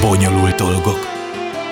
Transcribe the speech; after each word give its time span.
Bonyolult 0.00 0.54
dolgok. 0.54 0.98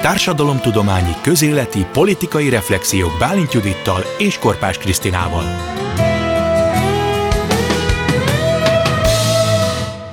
Társadalomtudományi, 0.00 1.12
közéleti, 1.22 1.86
politikai 1.92 2.48
reflexiók 2.48 3.18
Bálint 3.18 3.52
Judittal 3.52 4.02
és 4.18 4.38
Korpás 4.38 4.78
Krisztinával. 4.78 5.44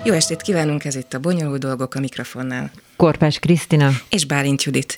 Jó 0.03 0.13
estét 0.13 0.41
kívánunk, 0.41 0.85
ez 0.85 0.95
itt 0.95 1.13
a 1.13 1.19
Bonyolult 1.19 1.59
Dolgok 1.59 1.95
a 1.95 1.99
mikrofonnál. 1.99 2.71
Korpás 2.95 3.39
Krisztina. 3.39 3.89
És 4.09 4.25
Bálint 4.25 4.63
Judit. 4.63 4.97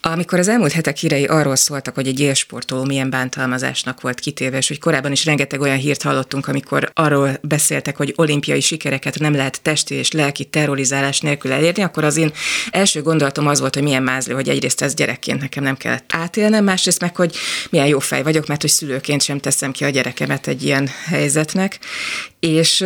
Amikor 0.00 0.38
az 0.38 0.48
elmúlt 0.48 0.72
hetek 0.72 0.96
hírei 0.96 1.24
arról 1.24 1.56
szóltak, 1.56 1.94
hogy 1.94 2.06
egy 2.06 2.20
élsportoló 2.20 2.84
milyen 2.84 3.10
bántalmazásnak 3.10 4.00
volt 4.00 4.20
kitéve, 4.20 4.56
és 4.56 4.68
hogy 4.68 4.78
korábban 4.78 5.12
is 5.12 5.24
rengeteg 5.24 5.60
olyan 5.60 5.76
hírt 5.76 6.02
hallottunk, 6.02 6.48
amikor 6.48 6.90
arról 6.94 7.38
beszéltek, 7.42 7.96
hogy 7.96 8.12
olimpiai 8.16 8.60
sikereket 8.60 9.18
nem 9.18 9.34
lehet 9.34 9.62
testi 9.62 9.94
és 9.94 10.12
lelki 10.12 10.44
terrorizálás 10.44 11.20
nélkül 11.20 11.52
elérni, 11.52 11.82
akkor 11.82 12.04
az 12.04 12.16
én 12.16 12.32
első 12.70 13.02
gondolatom 13.02 13.46
az 13.46 13.60
volt, 13.60 13.74
hogy 13.74 13.82
milyen 13.82 14.02
mázlő, 14.02 14.34
hogy 14.34 14.48
egyrészt 14.48 14.82
ez 14.82 14.94
gyerekként 14.94 15.40
nekem 15.40 15.62
nem 15.62 15.76
kellett 15.76 16.10
átélnem, 16.12 16.64
másrészt 16.64 17.00
meg, 17.00 17.16
hogy 17.16 17.36
milyen 17.70 17.86
jó 17.86 17.98
fej 17.98 18.22
vagyok, 18.22 18.46
mert 18.46 18.60
hogy 18.60 18.70
szülőként 18.70 19.22
sem 19.22 19.38
teszem 19.38 19.72
ki 19.72 19.84
a 19.84 19.88
gyerekemet 19.88 20.46
egy 20.46 20.62
ilyen 20.62 20.90
helyzetnek. 21.04 21.78
És 22.40 22.84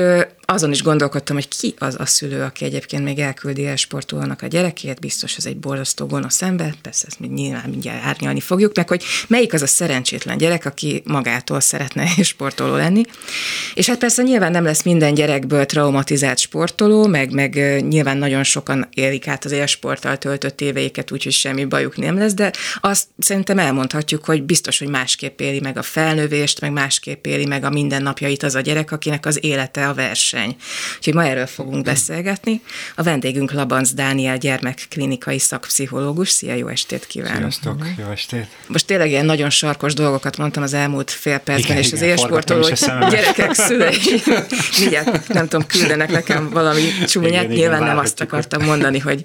azon 0.52 0.70
is 0.70 0.82
gondolkodtam, 0.82 1.36
hogy 1.36 1.48
ki 1.48 1.74
az 1.78 1.96
a 1.98 2.06
szülő, 2.06 2.42
aki 2.42 2.64
egyébként 2.64 3.04
még 3.04 3.18
elküldi 3.18 3.66
el 3.66 3.76
sportolónak 3.76 4.42
a 4.42 4.46
gyerekét, 4.46 5.00
biztos 5.00 5.36
ez 5.36 5.46
egy 5.46 5.56
borzasztó 5.56 6.06
gonosz 6.06 6.42
ember, 6.42 6.74
persze 6.82 7.06
ezt 7.06 7.20
még 7.20 7.30
nyilván 7.30 7.70
mindjárt 7.70 8.04
árnyalni 8.04 8.40
fogjuk, 8.40 8.76
meg 8.76 8.88
hogy 8.88 9.04
melyik 9.26 9.52
az 9.52 9.62
a 9.62 9.66
szerencsétlen 9.66 10.38
gyerek, 10.38 10.64
aki 10.64 11.02
magától 11.04 11.60
szeretne 11.60 12.06
sportoló 12.22 12.76
lenni. 12.76 13.02
És 13.74 13.86
hát 13.86 13.98
persze 13.98 14.22
nyilván 14.22 14.50
nem 14.50 14.64
lesz 14.64 14.82
minden 14.82 15.14
gyerekből 15.14 15.66
traumatizált 15.66 16.38
sportoló, 16.38 17.06
meg, 17.06 17.32
meg 17.32 17.54
nyilván 17.88 18.16
nagyon 18.16 18.44
sokan 18.44 18.88
élik 18.94 19.28
át 19.28 19.44
az 19.44 19.52
élsporttal 19.52 20.18
töltött 20.18 20.60
éveiket, 20.60 21.10
úgyhogy 21.10 21.32
semmi 21.32 21.64
bajuk 21.64 21.96
nem 21.96 22.18
lesz, 22.18 22.34
de 22.34 22.52
azt 22.80 23.06
szerintem 23.18 23.58
elmondhatjuk, 23.58 24.24
hogy 24.24 24.42
biztos, 24.42 24.78
hogy 24.78 24.88
másképp 24.88 25.40
éli 25.40 25.60
meg 25.60 25.78
a 25.78 25.82
felnövést, 25.82 26.60
meg 26.60 26.72
másképp 26.72 27.26
éli 27.26 27.46
meg 27.46 27.64
a 27.64 27.70
mindennapjait 27.70 28.42
az 28.42 28.54
a 28.54 28.60
gyerek, 28.60 28.92
akinek 28.92 29.26
az 29.26 29.39
élete 29.40 29.88
a 29.88 29.94
verseny. 29.94 30.56
Úgyhogy 30.96 31.14
ma 31.14 31.24
erről 31.24 31.46
fogunk 31.46 31.84
beszélgetni. 31.84 32.60
A 32.96 33.02
vendégünk 33.02 33.52
Labanc 33.52 33.92
Dániel 33.92 34.38
gyermekklinikai 34.38 35.38
szakpszichológus. 35.38 36.28
Szia, 36.30 36.54
jó 36.54 36.68
estét 36.68 37.06
kívánok! 37.06 37.38
Sziasztok, 37.38 37.86
jó 37.98 38.10
estét! 38.10 38.46
Most 38.66 38.86
tényleg 38.86 39.08
ilyen 39.08 39.24
nagyon 39.24 39.50
sarkos 39.50 39.94
dolgokat 39.94 40.36
mondtam 40.36 40.62
az 40.62 40.74
elmúlt 40.74 41.10
fél 41.10 41.38
percben, 41.38 41.70
igen, 41.70 41.76
és 41.76 41.92
az 41.92 42.00
élsportoló 42.00 42.68
gyerekek 43.10 43.54
szülei, 43.54 43.98
mindjárt 44.78 45.28
nem 45.28 45.48
tudom, 45.48 45.66
küldenek 45.66 46.10
nekem 46.10 46.50
valami 46.50 46.82
csúnyát. 47.06 47.42
Igen, 47.42 47.56
Nyilván 47.56 47.80
igen, 47.80 47.94
nem 47.94 47.98
azt 47.98 48.20
akartam 48.20 48.64
mondani, 48.64 48.98
hogy, 48.98 49.20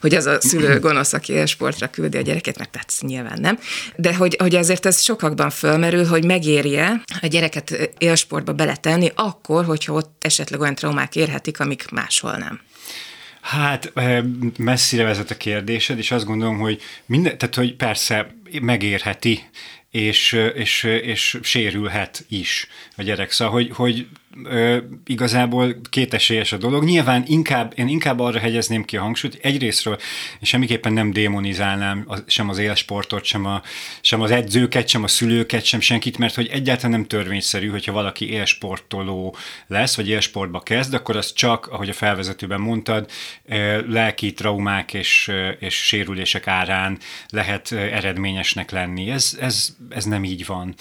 hogy 0.00 0.14
az 0.14 0.26
a 0.26 0.40
szülő 0.40 0.78
gonosz, 0.78 1.12
aki 1.12 1.32
élsportra 1.32 1.88
küldi 1.88 2.16
a 2.16 2.20
gyereket, 2.20 2.58
mert 2.58 2.70
tehát 2.70 2.92
nyilván 3.00 3.38
nem. 3.40 3.58
De 3.96 4.14
hogy, 4.14 4.36
hogy 4.38 4.54
azért 4.54 4.86
ez 4.86 5.02
sokakban 5.02 5.50
fölmerül, 5.50 6.06
hogy 6.06 6.24
megérje 6.24 7.02
a 7.20 7.26
gyereket 7.26 7.90
élsportba 7.98 8.52
beletenni, 8.52 9.12
akkor, 9.14 9.55
hogyha 9.64 9.92
ott 9.92 10.24
esetleg 10.24 10.60
olyan 10.60 10.74
traumák 10.74 11.16
érhetik, 11.16 11.60
amik 11.60 11.90
máshol 11.90 12.36
nem? 12.36 12.60
Hát 13.40 13.92
messzire 14.58 15.04
vezet 15.04 15.30
a 15.30 15.36
kérdésed, 15.36 15.98
és 15.98 16.10
azt 16.10 16.24
gondolom, 16.24 16.58
hogy 16.58 16.82
minden, 17.06 17.38
tehát 17.38 17.54
hogy 17.54 17.74
persze 17.74 18.34
megérheti, 18.60 19.48
és, 19.90 20.32
és, 20.54 20.82
és 20.82 21.38
sérülhet 21.42 22.24
is 22.28 22.66
a 22.96 23.02
gyerek. 23.02 23.30
Szóval, 23.30 23.54
hogy, 23.54 23.70
hogy 23.74 24.06
ö, 24.44 24.76
igazából 25.06 25.76
kétesélyes 25.90 26.52
a 26.52 26.56
dolog. 26.56 26.84
Nyilván 26.84 27.24
inkább, 27.26 27.72
én 27.76 27.88
inkább 27.88 28.20
arra 28.20 28.38
hegyezném 28.38 28.84
ki 28.84 28.96
a 28.96 29.00
hangsúlyt, 29.00 29.38
egyrésztről 29.42 29.98
és 30.40 30.48
semmiképpen 30.48 30.92
nem 30.92 31.12
démonizálnám 31.12 32.04
az, 32.06 32.22
sem 32.26 32.48
az 32.48 32.58
élsportot, 32.58 33.24
sem, 33.24 33.44
a, 33.46 33.62
sem 34.00 34.20
az 34.20 34.30
edzőket, 34.30 34.88
sem 34.88 35.02
a 35.02 35.08
szülőket, 35.08 35.64
sem 35.64 35.80
senkit, 35.80 36.18
mert 36.18 36.34
hogy 36.34 36.48
egyáltalán 36.52 36.90
nem 36.90 37.06
törvényszerű, 37.06 37.68
hogyha 37.68 37.92
valaki 37.92 38.30
élsportoló 38.30 39.36
lesz, 39.66 39.96
vagy 39.96 40.08
élsportba 40.08 40.60
kezd, 40.60 40.94
akkor 40.94 41.16
az 41.16 41.32
csak, 41.32 41.66
ahogy 41.66 41.88
a 41.88 41.92
felvezetőben 41.92 42.60
mondtad, 42.60 43.10
lelki 43.88 44.32
traumák 44.32 44.94
és, 44.94 45.32
és 45.58 45.74
sérülések 45.74 46.46
árán 46.46 46.98
lehet 47.28 47.72
eredményesnek 47.72 48.70
lenni. 48.70 49.10
Ez, 49.10 49.36
ez, 49.40 49.76
ez 49.88 50.04
nem 50.04 50.24
így 50.24 50.46
van. 50.46 50.74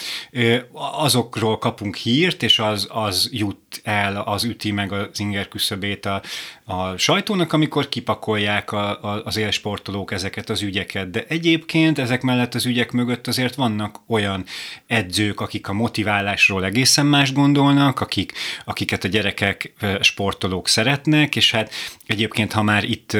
Azokról 0.97 1.57
kapunk 1.57 1.95
hírt, 1.95 2.43
és 2.43 2.59
az, 2.59 2.87
az 2.91 3.29
jut 3.45 3.81
el, 3.83 4.21
az 4.21 4.43
üti 4.43 4.71
meg 4.71 4.91
az 4.91 5.19
inger 5.19 5.47
küszöbét 5.47 6.05
a, 6.05 6.21
a 6.67 6.97
sajtónak, 6.97 7.53
amikor 7.53 7.89
kipakolják 7.89 8.71
a, 8.71 9.03
a, 9.03 9.21
az 9.25 9.37
élsportolók 9.37 10.11
ezeket 10.11 10.49
az 10.49 10.61
ügyeket. 10.61 11.09
De 11.09 11.25
egyébként 11.27 11.99
ezek 11.99 12.21
mellett 12.21 12.55
az 12.55 12.65
ügyek 12.65 12.91
mögött 12.91 13.27
azért 13.27 13.55
vannak 13.55 13.99
olyan 14.07 14.45
edzők, 14.87 15.41
akik 15.41 15.67
a 15.67 15.73
motiválásról 15.73 16.65
egészen 16.65 17.05
más 17.05 17.33
gondolnak, 17.33 17.99
akik, 17.99 18.33
akiket 18.65 19.03
a 19.03 19.07
gyerekek, 19.07 19.73
sportolók 20.01 20.67
szeretnek, 20.67 21.35
és 21.35 21.51
hát 21.51 21.71
egyébként, 22.05 22.53
ha 22.53 22.61
már 22.61 22.83
itt 22.83 23.17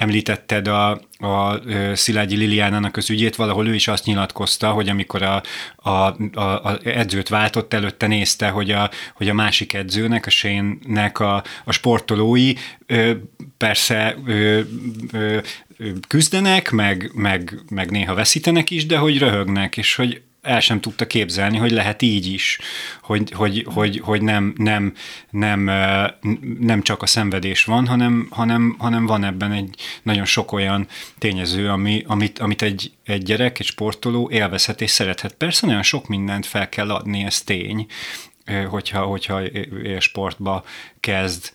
említetted 0.00 0.68
a, 0.68 0.90
a 1.18 1.60
Szilágyi 1.94 2.36
Liliánának 2.36 2.96
az 2.96 3.10
ügyét, 3.10 3.36
valahol 3.36 3.68
ő 3.68 3.74
is 3.74 3.88
azt 3.88 4.04
nyilatkozta, 4.04 4.70
hogy 4.70 4.88
amikor 4.88 5.22
a, 5.22 5.42
a, 5.76 5.90
a, 5.90 6.40
a 6.40 6.78
edzőt 6.84 7.28
váltott, 7.28 7.74
előtte 7.74 8.06
nézte, 8.06 8.48
hogy 8.48 8.70
a, 8.70 8.90
hogy 9.14 9.28
a 9.28 9.34
másik 9.34 9.74
edzőnek, 9.74 10.26
a 10.26 10.30
Sénnek 10.30 11.18
a, 11.18 11.42
a 11.64 11.72
sportolói 11.72 12.52
persze 13.56 14.16
küzdenek, 16.08 16.70
meg, 16.70 17.10
meg, 17.14 17.60
meg 17.70 17.90
néha 17.90 18.14
veszítenek 18.14 18.70
is, 18.70 18.86
de 18.86 18.96
hogy 18.98 19.18
röhögnek, 19.18 19.76
és 19.76 19.94
hogy 19.94 20.22
el 20.42 20.60
sem 20.60 20.80
tudta 20.80 21.06
képzelni, 21.06 21.56
hogy 21.56 21.70
lehet 21.70 22.02
így 22.02 22.26
is, 22.26 22.58
hogy, 23.02 23.32
hogy, 23.32 23.66
hogy, 23.74 24.00
hogy 24.04 24.22
nem, 24.22 24.54
nem, 24.56 24.94
nem, 25.30 25.70
nem 26.60 26.82
csak 26.82 27.02
a 27.02 27.06
szenvedés 27.06 27.64
van, 27.64 27.86
hanem, 27.86 28.26
hanem, 28.30 28.74
hanem 28.78 29.06
van 29.06 29.24
ebben 29.24 29.52
egy 29.52 29.74
nagyon 30.02 30.24
sok 30.24 30.52
olyan 30.52 30.86
tényező, 31.18 31.68
ami, 31.68 32.04
amit, 32.06 32.38
amit 32.38 32.62
egy, 32.62 32.92
egy 33.04 33.22
gyerek, 33.22 33.58
egy 33.58 33.66
sportoló 33.66 34.30
élvezhet 34.32 34.80
és 34.80 34.90
szerethet. 34.90 35.34
Persze 35.34 35.66
nagyon 35.66 35.82
sok 35.82 36.08
mindent 36.08 36.46
fel 36.46 36.68
kell 36.68 36.90
adni, 36.90 37.24
ez 37.24 37.42
tény, 37.42 37.86
hogyha, 38.68 39.02
hogyha 39.02 39.40
sportba 39.98 40.64
kezd 41.00 41.52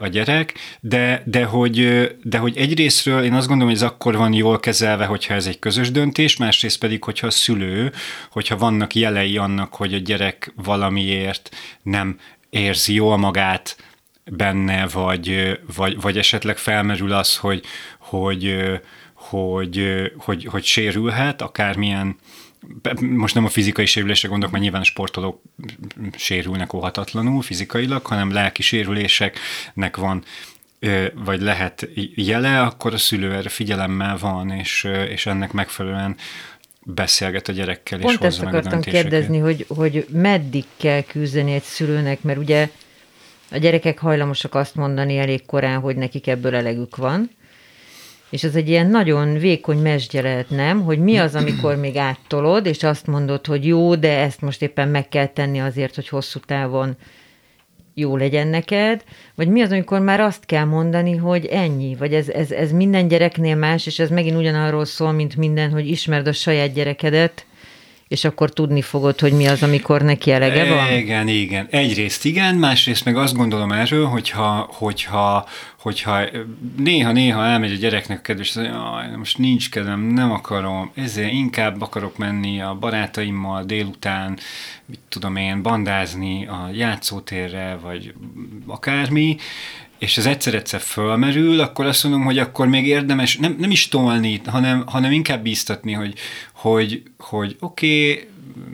a 0.00 0.06
gyerek, 0.06 0.54
de, 0.80 1.22
de, 1.26 1.44
hogy, 1.44 2.08
de 2.22 2.38
hogy 2.38 2.56
egyrésztről 2.56 3.22
én 3.22 3.32
azt 3.32 3.46
gondolom, 3.46 3.72
hogy 3.72 3.82
ez 3.82 3.88
akkor 3.90 4.16
van 4.16 4.32
jól 4.32 4.60
kezelve, 4.60 5.04
hogyha 5.04 5.34
ez 5.34 5.46
egy 5.46 5.58
közös 5.58 5.90
döntés, 5.90 6.36
másrészt 6.36 6.78
pedig, 6.78 7.04
hogyha 7.04 7.26
a 7.26 7.30
szülő, 7.30 7.92
hogyha 8.30 8.56
vannak 8.56 8.94
jelei 8.94 9.36
annak, 9.36 9.74
hogy 9.74 9.94
a 9.94 9.98
gyerek 9.98 10.52
valamiért 10.56 11.56
nem 11.82 12.18
érzi 12.50 12.94
jól 12.94 13.16
magát 13.16 13.76
benne, 14.24 14.86
vagy, 14.86 15.58
vagy, 15.76 16.00
vagy 16.00 16.18
esetleg 16.18 16.58
felmerül 16.58 17.12
az, 17.12 17.36
hogy, 17.36 17.64
hogy, 17.98 18.56
hogy, 19.14 19.82
hogy, 19.86 20.12
hogy, 20.16 20.44
hogy 20.44 20.64
sérülhet, 20.64 21.42
akármilyen 21.42 22.16
most 23.00 23.34
nem 23.34 23.44
a 23.44 23.48
fizikai 23.48 23.86
sérülésre 23.86 24.28
gondolok, 24.28 24.52
mert 24.52 24.64
nyilván 24.64 24.82
a 24.82 24.84
sportolók 24.84 25.42
sérülnek 26.16 26.72
óhatatlanul 26.72 27.42
fizikailag, 27.42 28.06
hanem 28.06 28.32
lelki 28.32 28.62
sérüléseknek 28.62 29.96
van 29.96 30.24
vagy 31.14 31.40
lehet 31.40 31.88
jele, 32.14 32.60
akkor 32.62 32.92
a 32.92 32.98
szülő 32.98 33.32
erre 33.32 33.48
figyelemmel 33.48 34.16
van, 34.16 34.50
és, 34.50 34.88
és 35.08 35.26
ennek 35.26 35.52
megfelelően 35.52 36.16
beszélget 36.82 37.48
a 37.48 37.52
gyerekkel, 37.52 37.98
Pont 37.98 38.12
és 38.12 38.18
hozza 38.18 38.42
ezt 38.42 38.54
akartam 38.54 38.80
kérdezni, 38.80 39.38
hogy, 39.38 39.64
hogy 39.68 40.06
meddig 40.10 40.64
kell 40.76 41.02
küzdeni 41.02 41.52
egy 41.52 41.62
szülőnek, 41.62 42.22
mert 42.22 42.38
ugye 42.38 42.68
a 43.50 43.58
gyerekek 43.58 43.98
hajlamosak 43.98 44.54
azt 44.54 44.74
mondani 44.74 45.18
elég 45.18 45.46
korán, 45.46 45.80
hogy 45.80 45.96
nekik 45.96 46.26
ebből 46.26 46.54
elegük 46.54 46.96
van, 46.96 47.30
és 48.30 48.44
ez 48.44 48.54
egy 48.54 48.68
ilyen 48.68 48.86
nagyon 48.86 49.38
vékony 49.38 49.78
mesdje 49.78 50.22
lehet, 50.22 50.50
nem? 50.50 50.82
Hogy 50.82 50.98
mi 50.98 51.16
az, 51.16 51.34
amikor 51.34 51.76
még 51.76 51.96
áttolod, 51.96 52.66
és 52.66 52.82
azt 52.82 53.06
mondod, 53.06 53.46
hogy 53.46 53.66
jó, 53.66 53.94
de 53.94 54.18
ezt 54.18 54.40
most 54.40 54.62
éppen 54.62 54.88
meg 54.88 55.08
kell 55.08 55.26
tenni 55.26 55.60
azért, 55.60 55.94
hogy 55.94 56.08
hosszú 56.08 56.38
távon 56.38 56.96
jó 57.94 58.16
legyen 58.16 58.48
neked, 58.48 59.04
vagy 59.34 59.48
mi 59.48 59.62
az, 59.62 59.70
amikor 59.70 60.00
már 60.00 60.20
azt 60.20 60.44
kell 60.44 60.64
mondani, 60.64 61.16
hogy 61.16 61.46
ennyi, 61.46 61.94
vagy 61.94 62.14
ez, 62.14 62.28
ez, 62.28 62.50
ez 62.50 62.72
minden 62.72 63.08
gyereknél 63.08 63.56
más, 63.56 63.86
és 63.86 63.98
ez 63.98 64.10
megint 64.10 64.36
ugyanarról 64.36 64.84
szól, 64.84 65.12
mint 65.12 65.36
minden, 65.36 65.70
hogy 65.70 65.88
ismerd 65.88 66.26
a 66.26 66.32
saját 66.32 66.72
gyerekedet, 66.72 67.45
és 68.08 68.24
akkor 68.24 68.50
tudni 68.50 68.82
fogod, 68.82 69.20
hogy 69.20 69.32
mi 69.32 69.46
az, 69.46 69.62
amikor 69.62 70.02
neki 70.02 70.32
elege 70.32 70.74
van? 70.74 70.92
Igen, 70.92 71.28
igen. 71.28 71.66
Egyrészt 71.70 72.24
igen, 72.24 72.54
másrészt 72.54 73.04
meg 73.04 73.16
azt 73.16 73.36
gondolom 73.36 73.72
erről, 73.72 74.06
hogyha, 74.06 74.68
hogyha, 74.72 75.48
hogyha 75.78 76.22
néha-néha 76.76 77.44
elmegy 77.44 77.72
a 77.72 77.76
gyereknek 77.76 78.18
a 78.18 78.22
kedves, 78.22 78.54
hogy 78.54 78.70
most 79.16 79.38
nincs 79.38 79.70
kedvem, 79.70 80.00
nem 80.00 80.32
akarom, 80.32 80.90
ezért 80.94 81.32
inkább 81.32 81.80
akarok 81.80 82.16
menni 82.16 82.60
a 82.60 82.74
barátaimmal 82.74 83.64
délután, 83.64 84.38
mit 84.86 85.00
tudom 85.08 85.36
én, 85.36 85.62
bandázni 85.62 86.46
a 86.46 86.70
játszótérre, 86.72 87.78
vagy 87.82 88.14
akármi, 88.66 89.36
és 89.98 90.16
ez 90.16 90.26
egyszer-egyszer 90.26 90.80
fölmerül, 90.80 91.60
akkor 91.60 91.86
azt 91.86 92.02
mondom, 92.02 92.24
hogy 92.24 92.38
akkor 92.38 92.66
még 92.66 92.86
érdemes 92.86 93.36
nem, 93.36 93.56
nem 93.58 93.70
is 93.70 93.88
tolni, 93.88 94.40
hanem, 94.46 94.86
hanem 94.86 95.12
inkább 95.12 95.42
bíztatni, 95.42 95.92
hogy, 95.92 96.14
hogy, 96.52 97.02
hogy 97.18 97.56
oké, 97.60 98.10
okay, 98.10 98.28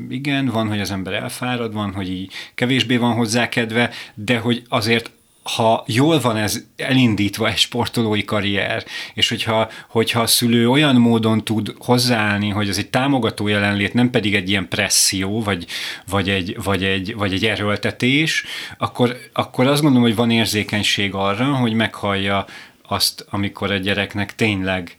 igen, 0.08 0.46
van, 0.46 0.68
hogy 0.68 0.80
az 0.80 0.90
ember 0.90 1.12
elfárad, 1.12 1.72
van, 1.72 1.92
hogy 1.92 2.10
így 2.10 2.32
kevésbé 2.54 2.96
van 2.96 3.14
hozzá 3.14 3.48
kedve, 3.48 3.90
de 4.14 4.38
hogy 4.38 4.62
azért 4.68 5.10
ha 5.42 5.84
jól 5.86 6.20
van 6.20 6.36
ez 6.36 6.64
elindítva 6.76 7.48
egy 7.48 7.56
sportolói 7.56 8.24
karrier, 8.24 8.84
és 9.14 9.28
hogyha, 9.28 9.68
hogyha 9.88 10.20
a 10.20 10.26
szülő 10.26 10.68
olyan 10.68 10.96
módon 10.96 11.44
tud 11.44 11.74
hozzáállni, 11.78 12.48
hogy 12.48 12.68
ez 12.68 12.78
egy 12.78 12.90
támogató 12.90 13.48
jelenlét, 13.48 13.94
nem 13.94 14.10
pedig 14.10 14.34
egy 14.34 14.48
ilyen 14.48 14.68
presszió, 14.68 15.42
vagy, 15.42 15.66
vagy, 16.06 16.28
egy, 16.28 16.56
vagy, 16.62 16.84
egy, 16.84 17.14
vagy 17.14 17.32
egy 17.32 17.46
erőltetés, 17.46 18.44
akkor, 18.78 19.16
akkor 19.32 19.66
azt 19.66 19.82
gondolom, 19.82 20.06
hogy 20.06 20.16
van 20.16 20.30
érzékenység 20.30 21.14
arra, 21.14 21.44
hogy 21.44 21.72
meghallja 21.72 22.46
azt, 22.88 23.26
amikor 23.30 23.70
a 23.70 23.76
gyereknek 23.76 24.34
tényleg 24.34 24.94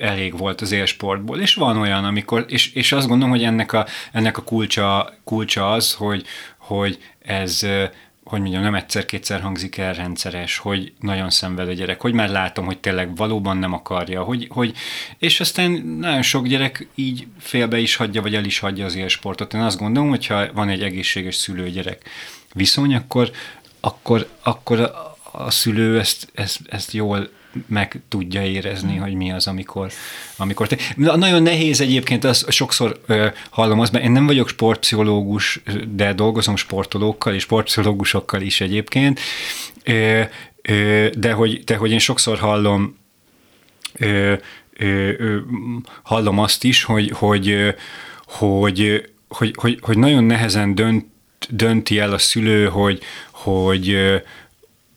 elég 0.00 0.38
volt 0.38 0.60
az 0.60 0.72
élsportból. 0.72 1.40
És 1.40 1.54
van 1.54 1.76
olyan, 1.76 2.04
amikor, 2.04 2.44
és, 2.48 2.72
és 2.72 2.92
azt 2.92 3.08
gondolom, 3.08 3.34
hogy 3.34 3.44
ennek 3.44 3.72
a, 3.72 3.86
ennek 4.12 4.38
a 4.38 4.42
kulcsa, 4.42 5.14
kulcsa 5.24 5.72
az, 5.72 5.92
hogy, 5.92 6.24
hogy 6.58 6.98
ez 7.20 7.66
hogy 8.34 8.42
mondjam, 8.42 8.62
nem 8.62 8.74
egyszer-kétszer 8.74 9.40
hangzik 9.40 9.76
el 9.76 9.94
rendszeres, 9.94 10.58
hogy 10.58 10.92
nagyon 11.00 11.30
szenved 11.30 11.68
a 11.68 11.72
gyerek, 11.72 12.00
hogy 12.00 12.12
már 12.12 12.28
látom, 12.28 12.64
hogy 12.64 12.78
tényleg 12.78 13.16
valóban 13.16 13.56
nem 13.56 13.72
akarja, 13.72 14.22
hogy, 14.22 14.46
hogy 14.50 14.76
és 15.18 15.40
aztán 15.40 15.70
nagyon 16.00 16.22
sok 16.22 16.46
gyerek 16.46 16.86
így 16.94 17.26
félbe 17.38 17.78
is 17.78 17.96
hagyja, 17.96 18.22
vagy 18.22 18.34
el 18.34 18.44
is 18.44 18.58
hagyja 18.58 18.84
az 18.84 18.94
élsportot. 18.94 19.54
Én 19.54 19.60
azt 19.60 19.78
gondolom, 19.78 20.08
hogyha 20.08 20.52
van 20.52 20.68
egy 20.68 20.82
egészséges 20.82 21.34
szülő-gyerek 21.34 22.08
viszony, 22.52 22.94
akkor, 22.94 23.30
akkor, 23.80 24.28
akkor 24.42 24.80
a, 25.32 25.50
szülő 25.50 25.98
ezt, 25.98 26.28
ezt, 26.34 26.60
ezt 26.68 26.92
jól 26.92 27.28
meg 27.66 28.00
tudja 28.08 28.42
érezni, 28.42 28.96
hogy 28.96 29.14
mi 29.14 29.32
az, 29.32 29.46
amikor, 29.46 29.90
amikor 30.36 30.66
te... 30.66 30.76
Nagyon 30.96 31.42
nehéz 31.42 31.80
egyébként, 31.80 32.24
az 32.24 32.46
sokszor 32.48 33.00
ö, 33.06 33.26
hallom 33.50 33.80
azt, 33.80 33.92
mert 33.92 34.04
én 34.04 34.10
nem 34.10 34.26
vagyok 34.26 34.48
sportpszichológus, 34.48 35.62
de 35.94 36.12
dolgozom 36.12 36.56
sportolókkal 36.56 37.34
és 37.34 37.42
sportpszichológusokkal 37.42 38.40
is 38.40 38.60
egyébként, 38.60 39.20
ö, 39.84 40.22
ö, 40.62 41.08
de, 41.16 41.32
hogy, 41.32 41.64
de 41.64 41.76
hogy 41.76 41.90
én 41.90 41.98
sokszor 41.98 42.38
hallom 42.38 42.96
ö, 43.92 44.34
ö, 44.78 45.10
ö, 45.18 45.36
hallom 46.02 46.38
azt 46.38 46.64
is, 46.64 46.84
hogy, 46.84 47.10
hogy, 47.10 47.74
hogy, 48.26 49.04
hogy, 49.28 49.54
hogy, 49.56 49.78
hogy 49.80 49.98
nagyon 49.98 50.24
nehezen 50.24 50.74
dönt, 50.74 51.06
dönti 51.50 51.98
el 51.98 52.12
a 52.12 52.18
szülő, 52.18 52.66
hogy, 52.66 53.02
hogy, 53.30 53.96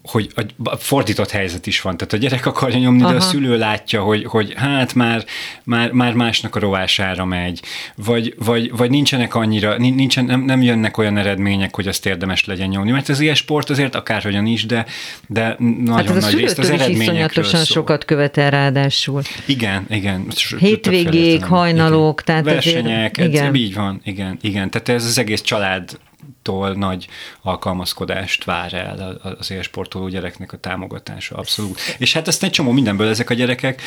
hogy 0.09 0.30
a 0.63 0.75
fordított 0.75 1.31
helyzet 1.31 1.68
is 1.68 1.81
van. 1.81 1.98
Tehát 1.98 2.13
a 2.13 2.18
gyerek 2.18 2.45
akarja 2.45 2.80
nyomni, 2.80 3.01
Aha. 3.01 3.12
de 3.12 3.18
a 3.18 3.21
szülő 3.21 3.57
látja, 3.57 4.01
hogy, 4.01 4.25
hogy 4.25 4.54
hát 4.56 4.94
már, 4.94 5.25
már, 5.63 5.92
már 5.92 6.13
másnak 6.13 6.56
a 6.56 6.59
rovására 6.59 7.25
megy, 7.25 7.62
vagy, 7.95 8.33
vagy, 8.38 8.71
vagy 8.77 8.89
nincsenek 8.89 9.36
annyira, 9.36 9.77
nincsen, 9.77 10.25
nem, 10.25 10.42
nem 10.42 10.62
jönnek 10.62 10.98
olyan 10.98 11.18
eredmények, 11.18 11.75
hogy 11.75 11.88
azt 11.88 12.06
érdemes 12.06 12.45
legyen 12.45 12.68
nyomni. 12.68 12.92
Mert 12.92 13.09
az 13.09 13.19
ilyen 13.19 13.36
sport 13.36 13.69
azért 13.69 13.95
akárhogyan 13.95 14.45
is, 14.45 14.65
de, 14.65 14.86
de 15.27 15.56
nagyon 15.59 15.95
hát 15.95 16.09
az 16.09 16.24
nagy 16.24 16.33
részt 16.33 16.59
az 16.59 16.69
eredményekről 16.69 17.44
is 17.44 17.50
szól. 17.50 17.63
sokat 17.63 18.06
követel 18.06 18.50
ráadásul. 18.50 19.21
Igen, 19.45 19.86
igen. 19.89 20.25
Hétvégék, 20.57 21.44
hajnalok, 21.44 22.21
igen. 22.21 22.25
tehát 22.25 22.44
versenyek, 22.44 23.15
azért, 23.18 23.33
igen. 23.33 23.56
így 23.56 23.74
van, 23.74 24.01
igen, 24.04 24.38
igen. 24.42 24.69
Tehát 24.69 24.89
ez 24.89 25.06
az 25.06 25.18
egész 25.18 25.42
család 25.42 25.98
tól 26.42 26.74
nagy 26.74 27.08
alkalmazkodást 27.42 28.44
vár 28.44 28.74
el 28.74 29.20
az 29.40 29.52
élsportoló 29.52 30.08
gyereknek 30.08 30.54
a 30.54 30.58
támogatása, 30.58 31.36
abszolút. 31.36 31.80
És 31.98 32.14
hát 32.14 32.28
ezt 32.28 32.44
egy 32.44 32.52
csomó 32.52 32.72
mindenből 32.72 33.10
ezek 33.10 33.30
a 33.30 33.34
gyerekek 33.34 33.82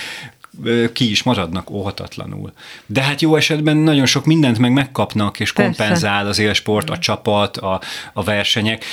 ki 0.92 1.10
is 1.10 1.22
maradnak 1.22 1.70
óhatatlanul. 1.70 2.52
De 2.86 3.02
hát 3.02 3.20
jó 3.20 3.36
esetben 3.36 3.76
nagyon 3.76 4.06
sok 4.06 4.24
mindent 4.24 4.58
meg 4.58 4.72
megkapnak, 4.72 5.40
és 5.40 5.52
Persze. 5.52 5.84
kompenzál 5.84 6.26
az 6.26 6.38
élsport, 6.38 6.90
a 6.90 6.98
csapat, 6.98 7.56
a, 7.56 7.80
a 8.12 8.22
versenyek. 8.22 8.84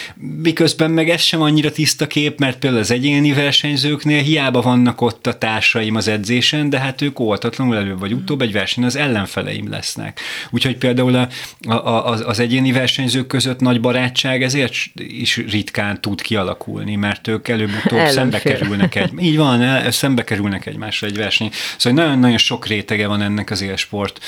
Miközben 0.41 0.91
meg 0.91 1.09
ez 1.09 1.21
sem 1.21 1.41
annyira 1.41 1.71
tiszta 1.71 2.07
kép, 2.07 2.39
mert 2.39 2.57
például 2.57 2.81
az 2.81 2.91
egyéni 2.91 3.33
versenyzőknél 3.33 4.21
hiába 4.21 4.61
vannak 4.61 5.01
ott 5.01 5.27
a 5.27 5.37
társaim 5.37 5.95
az 5.95 6.07
edzésen, 6.07 6.69
de 6.69 6.79
hát 6.79 7.01
ők 7.01 7.19
óhatatlanul 7.19 7.75
előbb 7.75 7.99
vagy 7.99 8.13
utóbb 8.13 8.41
egy 8.41 8.51
verseny 8.51 8.83
az 8.83 8.95
ellenfeleim 8.95 9.69
lesznek. 9.69 10.19
Úgyhogy 10.49 10.77
például 10.77 11.15
a, 11.15 11.27
a, 11.73 12.05
az, 12.09 12.23
az 12.25 12.39
egyéni 12.39 12.71
versenyzők 12.71 13.27
között 13.27 13.59
nagy 13.59 13.81
barátság 13.81 14.43
ezért 14.43 14.73
is 14.95 15.37
ritkán 15.37 16.01
tud 16.01 16.21
kialakulni, 16.21 16.95
mert 16.95 17.27
ők 17.27 17.47
előbb-utóbb 17.47 18.07
szembe 18.17 18.39
kerülnek 18.39 18.95
egy, 18.95 19.11
így 19.19 19.37
van, 19.37 19.61
el, 19.61 19.91
szembe 19.91 20.23
kerülnek 20.23 20.65
egymásra 20.65 21.07
egy 21.07 21.17
verseny 21.17 21.46
Szóval 21.77 22.03
nagyon-nagyon 22.03 22.37
sok 22.37 22.67
rétege 22.67 23.07
van 23.07 23.21
ennek 23.21 23.49
az 23.49 23.61
élsport 23.61 24.19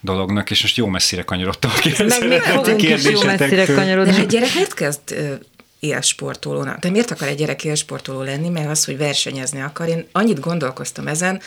dolognak, 0.00 0.50
és 0.50 0.62
most 0.62 0.76
jó 0.76 0.86
messzire 0.86 1.22
kanyarodtam 1.22 1.70
a 1.70 2.02
Meg 2.02 2.28
még 2.28 2.40
fogunk 2.40 2.82
is 2.82 3.04
jó 3.04 3.22
messzire 3.22 3.64
kanyarodni. 3.64 4.12
De 4.12 4.18
egy 4.18 4.26
gyerek 4.26 4.54
miért 4.54 4.74
kezd 4.74 5.38
élsportolónak. 5.80 6.78
De 6.78 6.90
miért 6.90 7.10
akar 7.10 7.28
egy 7.28 7.36
gyerek 7.36 7.64
élsportoló 7.64 8.22
lenni? 8.22 8.48
Mert 8.48 8.68
az, 8.68 8.84
hogy 8.84 8.96
versenyezni 8.96 9.60
akar. 9.60 9.88
Én 9.88 10.06
annyit 10.12 10.40
gondolkoztam 10.40 11.06
ezen, 11.06 11.40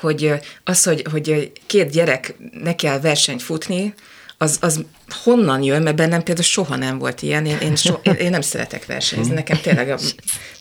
hogy 0.00 0.32
az, 0.64 0.84
hogy, 0.84 1.06
hogy 1.10 1.52
két 1.66 1.90
gyerek 1.90 2.34
ne 2.62 2.74
kell 2.74 3.00
versenyt 3.00 3.42
futni, 3.42 3.94
az, 4.38 4.58
az 4.60 4.84
honnan 5.10 5.62
jön, 5.62 5.82
mert 5.82 5.96
bennem 5.96 6.22
például 6.22 6.46
soha 6.46 6.76
nem 6.76 6.98
volt 6.98 7.22
ilyen, 7.22 7.46
én, 7.46 7.58
én, 7.58 7.76
so, 7.76 7.94
én, 8.02 8.12
én 8.12 8.30
nem 8.30 8.40
szeretek 8.40 8.86
versenyezni, 8.86 9.34
nekem 9.34 9.60
tényleg 9.62 9.90
a, 9.90 9.98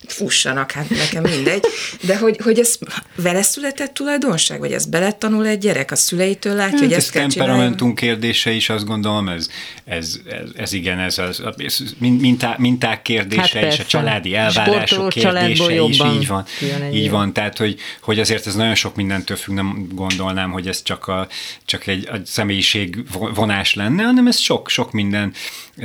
fussanak, 0.08 0.72
hát 0.72 0.90
nekem 0.90 1.24
mindegy, 1.24 1.66
de 2.02 2.18
hogy, 2.18 2.40
hogy 2.44 2.60
ez 2.60 2.78
vele 3.16 3.42
született 3.42 3.94
tulajdonság, 3.94 4.60
vagy 4.60 4.72
ez 4.72 4.86
beletanul 4.86 5.46
egy 5.48 5.58
gyerek, 5.58 5.92
a 5.92 5.96
szüleitől 5.96 6.56
látja, 6.56 6.72
hát 6.72 6.80
hogy 6.80 6.94
ezt 6.94 7.08
ez 7.08 7.10
kell 7.10 7.28
temperamentum 7.28 7.94
kérdése 7.94 8.52
is, 8.52 8.70
azt 8.70 8.86
gondolom, 8.86 9.30
ez, 9.30 9.50
ez, 9.86 10.20
ez, 10.30 10.50
ez 10.56 10.74
igen, 10.74 11.00
ez 11.00 11.18
az 11.18 11.44
ez 11.58 11.80
mintá, 11.98 12.56
minták 12.58 13.02
kérdése 13.02 13.60
hát 13.60 13.74
és 13.74 13.80
a 13.80 13.86
családi 13.86 14.36
elvárások 14.36 15.10
kérdése 15.10 15.82
is, 15.82 16.00
így 16.00 16.28
van, 16.28 16.46
így 16.94 17.10
van, 17.10 17.34
tehát 17.34 17.58
hogy, 17.58 17.80
hogy 18.02 18.20
azért 18.20 18.48
ez 18.48 18.56
nagyon 18.56 18.76
sok 18.76 18.96
mindentől 18.96 19.38
függ, 19.38 19.54
nem 19.54 19.88
gondolnám, 19.92 20.52
hogy 20.52 20.68
ez 20.68 20.82
csak, 20.84 21.08
a, 21.08 21.28
csak 21.66 21.88
egy 21.88 22.08
a 22.08 22.16
személyiség 22.26 23.06
vonás 23.34 23.74
lenne, 23.74 24.04
hanem 24.04 24.28
ez 24.28 24.37
ez 24.38 24.44
sok, 24.44 24.70
sok 24.70 24.92
minden, 24.92 25.34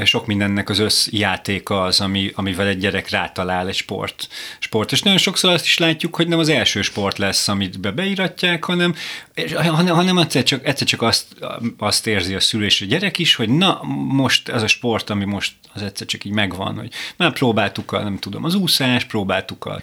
sok 0.04 0.26
mindennek 0.26 0.68
az 0.68 0.78
összjátéka 0.78 1.82
az, 1.82 2.00
ami, 2.00 2.32
amivel 2.34 2.66
egy 2.66 2.78
gyerek 2.78 3.08
rátalál 3.08 3.68
egy 3.68 3.74
sport. 3.74 4.28
sport. 4.58 4.92
És 4.92 5.02
nagyon 5.02 5.18
sokszor 5.18 5.52
azt 5.52 5.64
is 5.64 5.78
látjuk, 5.78 6.16
hogy 6.16 6.28
nem 6.28 6.38
az 6.38 6.48
első 6.48 6.82
sport 6.82 7.18
lesz, 7.18 7.48
amit 7.48 7.80
be 7.80 7.90
beiratják, 7.90 8.64
hanem, 8.64 8.94
hanem, 9.54 9.94
hanem 9.94 10.18
egyszer 10.18 10.42
csak, 10.42 10.66
egyszer 10.66 10.86
csak 10.86 11.02
azt, 11.02 11.26
azt 11.78 12.06
érzi 12.06 12.34
a 12.34 12.40
szülő 12.40 12.64
és 12.64 12.80
a 12.80 12.84
gyerek 12.84 13.18
is, 13.18 13.34
hogy 13.34 13.48
na, 13.48 13.80
most 14.08 14.48
ez 14.48 14.62
a 14.62 14.66
sport, 14.66 15.10
ami 15.10 15.24
most 15.24 15.52
az 15.74 15.82
egyszer 15.82 16.06
csak 16.06 16.24
így 16.24 16.32
megvan, 16.32 16.78
hogy 16.78 16.92
már 17.16 17.32
próbáltuk 17.32 17.92
a, 17.92 18.02
nem 18.02 18.18
tudom, 18.18 18.44
az 18.44 18.54
úszás, 18.54 19.04
próbáltuk 19.04 19.64
a 19.64 19.80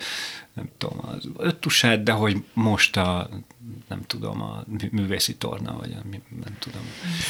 nem 0.53 0.69
tudom, 0.77 0.97
az 1.15 1.29
öttusát, 1.37 2.03
de 2.03 2.11
hogy 2.11 2.37
most 2.53 2.97
a 2.97 3.29
nem 3.89 4.01
tudom, 4.07 4.41
a 4.41 4.63
művészi 4.91 5.35
torna, 5.35 5.77
vagy 5.79 5.91
a, 5.91 6.05
nem 6.43 6.57
tudom, 6.59 6.81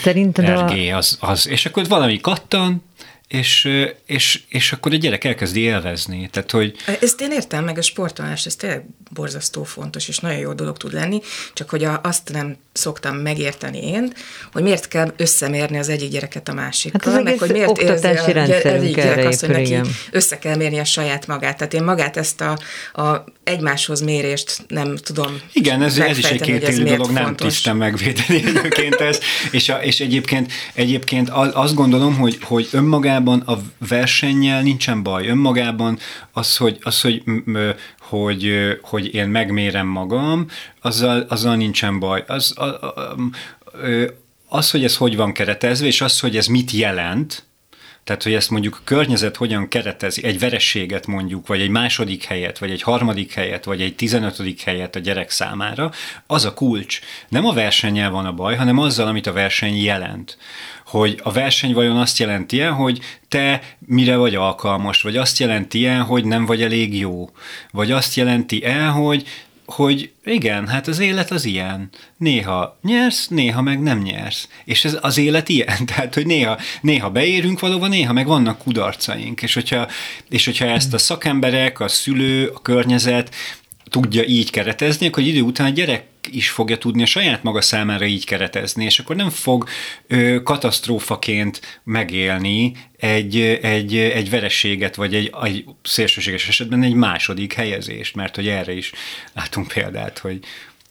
Szerinted 0.01 0.50
RG, 0.50 0.94
az, 0.94 1.18
az, 1.22 1.48
és 1.48 1.66
akkor 1.66 1.88
valami 1.88 2.20
kattan, 2.20 2.82
és, 3.29 3.69
és, 4.05 4.41
és 4.48 4.71
akkor 4.71 4.93
a 4.93 4.95
gyerek 4.95 5.24
elkezdi 5.24 5.59
élvezni. 5.59 6.29
Tehát, 6.31 6.51
hogy... 6.51 6.75
Ezt 7.01 7.21
én 7.21 7.31
értem, 7.31 7.63
meg 7.63 7.77
a 7.77 7.81
sportolás, 7.81 8.45
ez 8.45 8.55
tényleg 8.55 8.86
borzasztó 9.12 9.63
fontos, 9.63 10.07
és 10.07 10.17
nagyon 10.17 10.39
jó 10.39 10.53
dolog 10.53 10.77
tud 10.77 10.93
lenni, 10.93 11.21
csak 11.53 11.69
hogy 11.69 11.83
a, 11.83 12.00
azt 12.03 12.31
nem 12.31 12.57
szoktam 12.71 13.15
megérteni 13.15 13.88
én, 13.88 14.13
hogy 14.51 14.63
miért 14.63 14.88
kell 14.88 15.13
összemérni 15.17 15.77
az 15.77 15.89
egyik 15.89 16.09
gyereket 16.09 16.50
a 16.50 16.53
másikkal, 16.53 17.13
hát 17.13 17.24
meg 17.24 17.39
hogy 17.39 17.51
miért 17.51 17.77
érzi 17.77 18.07
a, 18.07 18.67
egyik 18.67 18.95
gyerek 18.95 19.25
azt, 19.25 19.39
hogy 19.39 19.50
neki 19.50 19.79
össze 20.12 20.39
kell 20.39 20.55
mérni 20.55 20.79
a 20.79 20.86
saját 20.86 21.27
magát. 21.27 21.57
Tehát 21.57 21.74
én 21.74 21.83
magát 21.83 22.17
ezt 22.17 22.41
a, 22.41 22.59
a 23.01 23.24
egymáshoz 23.43 24.01
mérést 24.01 24.63
nem 24.67 24.95
tudom 24.95 25.41
Igen, 25.53 25.81
ez, 25.81 25.98
ez 25.98 26.17
is 26.17 26.29
egy 26.29 26.41
kétélű 26.41 26.83
dolog, 26.83 27.05
fontos. 27.05 27.24
nem 27.24 27.36
tisztem 27.36 27.77
megvédeni 27.77 28.43
egyébként 28.55 28.95
ez, 28.95 29.19
és, 29.51 29.69
a, 29.69 29.75
és 29.75 30.00
egyébként, 30.00 30.51
egyébként 30.74 31.29
azt 31.53 31.74
gondolom, 31.74 32.15
hogy, 32.15 32.38
hogy 32.41 32.67
önmagában 32.71 33.19
a 33.28 33.58
versennyel 33.88 34.62
nincsen 34.62 35.04
baj, 35.04 35.28
önmagában 35.28 35.98
az, 36.32 36.58
hogy, 36.58 36.78
az, 36.82 37.02
hogy 37.02 37.24
hogy, 38.00 38.54
hogy 38.82 39.14
én 39.14 39.28
megmérem 39.28 39.88
magam, 39.88 40.48
azzal, 40.82 41.26
azzal 41.30 41.56
nincsen 41.56 42.00
baj. 42.00 42.24
Az, 42.28 42.54
a, 42.58 42.64
a, 42.64 43.16
az, 44.48 44.72
hogy 44.72 44.84
ez 44.84 44.96
hogy 44.96 45.16
van 45.16 45.34
keretezve, 45.34 45.86
és 45.86 46.02
az, 46.02 46.20
hogy 46.20 46.38
ez 46.38 46.48
mit 46.48 46.72
jelent, 46.72 47.44
Tehát, 48.03 48.24
hogy 48.24 48.34
ezt 48.34 48.50
mondjuk 48.50 48.75
a 48.75 48.84
környezet 48.84 49.36
hogyan 49.36 49.68
keretezi, 49.68 50.24
egy 50.24 50.39
verességet 50.39 51.08
mondjuk, 51.08 51.48
vagy 51.48 51.62
egy 51.62 51.70
második 51.70 52.24
helyet, 52.24 52.60
vagy 52.60 52.72
egy 52.72 52.82
harmadik 52.82 53.34
helyet, 53.34 53.63
vagy 53.63 53.82
egy 53.82 53.96
tizenötödik 53.96 54.62
helyet 54.62 54.96
a 54.96 55.00
gyerek 55.00 55.29
számára, 55.29 55.91
az 56.27 56.46
a 56.46 56.53
kulcs. 56.53 57.00
Nem 57.29 57.46
a 57.46 57.53
versennyel 57.53 58.12
van 58.12 58.25
a 58.25 58.34
baj, 58.34 58.56
hanem 58.56 58.77
azzal, 58.77 59.08
amit 59.08 59.27
a 59.27 59.34
verseny 59.34 59.84
jelent 59.84 60.38
hogy 60.89 61.20
a 61.24 61.32
verseny 61.32 61.74
vajon 61.74 61.98
azt 61.98 62.18
jelenti 62.18 62.62
-e, 62.62 62.70
hogy 62.70 63.00
te 63.27 63.62
mire 63.79 64.15
vagy 64.15 64.36
alkalmas, 64.36 65.01
vagy 65.01 65.18
azt 65.18 65.39
jelenti 65.39 65.88
-e, 65.88 65.98
hogy 65.98 66.25
nem 66.25 66.46
vagy 66.46 66.63
elég 66.63 66.98
jó, 66.98 67.29
vagy 67.72 67.91
azt 67.91 68.15
jelenti 68.15 68.65
el, 68.65 68.91
hogy 68.91 69.24
hogy 69.72 70.12
igen, 70.26 70.68
hát 70.68 70.88
az 70.88 71.00
élet 71.00 71.32
az 71.32 71.46
ilyen. 71.46 71.90
Néha 72.18 72.80
nyersz, 72.82 73.28
néha 73.28 73.62
meg 73.62 73.82
nem 73.82 74.02
nyersz. 74.02 74.48
És 74.66 74.86
ez 74.86 74.98
az 75.02 75.18
élet 75.18 75.50
ilyen. 75.50 75.86
Tehát, 75.96 76.14
hogy 76.14 76.26
néha, 76.26 76.58
néha 76.82 77.10
beérünk 77.10 77.60
valóban, 77.60 77.90
néha 77.90 78.14
meg 78.14 78.28
vannak 78.28 78.58
kudarcaink. 78.58 79.42
És 79.42 79.54
hogyha, 79.54 79.88
és 80.30 80.46
hogyha 80.46 80.66
ezt 80.66 80.94
a 80.94 80.98
szakemberek, 80.98 81.80
a 81.80 81.88
szülő, 81.88 82.48
a 82.48 82.62
környezet 82.62 83.36
tudja 83.90 84.24
így 84.24 84.50
keretezni, 84.50 85.08
akkor 85.08 85.24
idő 85.24 85.42
után 85.42 85.68
a 85.68 85.70
gyerek 85.70 86.09
is 86.32 86.50
fogja 86.50 86.78
tudni 86.78 87.02
a 87.02 87.06
saját 87.06 87.44
maga 87.44 87.62
számára 87.62 88.06
így 88.06 88.26
keretezni, 88.26 88.86
és 88.86 89.00
akkor 89.00 89.16
nem 89.16 89.30
fog 89.30 89.68
ö, 90.08 90.44
katasztrófaként 90.44 91.82
megélni 91.84 92.76
egy, 92.98 93.42
egy, 93.62 93.98
egy 93.98 94.30
vereséget, 94.30 94.96
vagy 94.96 95.16
egy, 95.16 95.34
egy 95.44 95.66
szélsőséges 95.84 96.48
esetben 96.48 96.84
egy 96.84 96.94
második 96.94 97.54
helyezést, 97.54 98.16
mert 98.16 98.36
hogy 98.36 98.48
erre 98.48 98.72
is 98.72 98.92
látunk 99.34 99.68
példát, 99.68 100.18
hogy, 100.18 100.40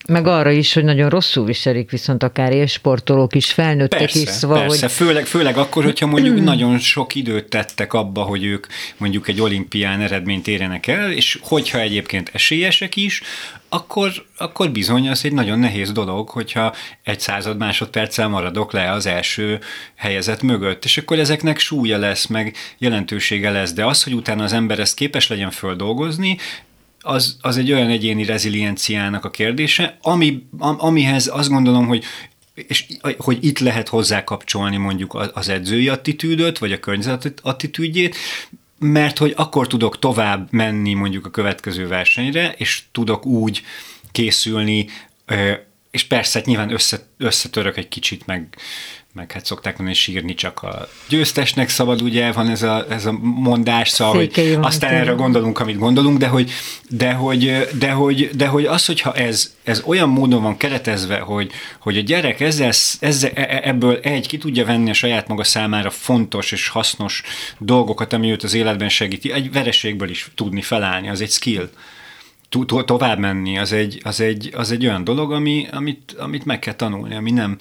meg 0.09 0.27
arra 0.27 0.51
is, 0.51 0.73
hogy 0.73 0.85
nagyon 0.85 1.09
rosszul 1.09 1.45
viselik 1.45 1.91
viszont 1.91 2.23
akár 2.23 2.53
élsportolók 2.53 3.35
is, 3.35 3.53
felnőttek 3.53 3.99
persze, 3.99 4.21
is. 4.21 4.29
Szóval, 4.29 4.61
persze, 4.61 4.87
hogy... 4.87 4.95
főleg, 4.95 5.27
főleg 5.27 5.57
akkor, 5.57 5.85
hogyha 5.85 6.07
mondjuk 6.07 6.41
nagyon 6.45 6.79
sok 6.79 7.15
időt 7.15 7.49
tettek 7.49 7.93
abba, 7.93 8.23
hogy 8.23 8.45
ők 8.45 8.67
mondjuk 8.97 9.29
egy 9.29 9.41
olimpián 9.41 10.01
eredményt 10.01 10.49
érjenek 10.49 10.87
el, 10.87 11.13
és 11.13 11.39
hogyha 11.43 11.79
egyébként 11.79 12.31
esélyesek 12.33 12.97
is, 12.97 13.23
akkor, 13.69 14.13
akkor 14.37 14.71
bizony 14.71 15.09
az 15.09 15.25
egy 15.25 15.33
nagyon 15.33 15.59
nehéz 15.59 15.93
dolog, 15.93 16.29
hogyha 16.29 16.75
egy 17.03 17.21
század 17.21 17.57
másodperccel 17.57 18.29
maradok 18.29 18.73
le 18.73 18.93
az 18.93 19.07
első 19.07 19.61
helyezet 19.95 20.43
mögött, 20.43 20.85
és 20.85 20.99
akkor 20.99 21.19
ezeknek 21.19 21.59
súlya 21.59 21.99
lesz, 21.99 22.27
meg 22.27 22.57
jelentősége 22.79 23.51
lesz, 23.51 23.73
de 23.73 23.85
az, 23.85 24.03
hogy 24.03 24.15
utána 24.15 24.45
az 24.45 24.53
ember 24.53 24.79
ezt 24.79 24.95
képes 24.95 25.29
legyen 25.29 25.51
földolgozni, 25.51 26.39
az, 27.01 27.37
az 27.41 27.57
egy 27.57 27.73
olyan 27.73 27.89
egyéni 27.89 28.25
rezilienciának 28.25 29.25
a 29.25 29.31
kérdése, 29.31 29.99
ami, 30.03 30.47
amihez 30.59 31.27
azt 31.27 31.49
gondolom, 31.49 31.87
hogy 31.87 32.05
és 32.67 32.87
hogy 33.19 33.39
itt 33.45 33.59
lehet 33.59 33.89
hozzá 33.89 34.25
kapcsolni 34.25 34.77
mondjuk 34.77 35.31
az 35.35 35.49
edzői 35.49 35.89
attitűdöt, 35.89 36.59
vagy 36.59 36.73
a 36.73 36.81
környezet 36.81 37.41
attitűdjét, 37.43 38.17
mert 38.79 39.19
hogy 39.19 39.33
akkor 39.37 39.67
tudok 39.67 39.99
tovább 39.99 40.53
menni 40.53 40.95
mondjuk 40.95 41.27
a 41.27 41.31
következő 41.31 41.87
versenyre, 41.87 42.53
és 42.57 42.83
tudok 42.93 43.27
úgy 43.27 43.63
készülni, 44.13 44.87
és 45.91 46.05
persze 46.05 46.43
nyilván 46.45 46.73
össze, 46.73 46.99
összetörök 47.17 47.77
egy 47.77 47.89
kicsit, 47.89 48.27
meg, 48.27 48.57
meg 49.19 49.33
hát 49.33 49.45
szokták 49.45 49.73
mondani, 49.73 49.97
hogy 49.97 50.05
sírni 50.05 50.35
csak 50.35 50.63
a 50.63 50.89
győztesnek 51.09 51.69
szabad, 51.69 52.03
ugye 52.03 52.33
van 52.33 52.49
ez 52.49 52.63
a, 52.63 52.87
ez 52.91 53.07
a 53.07 53.13
mondás, 53.21 53.89
szóval, 53.89 54.15
hogy 54.15 54.59
aztán 54.61 54.95
erre 54.95 55.13
gondolunk, 55.13 55.59
amit 55.59 55.79
gondolunk, 55.79 56.19
de 56.19 56.27
hogy, 56.27 56.51
de 56.89 57.13
hogy, 57.13 57.69
de 57.79 57.91
hogy, 57.91 58.31
de 58.35 58.47
hogy 58.47 58.65
az, 58.65 58.87
hogyha 58.87 59.15
ez, 59.15 59.55
ez 59.65 59.83
olyan 59.87 60.09
módon 60.09 60.43
van 60.43 60.57
keretezve, 60.57 61.19
hogy, 61.19 61.51
hogy 61.79 61.97
a 61.97 62.01
gyerek 62.01 62.41
ezzel, 62.41 62.73
ezzel, 63.01 63.31
e, 63.35 63.41
e, 63.41 63.61
ebből 63.65 63.99
egy 64.03 64.29
ki 64.29 64.39
tudja 64.39 64.65
venni 64.65 64.91
a 64.91 64.95
saját 64.95 65.29
maga 65.29 65.45
számára 65.45 65.91
fontos 65.91 66.53
és 66.53 66.69
hasznos 66.69 67.23
dolgokat, 67.59 68.13
ami 68.13 68.31
őt 68.31 68.43
az 68.43 68.55
életben 68.55 68.89
segíti, 68.89 69.33
egy 69.33 69.53
vereségből 69.53 70.11
is 70.11 70.31
tudni 70.35 70.63
felállni, 70.63 71.09
az 71.09 71.21
egy 71.21 71.31
skill. 71.31 71.71
To- 72.49 72.87
tovább 72.87 73.19
menni, 73.19 73.59
az 73.59 73.73
egy, 73.73 74.01
az 74.05 74.21
egy, 74.21 74.51
az 74.55 74.71
egy 74.71 74.87
olyan 74.87 75.05
dolog, 75.05 75.33
ami, 75.33 75.67
amit, 75.73 76.15
amit 76.19 76.45
meg 76.45 76.59
kell 76.59 76.75
tanulni, 76.75 77.15
ami 77.15 77.31
nem, 77.31 77.57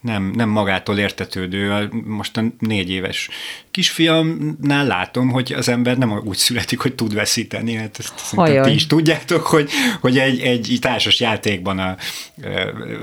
nem, 0.00 0.30
nem 0.34 0.48
magától 0.48 0.98
értetődő. 0.98 1.88
Most 2.04 2.36
a 2.36 2.42
négy 2.58 2.90
éves 2.90 3.28
kisfiamnál 3.70 4.86
látom, 4.86 5.30
hogy 5.30 5.52
az 5.52 5.68
ember 5.68 5.98
nem 5.98 6.20
úgy 6.24 6.36
születik, 6.36 6.78
hogy 6.78 6.94
tud 6.94 7.14
veszíteni. 7.14 7.74
Hát 7.74 7.98
ezt 7.98 8.34
ti 8.62 8.72
is 8.72 8.86
tudjátok, 8.86 9.46
hogy, 9.46 9.70
hogy 10.00 10.18
egy, 10.18 10.40
egy 10.40 10.76
társas 10.80 11.20
játékban 11.20 11.78
a 11.78 11.96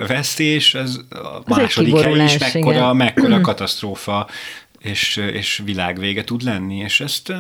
vesztés, 0.08 0.74
az 0.74 1.06
a 1.10 1.16
az 1.16 1.44
második 1.46 1.96
hely 1.96 2.24
is 2.24 2.38
mekkora, 2.38 2.94
mekkora 2.94 3.42
katasztrófa 3.42 4.27
és, 4.82 5.22
és 5.34 5.62
világvége 5.66 6.24
tud 6.24 6.44
lenni, 6.44 6.75
és 6.75 7.00
ezt 7.00 7.34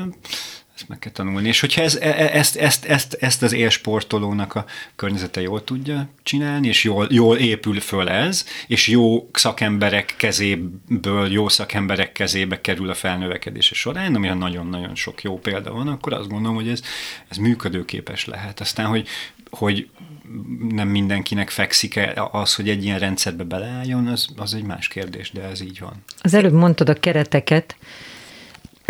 ezt 0.77 0.89
meg 0.89 0.99
kell 0.99 1.11
tanulni. 1.11 1.47
És 1.47 1.59
hogyha 1.59 1.81
ez, 1.81 1.95
e, 1.95 2.07
e, 2.07 2.29
ezt, 2.37 2.55
ezt, 2.55 2.85
ezt, 2.85 3.13
ezt 3.13 3.43
az 3.43 3.53
élsportolónak 3.53 4.55
a 4.55 4.65
környezete 4.95 5.41
jól 5.41 5.63
tudja 5.63 6.07
csinálni, 6.23 6.67
és 6.67 6.83
jól, 6.83 7.07
jól 7.09 7.37
épül 7.37 7.79
föl 7.79 8.09
ez, 8.09 8.45
és 8.67 8.87
jó 8.87 9.29
szakemberek 9.33 10.13
kezéből, 10.17 11.31
jó 11.31 11.47
szakemberek 11.47 12.11
kezébe 12.11 12.61
kerül 12.61 12.89
a 12.89 12.93
felnövekedése 12.93 13.75
során, 13.75 14.15
ami 14.15 14.27
nagyon-nagyon 14.27 14.95
sok 14.95 15.21
jó 15.21 15.39
példa 15.39 15.71
van, 15.71 15.87
akkor 15.87 16.13
azt 16.13 16.29
gondolom, 16.29 16.55
hogy 16.55 16.69
ez, 16.69 16.81
ez 17.27 17.37
működőképes 17.37 18.25
lehet. 18.25 18.59
Aztán, 18.59 18.85
hogy, 18.85 19.07
hogy 19.49 19.89
nem 20.69 20.87
mindenkinek 20.87 21.49
fekszik 21.49 21.95
-e 21.95 22.27
az, 22.31 22.55
hogy 22.55 22.69
egy 22.69 22.83
ilyen 22.83 22.99
rendszerbe 22.99 23.43
beleálljon, 23.43 24.07
az, 24.07 24.27
az 24.35 24.53
egy 24.53 24.63
más 24.63 24.87
kérdés, 24.87 25.31
de 25.31 25.41
ez 25.41 25.61
így 25.61 25.79
van. 25.79 26.03
Az 26.21 26.33
előbb 26.33 26.53
mondtad 26.53 26.89
a 26.89 26.93
kereteket, 26.93 27.75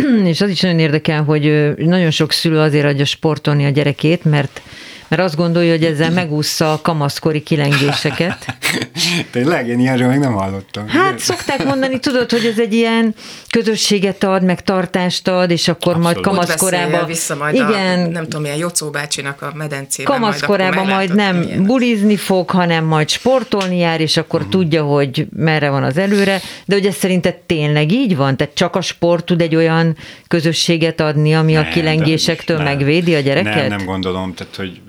és 0.31 0.41
az 0.41 0.49
is 0.49 0.61
nagyon 0.61 0.79
érdekel, 0.79 1.23
hogy 1.23 1.73
nagyon 1.77 2.11
sok 2.11 2.31
szülő 2.31 2.59
azért 2.59 2.85
adja 2.85 3.05
sportolni 3.05 3.65
a 3.65 3.69
gyerekét, 3.69 4.23
mert 4.23 4.61
mert 5.07 5.21
azt 5.21 5.35
gondolja, 5.35 5.71
hogy 5.71 5.83
ezzel 5.83 6.11
megúszza 6.11 6.73
a 6.73 6.81
kamaszkori 6.81 7.41
kilengéseket. 7.43 8.45
Tényleg? 9.31 9.67
Én 9.67 9.79
ilyenről 9.79 10.07
még 10.07 10.19
nem 10.19 10.33
hallottam. 10.33 10.87
Hát 10.87 11.19
szokták 11.19 11.65
mondani, 11.65 11.99
tudod, 11.99 12.31
hogy 12.31 12.45
ez 12.45 12.59
egy 12.59 12.73
ilyen 12.73 13.15
közösséget 13.49 14.23
ad, 14.23 14.43
meg 14.43 14.63
tartást 14.63 15.27
ad, 15.27 15.51
és 15.51 15.67
akkor 15.67 15.93
Abszolút. 15.95 16.13
majd 16.13 16.25
kamaszkorában... 16.25 17.05
vissza 17.05 17.35
majd 17.35 17.55
Igen, 17.55 17.99
a, 17.99 18.07
nem 18.07 18.23
tudom, 18.23 18.41
milyen 18.41 18.57
Jocó 18.57 18.89
bácsinak 18.89 19.41
a 19.41 19.51
medencében. 19.55 20.13
Kamaszkorában 20.13 20.85
majd, 20.85 20.95
majd 20.95 21.15
nem 21.15 21.35
milyen. 21.35 21.63
bulizni 21.63 22.15
fog, 22.15 22.49
hanem 22.49 22.83
majd 22.83 23.09
sportolni 23.09 23.77
jár, 23.77 24.01
és 24.01 24.17
akkor 24.17 24.39
uh-huh. 24.39 24.55
tudja, 24.55 24.83
hogy 24.83 25.27
merre 25.35 25.69
van 25.69 25.83
az 25.83 25.97
előre. 25.97 26.41
De 26.65 26.75
hogy 26.75 26.85
ez 26.85 26.95
szerinted 26.95 27.35
tényleg 27.35 27.91
így 27.91 28.15
van? 28.15 28.37
Tehát 28.37 28.53
csak 28.53 28.75
a 28.75 28.81
sport 28.81 29.25
tud 29.25 29.41
egy 29.41 29.55
olyan 29.55 29.97
közösséget 30.27 30.99
adni, 30.99 31.35
ami 31.35 31.53
nem, 31.53 31.63
a 31.63 31.69
kilengésektől 31.69 32.57
nem, 32.57 32.65
megvédi 32.65 33.15
a 33.15 33.19
gyereket? 33.19 33.55
Nem, 33.55 33.77
nem 33.77 33.85
gondolom. 33.85 34.33
Tehát, 34.33 34.55
hogy 34.55 34.81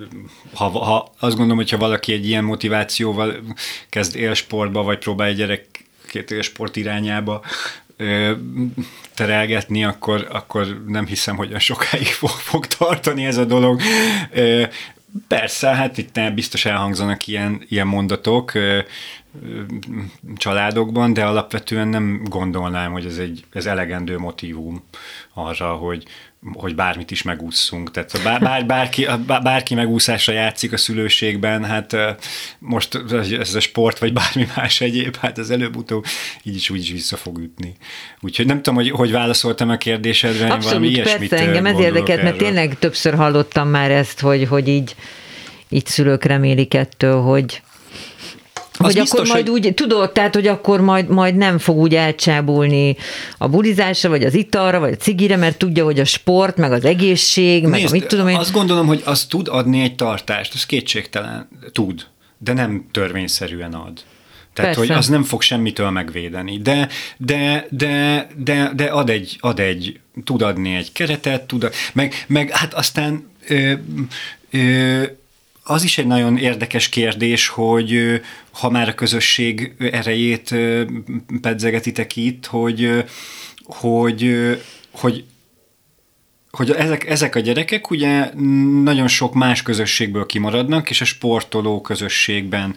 ha, 0.54 0.68
ha 0.68 1.12
azt 1.18 1.36
gondolom, 1.36 1.56
hogyha 1.56 1.76
valaki 1.76 2.12
egy 2.12 2.26
ilyen 2.26 2.44
motivációval 2.44 3.34
kezd 3.88 4.16
élsportba, 4.16 4.82
vagy 4.82 4.98
próbál 4.98 5.28
egy 5.28 5.36
gyerekét 5.36 6.30
élsport 6.30 6.76
irányába 6.76 7.44
terelgetni, 9.14 9.84
akkor, 9.84 10.26
akkor 10.30 10.82
nem 10.86 11.06
hiszem, 11.06 11.36
hogy 11.36 11.48
olyan 11.48 11.58
sokáig 11.58 12.06
fog, 12.06 12.30
fog 12.30 12.66
tartani 12.66 13.24
ez 13.24 13.36
a 13.36 13.44
dolog. 13.44 13.80
Persze, 15.28 15.68
hát 15.68 15.98
itt 15.98 16.20
biztos 16.34 16.64
elhangzanak 16.64 17.26
ilyen, 17.26 17.62
ilyen 17.68 17.86
mondatok 17.86 18.52
családokban, 20.36 21.12
de 21.12 21.24
alapvetően 21.24 21.88
nem 21.88 22.20
gondolnám, 22.24 22.92
hogy 22.92 23.06
ez 23.06 23.18
egy 23.18 23.44
ez 23.52 23.66
elegendő 23.66 24.18
motivum 24.18 24.84
arra, 25.34 25.72
hogy, 25.72 26.04
hogy 26.52 26.74
bármit 26.74 27.10
is 27.10 27.22
megúszunk. 27.22 27.90
Tehát 27.90 28.20
bár, 28.22 28.40
bár, 28.40 28.66
bárki, 28.66 29.06
bárki 29.26 29.74
megúszásra 29.74 30.32
játszik 30.32 30.72
a 30.72 30.76
szülőségben, 30.76 31.64
hát 31.64 31.96
most 32.58 32.98
ez 33.38 33.54
a 33.54 33.60
sport, 33.60 33.98
vagy 33.98 34.12
bármi 34.12 34.46
más 34.56 34.80
egyéb, 34.80 35.16
hát 35.16 35.38
az 35.38 35.50
előbb-utóbb 35.50 36.04
így 36.42 36.54
is 36.54 36.70
úgy 36.70 36.80
is 36.80 36.90
vissza 36.90 37.16
fog 37.16 37.38
ütni. 37.38 37.74
Úgyhogy 38.20 38.46
nem 38.46 38.56
tudom, 38.56 38.74
hogy 38.74 38.90
hogy 38.90 39.12
válaszoltam 39.12 39.70
a 39.70 39.76
kérdésedre, 39.76 40.44
Abszolút, 40.44 40.64
valami 40.64 40.88
ilyesmit 40.88 41.28
persze, 41.28 41.44
engem 41.44 41.66
ez 41.66 41.78
érdekelt, 41.78 42.22
mert 42.22 42.36
tényleg 42.36 42.78
többször 42.78 43.14
hallottam 43.14 43.68
már 43.68 43.90
ezt, 43.90 44.20
hogy, 44.20 44.44
hogy 44.44 44.68
így, 44.68 44.96
így 45.68 45.86
szülők 45.86 46.24
remélik 46.24 46.74
ettől, 46.74 47.20
hogy, 47.20 47.62
hogy 48.86 48.94
biztos, 48.94 49.18
akkor 49.18 49.32
majd 49.32 49.48
hogy... 49.48 49.66
úgy, 49.66 49.74
tudod, 49.74 50.12
tehát, 50.12 50.34
hogy 50.34 50.46
akkor 50.46 50.80
majd, 50.80 51.08
majd 51.08 51.36
nem 51.36 51.58
fog 51.58 51.76
úgy 51.76 51.94
elcsábulni 51.94 52.96
a 53.38 53.48
bulizásra, 53.48 54.08
vagy 54.08 54.24
az 54.24 54.34
italra, 54.34 54.78
vagy 54.78 54.92
a 54.92 54.96
cigire, 54.96 55.36
mert 55.36 55.58
tudja, 55.58 55.84
hogy 55.84 56.00
a 56.00 56.04
sport, 56.04 56.56
meg 56.56 56.72
az 56.72 56.84
egészség, 56.84 57.60
Nézd, 57.62 57.72
meg 57.72 57.84
a 57.86 57.90
mit 57.90 58.06
tudom 58.06 58.28
én. 58.28 58.36
Azt 58.36 58.52
gondolom, 58.52 58.86
hogy 58.86 59.02
az 59.04 59.24
tud 59.24 59.48
adni 59.48 59.80
egy 59.80 59.94
tartást, 59.94 60.54
az 60.54 60.66
kétségtelen 60.66 61.48
tud, 61.72 62.06
de 62.38 62.52
nem 62.52 62.86
törvényszerűen 62.92 63.74
ad. 63.74 64.02
Tehát, 64.58 64.74
Persze. 64.74 64.92
hogy 64.92 65.02
az 65.02 65.08
nem 65.08 65.22
fog 65.22 65.42
semmitől 65.42 65.90
megvédeni. 65.90 66.58
De, 66.58 66.88
de, 67.16 67.66
de, 67.70 68.26
de, 68.36 68.72
de 68.76 68.84
ad, 68.84 69.10
egy, 69.10 69.36
ad 69.40 69.60
egy, 69.60 70.00
tud 70.24 70.42
adni 70.42 70.74
egy 70.74 70.92
keretet, 70.92 71.42
tud, 71.42 71.70
meg, 71.92 72.24
meg 72.26 72.50
hát 72.50 72.74
aztán 72.74 73.30
ö, 73.48 73.72
ö, 74.50 75.02
az 75.68 75.82
is 75.82 75.98
egy 75.98 76.06
nagyon 76.06 76.38
érdekes 76.38 76.88
kérdés, 76.88 77.48
hogy 77.48 78.20
ha 78.50 78.70
már 78.70 78.88
a 78.88 78.94
közösség 78.94 79.74
erejét 79.78 80.54
pedzegetitek 81.40 82.16
itt, 82.16 82.46
hogy 82.46 83.04
hogy, 83.64 84.36
hogy 84.90 85.24
hogy 86.50 86.70
ezek, 86.70 87.08
ezek 87.08 87.34
a 87.34 87.40
gyerekek 87.40 87.90
ugye 87.90 88.34
nagyon 88.82 89.08
sok 89.08 89.34
más 89.34 89.62
közösségből 89.62 90.26
kimaradnak, 90.26 90.90
és 90.90 91.00
a 91.00 91.04
sportoló 91.04 91.80
közösségben 91.80 92.74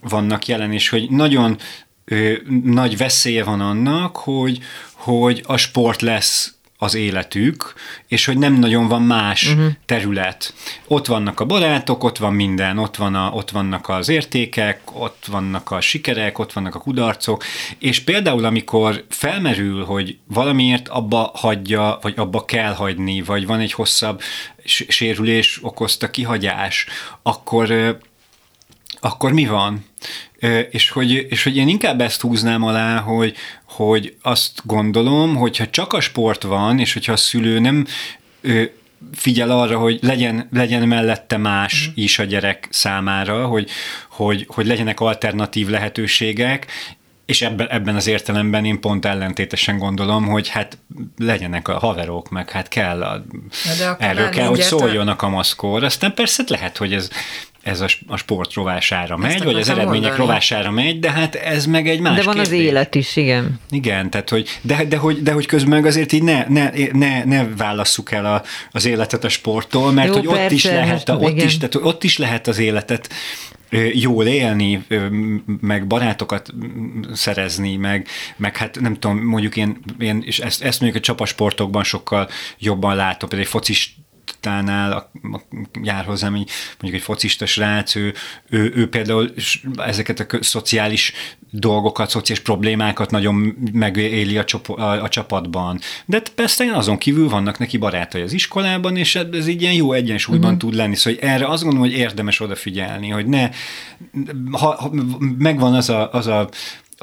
vannak 0.00 0.46
jelen, 0.46 0.72
és 0.72 0.88
hogy 0.88 1.10
nagyon 1.10 1.58
ö, 2.04 2.32
nagy 2.64 2.96
veszélye 2.96 3.44
van 3.44 3.60
annak, 3.60 4.16
hogy, 4.16 4.58
hogy 4.92 5.42
a 5.46 5.56
sport 5.56 6.02
lesz 6.02 6.53
az 6.84 6.94
életük, 6.94 7.74
és 8.08 8.24
hogy 8.24 8.38
nem 8.38 8.54
nagyon 8.54 8.88
van 8.88 9.02
más 9.02 9.46
uh-huh. 9.52 9.66
terület. 9.86 10.54
Ott 10.86 11.06
vannak 11.06 11.40
a 11.40 11.44
barátok, 11.44 12.04
ott 12.04 12.18
van 12.18 12.34
minden, 12.34 12.78
ott, 12.78 12.96
van 12.96 13.14
a, 13.14 13.30
ott 13.30 13.50
vannak 13.50 13.88
az 13.88 14.08
értékek, 14.08 14.80
ott 14.92 15.24
vannak 15.26 15.70
a 15.70 15.80
sikerek, 15.80 16.38
ott 16.38 16.52
vannak 16.52 16.74
a 16.74 16.78
kudarcok, 16.78 17.44
és 17.78 18.00
például 18.00 18.44
amikor 18.44 19.04
felmerül, 19.08 19.84
hogy 19.84 20.18
valamiért 20.26 20.88
abba 20.88 21.30
hagyja, 21.34 21.98
vagy 22.02 22.14
abba 22.16 22.44
kell 22.44 22.72
hagyni, 22.72 23.22
vagy 23.22 23.46
van 23.46 23.60
egy 23.60 23.72
hosszabb 23.72 24.20
sérülés 24.64 25.58
okozta 25.62 26.10
kihagyás, 26.10 26.86
akkor 27.22 27.98
akkor 29.04 29.32
mi 29.32 29.46
van? 29.46 29.84
És 30.70 30.90
hogy, 30.90 31.26
és 31.28 31.42
hogy 31.42 31.56
én 31.56 31.68
inkább 31.68 32.00
ezt 32.00 32.20
húznám 32.20 32.62
alá, 32.62 32.98
hogy, 32.98 33.36
hogy 33.74 34.16
azt 34.22 34.60
gondolom, 34.64 35.36
hogyha 35.36 35.70
csak 35.70 35.92
a 35.92 36.00
sport 36.00 36.42
van, 36.42 36.78
és 36.78 36.92
hogyha 36.92 37.12
a 37.12 37.16
szülő 37.16 37.58
nem 37.58 37.86
figyel 39.12 39.50
arra, 39.50 39.78
hogy 39.78 39.98
legyen, 40.02 40.48
legyen 40.52 40.88
mellette 40.88 41.36
más 41.36 41.86
uh-huh. 41.86 42.04
is 42.04 42.18
a 42.18 42.24
gyerek 42.24 42.68
számára, 42.70 43.46
hogy, 43.46 43.70
hogy, 44.08 44.46
hogy 44.48 44.66
legyenek 44.66 45.00
alternatív 45.00 45.68
lehetőségek, 45.68 46.66
és 47.26 47.42
ebben, 47.42 47.70
ebben 47.70 47.94
az 47.94 48.06
értelemben 48.06 48.64
én 48.64 48.80
pont 48.80 49.04
ellentétesen 49.04 49.78
gondolom, 49.78 50.26
hogy 50.26 50.48
hát 50.48 50.78
legyenek 51.18 51.68
a 51.68 51.78
haverok, 51.78 52.30
meg 52.30 52.50
hát 52.50 52.68
kell, 52.68 53.02
a, 53.02 53.24
erről 53.98 54.28
kell, 54.28 54.46
hogy 54.46 54.60
szóljon 54.60 55.08
a 55.08 55.16
kamaszkor. 55.16 55.84
Aztán 55.84 56.14
persze 56.14 56.44
lehet, 56.46 56.76
hogy 56.76 56.92
ez 56.92 57.08
ez 57.64 57.80
a, 57.80 57.86
a 58.06 58.16
sport 58.16 58.52
rovására 58.52 59.16
megy, 59.16 59.44
vagy 59.44 59.54
az 59.54 59.68
eredmények 59.68 60.00
mondani. 60.00 60.16
rovására 60.16 60.70
megy, 60.70 60.98
de 60.98 61.10
hát 61.10 61.34
ez 61.34 61.66
meg 61.66 61.88
egy 61.88 62.00
más 62.00 62.16
De 62.16 62.22
van 62.22 62.34
kérdés. 62.34 62.52
az 62.52 62.64
élet 62.64 62.94
is, 62.94 63.16
igen. 63.16 63.60
Igen, 63.70 64.10
tehát 64.10 64.30
hogy, 64.30 64.58
de, 64.62 64.84
de, 64.84 64.96
hogy, 64.96 65.22
de 65.22 65.32
hogy 65.32 65.46
közben 65.46 65.70
meg 65.70 65.86
azért 65.86 66.12
így 66.12 66.22
ne, 66.22 66.44
ne, 66.48 66.70
ne, 66.92 67.24
ne 67.24 67.46
válasszuk 67.56 68.12
el 68.12 68.26
a, 68.26 68.42
az 68.72 68.84
életet 68.84 69.24
a 69.24 69.28
sporttól, 69.28 69.92
mert 69.92 70.08
Jó, 70.08 70.14
hogy 70.14 70.26
persze, 70.26 70.44
ott 70.44 70.50
is 70.50 70.64
lehet, 70.64 71.08
a, 71.08 71.16
ott, 71.16 71.42
is, 71.42 71.56
tehát, 71.56 71.74
ott 71.74 72.04
is 72.04 72.18
lehet 72.18 72.46
az 72.46 72.58
életet 72.58 73.08
jól 73.92 74.26
élni, 74.26 74.84
meg 75.60 75.86
barátokat 75.86 76.54
szerezni, 77.12 77.76
meg, 77.76 78.08
meg 78.36 78.56
hát 78.56 78.80
nem 78.80 78.94
tudom, 78.94 79.18
mondjuk 79.18 79.56
én, 79.56 79.78
én 79.98 80.22
és 80.26 80.38
ezt, 80.38 80.62
ezt 80.62 80.80
mondjuk 80.80 81.02
a 81.02 81.06
csapasportokban 81.06 81.84
sokkal 81.84 82.28
jobban 82.58 82.96
látom, 82.96 83.28
például 83.28 83.40
egy 83.40 83.48
focis 83.48 83.96
Tánál 84.40 84.92
a, 84.92 85.10
a, 85.36 85.40
jár 85.82 86.04
hozzám 86.04 86.34
egy, 86.34 86.50
mondjuk 86.80 87.02
egy 87.02 87.06
focista 87.06 87.46
srác, 87.46 87.94
ő, 87.94 88.14
ő, 88.48 88.72
ő 88.74 88.88
például 88.88 89.34
ezeket 89.76 90.20
a 90.20 90.42
szociális 90.42 91.12
dolgokat, 91.50 92.10
szociális 92.10 92.44
problémákat 92.44 93.10
nagyon 93.10 93.56
megéli 93.72 94.38
a, 94.38 94.44
csop, 94.44 94.68
a, 94.70 95.02
a 95.02 95.08
csapatban. 95.08 95.80
De 96.06 96.22
persze 96.34 96.76
azon 96.76 96.98
kívül 96.98 97.28
vannak 97.28 97.58
neki 97.58 97.76
barátai 97.76 98.22
az 98.22 98.32
iskolában, 98.32 98.96
és 98.96 99.14
ez 99.14 99.46
így 99.46 99.62
ilyen 99.62 99.74
jó 99.74 99.92
egyensúlyban 99.92 100.48
mm-hmm. 100.48 100.58
tud 100.58 100.74
lenni. 100.74 100.94
Szóval 100.94 101.20
erre 101.20 101.46
azt 101.46 101.62
gondolom, 101.62 101.88
hogy 101.88 101.98
érdemes 101.98 102.40
odafigyelni, 102.40 103.08
hogy 103.08 103.26
ne, 103.26 103.48
ha, 104.50 104.74
ha 104.74 104.90
megvan 105.38 105.74
az 105.74 105.88
a, 105.88 106.12
az 106.12 106.26
a 106.26 106.48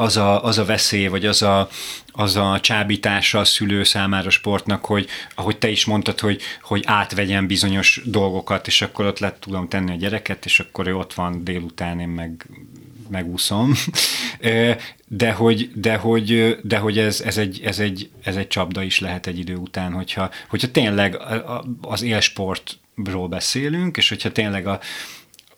az 0.01 0.17
a, 0.17 0.43
az 0.43 0.57
a 0.57 0.65
veszély, 0.65 1.07
vagy 1.07 1.25
az 1.25 1.41
a, 1.41 1.69
az 2.11 2.35
a 2.35 2.59
csábítása 2.61 3.39
a 3.39 3.45
szülő 3.45 3.83
számára 3.83 4.29
sportnak, 4.29 4.85
hogy 4.85 5.07
ahogy 5.35 5.57
te 5.57 5.69
is 5.69 5.85
mondtad, 5.85 6.19
hogy, 6.19 6.41
hogy 6.61 6.83
átvegyen 6.85 7.47
bizonyos 7.47 8.01
dolgokat, 8.05 8.67
és 8.67 8.81
akkor 8.81 9.05
ott 9.05 9.19
lehet 9.19 9.39
tudom 9.39 9.67
tenni 9.67 9.91
a 9.91 9.95
gyereket, 9.95 10.45
és 10.45 10.59
akkor 10.59 10.87
ő 10.87 10.95
ott 10.95 11.13
van 11.13 11.43
délután, 11.43 11.99
én 11.99 12.07
meg 12.07 12.45
megúszom. 13.09 13.73
De 15.07 15.31
hogy, 15.31 15.71
de 15.75 15.95
hogy, 15.95 16.57
de 16.63 16.77
hogy 16.77 16.97
ez, 16.97 17.21
ez, 17.21 17.37
egy, 17.37 17.61
ez, 17.63 17.79
egy, 17.79 18.09
ez 18.23 18.35
egy 18.35 18.47
csapda 18.47 18.83
is 18.83 18.99
lehet 18.99 19.27
egy 19.27 19.39
idő 19.39 19.55
után, 19.55 19.93
hogyha, 19.93 20.29
hogyha 20.49 20.71
tényleg 20.71 21.17
az 21.81 22.01
élsportról 22.01 23.27
beszélünk, 23.27 23.97
és 23.97 24.09
hogyha 24.09 24.31
tényleg 24.31 24.67
a, 24.67 24.79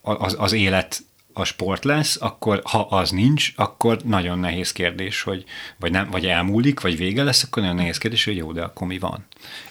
az, 0.02 0.36
az 0.40 0.54
élet 0.54 1.04
a 1.34 1.44
sport 1.44 1.84
lesz, 1.84 2.18
akkor 2.20 2.62
ha 2.64 2.80
az 2.80 3.10
nincs, 3.10 3.52
akkor 3.56 4.02
nagyon 4.04 4.40
nehéz 4.40 4.72
kérdés, 4.72 5.22
hogy 5.22 5.44
vagy, 5.80 5.92
nem, 5.92 6.10
vagy 6.10 6.26
elmúlik, 6.26 6.80
vagy 6.80 6.98
vége 6.98 7.24
lesz, 7.24 7.44
akkor 7.44 7.62
nagyon 7.62 7.78
nehéz 7.78 7.98
kérdés, 7.98 8.26
hogy 8.26 8.36
jó, 8.36 8.52
de 8.52 8.62
akkor 8.62 8.88
mi 8.88 9.00
van? 9.00 9.26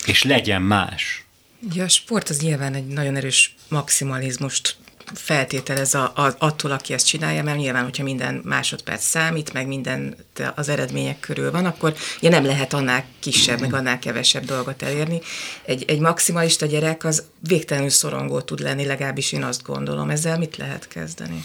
És 0.06 0.22
legyen 0.22 0.62
más. 0.62 1.24
Ja, 1.74 1.84
a 1.84 1.88
sport 1.88 2.28
az 2.28 2.40
nyilván 2.40 2.74
egy 2.74 2.86
nagyon 2.86 3.16
erős 3.16 3.54
maximalizmust 3.68 4.76
feltételez 5.14 5.94
a, 5.94 6.12
a, 6.14 6.34
attól, 6.38 6.70
aki 6.70 6.92
ezt 6.92 7.06
csinálja, 7.06 7.42
mert 7.42 7.58
nyilván, 7.58 7.84
hogyha 7.84 8.02
minden 8.02 8.40
másodperc 8.44 9.04
számít, 9.04 9.52
meg 9.52 9.66
minden 9.66 10.16
az 10.54 10.68
eredmények 10.68 11.20
körül 11.20 11.50
van, 11.50 11.64
akkor 11.64 11.94
ja, 12.20 12.30
nem 12.30 12.44
lehet 12.44 12.72
annál 12.72 13.04
kisebb, 13.18 13.60
meg 13.60 13.74
annál 13.74 13.98
kevesebb 13.98 14.44
dolgot 14.44 14.82
elérni. 14.82 15.20
Egy, 15.64 15.84
egy 15.86 15.98
maximalista 15.98 16.66
gyerek 16.66 17.04
az 17.04 17.24
végtelenül 17.46 17.90
szorongó 17.90 18.40
tud 18.40 18.60
lenni, 18.60 18.84
legalábbis 18.84 19.32
én 19.32 19.42
azt 19.42 19.62
gondolom. 19.62 20.10
Ezzel 20.10 20.38
mit 20.38 20.56
lehet 20.56 20.88
kezdeni? 20.88 21.44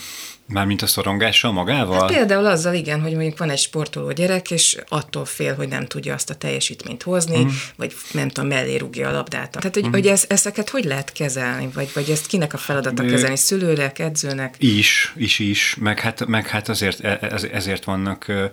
Mármint 0.49 0.81
a 0.81 0.87
szorongással 0.87 1.51
magával? 1.51 1.99
Hát 1.99 2.11
például 2.11 2.45
azzal, 2.45 2.73
igen, 2.73 3.01
hogy 3.01 3.13
mondjuk 3.13 3.37
van 3.37 3.49
egy 3.49 3.57
sportoló 3.57 4.11
gyerek, 4.11 4.51
és 4.51 4.77
attól 4.87 5.25
fél, 5.25 5.55
hogy 5.55 5.67
nem 5.67 5.85
tudja 5.85 6.13
azt 6.13 6.29
a 6.29 6.35
teljesítményt 6.35 7.03
hozni, 7.03 7.43
mm. 7.43 7.47
vagy 7.75 7.95
nem 8.11 8.29
tudom, 8.29 8.49
mellé 8.49 8.75
rúgja 8.75 9.09
a 9.09 9.11
labdát. 9.11 9.51
Tehát, 9.51 9.73
hogy, 9.73 9.87
mm. 9.87 9.91
hogy 9.91 10.07
ez, 10.07 10.25
ezeket 10.27 10.69
hogy 10.69 10.83
lehet 10.83 11.11
kezelni, 11.11 11.69
vagy, 11.73 11.89
vagy 11.93 12.09
ezt 12.09 12.27
kinek 12.27 12.53
a 12.53 12.57
feladata 12.57 13.05
kezelni, 13.05 13.37
szülőnek, 13.37 13.99
edzőnek? 13.99 14.55
Is, 14.59 15.13
is, 15.15 15.39
is, 15.39 15.75
meg 15.79 15.99
hát, 15.99 16.25
meg 16.25 16.47
hát 16.47 16.69
azért, 16.69 17.03
e, 17.03 17.17
ez, 17.21 17.43
ezért 17.43 17.83
vannak 17.83 18.27
ö, 18.27 18.45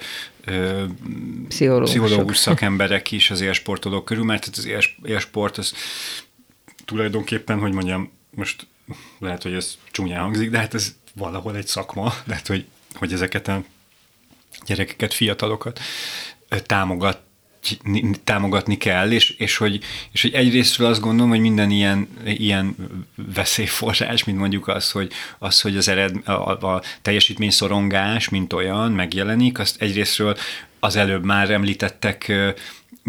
ö, 0.45 0.85
pszichológus 1.49 2.37
szakemberek 2.37 3.13
is 3.19 3.31
az 3.31 3.41
élsportolók 3.41 4.05
körül, 4.05 4.25
mert 4.25 4.49
az 4.53 4.69
élsport 5.03 5.59
az 5.59 5.73
tulajdonképpen, 6.85 7.59
hogy 7.59 7.73
mondjam, 7.73 8.12
most 8.31 8.66
lehet, 9.18 9.42
hogy 9.42 9.53
ez 9.53 9.79
csúnyán 9.90 10.20
hangzik, 10.20 10.51
de 10.51 10.59
hát 10.59 10.75
ez 10.75 10.94
valahol 11.14 11.57
egy 11.57 11.66
szakma, 11.66 12.14
lehet, 12.25 12.47
hogy, 12.47 12.66
hogy 12.94 13.12
ezeket 13.12 13.49
a 13.49 13.62
gyerekeket, 14.66 15.14
fiatalokat 15.14 15.81
támogat, 16.66 17.20
támogatni 18.25 18.77
kell, 18.77 19.11
és, 19.11 19.31
és, 19.31 19.57
hogy, 19.57 19.81
és 20.12 20.23
hogy 20.23 20.33
egyrésztről 20.33 20.88
azt 20.88 21.01
gondolom, 21.01 21.31
hogy 21.31 21.40
minden 21.40 21.70
ilyen, 21.70 22.09
ilyen 22.25 22.77
veszélyforrás, 23.35 24.25
mint 24.25 24.38
mondjuk 24.38 24.68
az, 24.68 24.90
hogy, 24.90 25.12
az, 25.38 25.61
hogy 25.61 25.77
az 25.77 25.88
ered, 25.88 26.29
a, 26.29 26.33
a 26.75 26.83
teljesítményszorongás, 27.03 28.29
mint 28.29 28.53
olyan 28.53 28.92
megjelenik, 28.92 29.59
azt 29.59 29.83
egyrésztről 29.83 30.37
az 30.81 30.97
előbb 30.97 31.25
már 31.25 31.51
említettek 31.51 32.29
ö, 32.29 32.51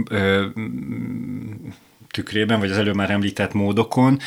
ö, 0.09 0.45
tükrében, 2.15 2.59
vagy 2.59 2.71
az 2.71 2.77
előbb 2.77 2.95
már 2.95 3.09
említett 3.09 3.53
módokon, 3.53 4.19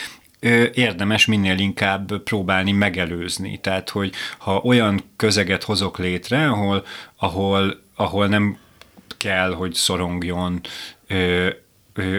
érdemes 0.75 1.27
minél 1.27 1.59
inkább 1.59 2.23
próbálni 2.23 2.73
megelőzni. 2.73 3.59
Tehát, 3.61 3.89
hogy 3.89 4.13
ha 4.39 4.61
olyan 4.65 5.01
közeget 5.17 5.63
hozok 5.63 5.99
létre, 5.99 6.49
ahol, 6.49 6.85
ahol, 7.17 7.81
ahol 7.97 8.27
nem 8.27 8.59
kell, 9.19 9.53
hogy 9.53 9.75
szorongjon, 9.75 10.61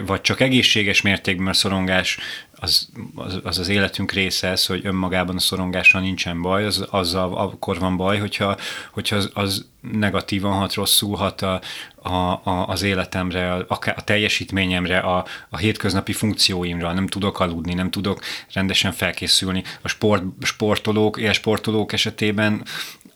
vagy 0.06 0.22
csak 0.22 0.40
egészséges 0.40 1.02
mértékben, 1.02 1.46
mert 1.46 1.58
szorongás 1.58 2.18
az, 2.60 2.90
az, 3.16 3.40
az 3.44 3.60
az 3.60 3.68
életünk 3.68 4.12
része 4.12 4.48
ez, 4.48 4.66
hogy 4.66 4.86
önmagában 4.86 5.36
a 5.36 5.40
szorongással 5.40 6.02
nincsen 6.02 6.42
baj, 6.42 6.66
az, 6.66 6.86
azzal 6.90 7.38
akkor 7.38 7.80
van 7.80 7.98
baj, 7.98 8.20
hogyha, 8.20 8.58
hogyha 8.92 9.16
az, 9.16 9.30
az 9.34 9.66
negatívan 9.92 10.54
hat, 10.54 10.74
rosszul 10.74 11.16
hat 11.16 11.42
a, 11.42 11.62
a, 11.96 12.10
a, 12.44 12.68
az 12.68 12.82
életemre, 12.82 13.54
a, 13.54 13.78
a 13.96 14.04
teljesítményemre, 14.04 15.00
a, 15.00 15.26
a 15.50 15.58
hétköznapi 15.58 16.14
funkcióimra, 16.14 16.94
nem 16.94 17.08
tudok 17.08 17.40
aludni, 17.40 17.74
nem 17.74 17.90
tudok 17.90 18.22
rendesen 18.54 18.92
felkészülni. 18.92 19.64
A 19.82 19.88
sport, 19.88 20.24
sportolók, 20.42 21.20
sportolók 21.32 21.94
esetében 21.94 22.64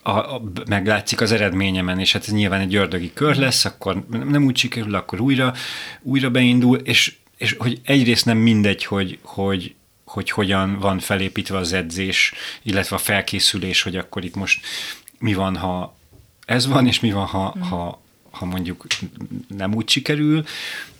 a, 0.03 0.11
a, 0.11 0.41
meglátszik 0.69 1.21
az 1.21 1.31
eredményemen, 1.31 1.99
és 1.99 2.11
hát 2.13 2.23
ez 2.27 2.33
nyilván 2.33 2.59
egy 2.61 2.75
ördögi 2.75 3.11
kör 3.13 3.35
lesz, 3.35 3.65
akkor 3.65 4.05
nem 4.09 4.45
úgy 4.45 4.57
sikerül, 4.57 4.95
akkor 4.95 5.19
újra, 5.19 5.53
újra 6.01 6.29
beindul, 6.29 6.77
és 6.77 7.15
és 7.37 7.55
hogy 7.59 7.81
egyrészt 7.83 8.25
nem 8.25 8.37
mindegy, 8.37 8.85
hogy, 8.85 9.19
hogy, 9.21 9.75
hogy 10.05 10.29
hogyan 10.29 10.79
van 10.79 10.99
felépítve 10.99 11.57
az 11.57 11.73
edzés, 11.73 12.33
illetve 12.61 12.95
a 12.95 12.99
felkészülés, 12.99 13.81
hogy 13.81 13.95
akkor 13.95 14.23
itt 14.23 14.35
most 14.35 14.65
mi 15.19 15.33
van, 15.33 15.57
ha 15.57 15.95
ez 16.45 16.67
van, 16.67 16.87
és 16.87 16.99
mi 16.99 17.11
van, 17.11 17.25
ha, 17.25 17.55
mm. 17.57 17.61
ha, 17.61 18.01
ha 18.31 18.45
mondjuk 18.45 18.85
nem 19.47 19.73
úgy 19.73 19.89
sikerül, 19.89 20.43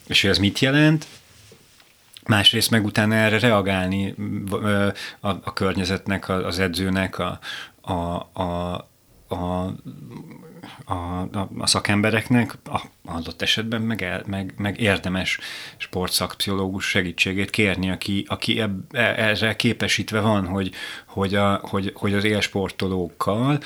és 0.08 0.22
hogy 0.22 0.30
ez 0.30 0.38
mit 0.38 0.60
jelent, 0.60 1.08
másrészt 2.26 2.70
meg 2.70 2.86
utána 2.86 3.16
erre 3.16 3.40
reagálni 3.40 4.16
a, 5.20 5.28
a 5.28 5.54
környezetnek, 5.54 6.30
az 6.30 6.60
edzőnek, 6.60 7.20
a, 7.20 7.40
a, 7.82 7.94
a, 8.42 8.74
a 9.28 9.74
a, 10.86 10.94
a, 10.94 11.50
a 11.58 11.68
szakembereknek 11.68 12.58
a 12.66 12.82
adott 13.06 13.42
esetben 13.42 13.82
meg, 13.82 14.02
el, 14.02 14.24
meg, 14.26 14.54
meg 14.58 14.80
érdemes 14.80 15.40
sportszakpszichológus 15.78 16.86
segítségét 16.86 17.50
kérni, 17.50 17.90
aki, 17.90 18.26
aki 18.28 18.60
eb, 18.60 18.96
e, 18.96 19.14
erre 19.18 19.56
képesítve 19.56 20.20
van, 20.20 20.48
hogy, 20.48 20.72
hogy, 21.06 21.36
a, 21.36 21.60
hogy, 21.64 21.92
hogy 21.96 22.14
az 22.14 22.24
élsportolókkal 22.24 23.60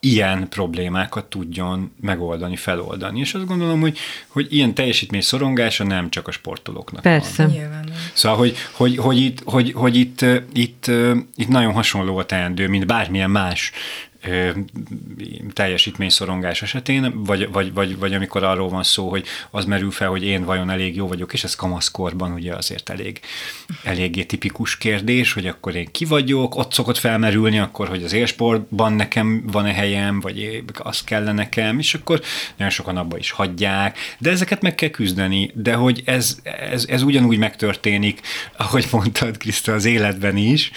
ilyen 0.00 0.48
problémákat 0.48 1.24
tudjon 1.24 1.92
megoldani, 2.00 2.56
feloldani. 2.56 3.20
És 3.20 3.34
azt 3.34 3.46
gondolom, 3.46 3.80
hogy, 3.80 3.98
hogy 4.28 4.46
ilyen 4.54 4.74
teljesítmény 4.74 5.20
szorongása 5.20 5.84
nem 5.84 6.10
csak 6.10 6.28
a 6.28 6.30
sportolóknak 6.30 7.02
Persze. 7.02 7.46
van. 7.46 7.84
Szóval, 8.12 8.38
hogy, 8.38 8.56
hogy, 8.72 8.96
hogy, 8.96 9.18
itt, 9.18 9.42
hogy, 9.44 9.72
hogy 9.72 9.96
itt, 9.96 10.24
itt, 10.52 10.90
itt 11.36 11.48
nagyon 11.48 11.72
hasonló 11.72 12.16
a 12.16 12.24
teendő, 12.24 12.68
mint 12.68 12.86
bármilyen 12.86 13.30
más 13.30 13.72
teljesítményszorongás 15.52 16.62
esetén, 16.62 17.24
vagy, 17.24 17.52
vagy, 17.52 17.72
vagy, 17.72 17.98
vagy 17.98 18.14
amikor 18.14 18.44
arról 18.44 18.68
van 18.68 18.82
szó, 18.82 19.08
hogy 19.08 19.24
az 19.50 19.64
merül 19.64 19.90
fel, 19.90 20.08
hogy 20.08 20.24
én 20.24 20.44
vajon 20.44 20.70
elég 20.70 20.96
jó 20.96 21.06
vagyok, 21.06 21.32
és 21.32 21.44
ez 21.44 21.54
kamaszkorban 21.54 22.32
ugye 22.32 22.54
azért 22.54 22.88
elég, 22.90 23.20
eléggé 23.84 24.24
tipikus 24.24 24.78
kérdés, 24.78 25.32
hogy 25.32 25.46
akkor 25.46 25.74
én 25.74 25.88
ki 25.90 26.04
vagyok, 26.04 26.56
ott 26.56 26.72
szokott 26.72 26.98
felmerülni 26.98 27.58
akkor, 27.58 27.88
hogy 27.88 28.02
az 28.02 28.12
élsportban 28.12 28.92
nekem 28.92 29.42
van-e 29.46 29.72
helyem, 29.72 30.20
vagy 30.20 30.64
az 30.78 31.04
kellene 31.04 31.40
nekem, 31.40 31.78
és 31.78 31.94
akkor 31.94 32.20
nagyon 32.56 32.72
sokan 32.72 32.96
abba 32.96 33.18
is 33.18 33.30
hagyják, 33.30 33.98
de 34.18 34.30
ezeket 34.30 34.62
meg 34.62 34.74
kell 34.74 34.88
küzdeni, 34.88 35.50
de 35.54 35.74
hogy 35.74 36.02
ez, 36.04 36.38
ez, 36.70 36.84
ez 36.88 37.02
ugyanúgy 37.02 37.38
megtörténik, 37.38 38.20
ahogy 38.56 38.86
mondtad, 38.90 39.36
Kriszta, 39.36 39.72
az 39.72 39.84
életben 39.84 40.36
is, 40.36 40.70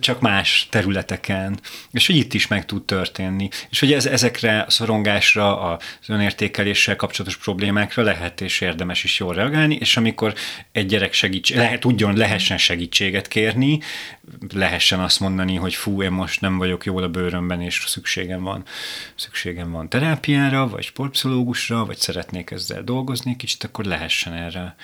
csak 0.00 0.20
más 0.20 0.66
területeken 0.70 1.58
és 1.90 2.06
hogy 2.06 2.16
itt 2.16 2.34
is 2.34 2.46
meg 2.46 2.64
tud 2.64 2.84
történni. 2.84 3.48
És 3.70 3.80
hogy 3.80 3.92
ez, 3.92 4.06
ezekre 4.06 4.60
a 4.60 4.70
szorongásra, 4.70 5.60
az 5.60 6.08
önértékeléssel 6.08 6.96
kapcsolatos 6.96 7.36
problémákra 7.36 8.02
lehet 8.02 8.40
és 8.40 8.60
érdemes 8.60 9.04
is 9.04 9.18
jól 9.18 9.34
reagálni, 9.34 9.76
és 9.80 9.96
amikor 9.96 10.34
egy 10.72 10.86
gyerek 10.86 11.12
segítség, 11.12 11.56
lehet, 11.56 11.80
tudjon, 11.80 12.16
lehessen 12.16 12.58
segítséget 12.58 13.28
kérni, 13.28 13.80
lehessen 14.54 15.00
azt 15.00 15.20
mondani, 15.20 15.54
hogy 15.54 15.74
fú, 15.74 16.02
én 16.02 16.10
most 16.10 16.40
nem 16.40 16.58
vagyok 16.58 16.84
jól 16.84 17.02
a 17.02 17.08
bőrömben, 17.08 17.62
és 17.62 17.84
szükségem 17.86 18.42
van, 18.42 18.64
szükségem 19.14 19.70
van 19.70 19.88
terápiára, 19.88 20.68
vagy 20.68 20.84
sportpszichológusra, 20.84 21.84
vagy 21.84 21.96
szeretnék 21.96 22.50
ezzel 22.50 22.82
dolgozni 22.82 23.36
kicsit, 23.36 23.64
akkor 23.64 23.84
lehessen 23.84 24.32
erre 24.32 24.76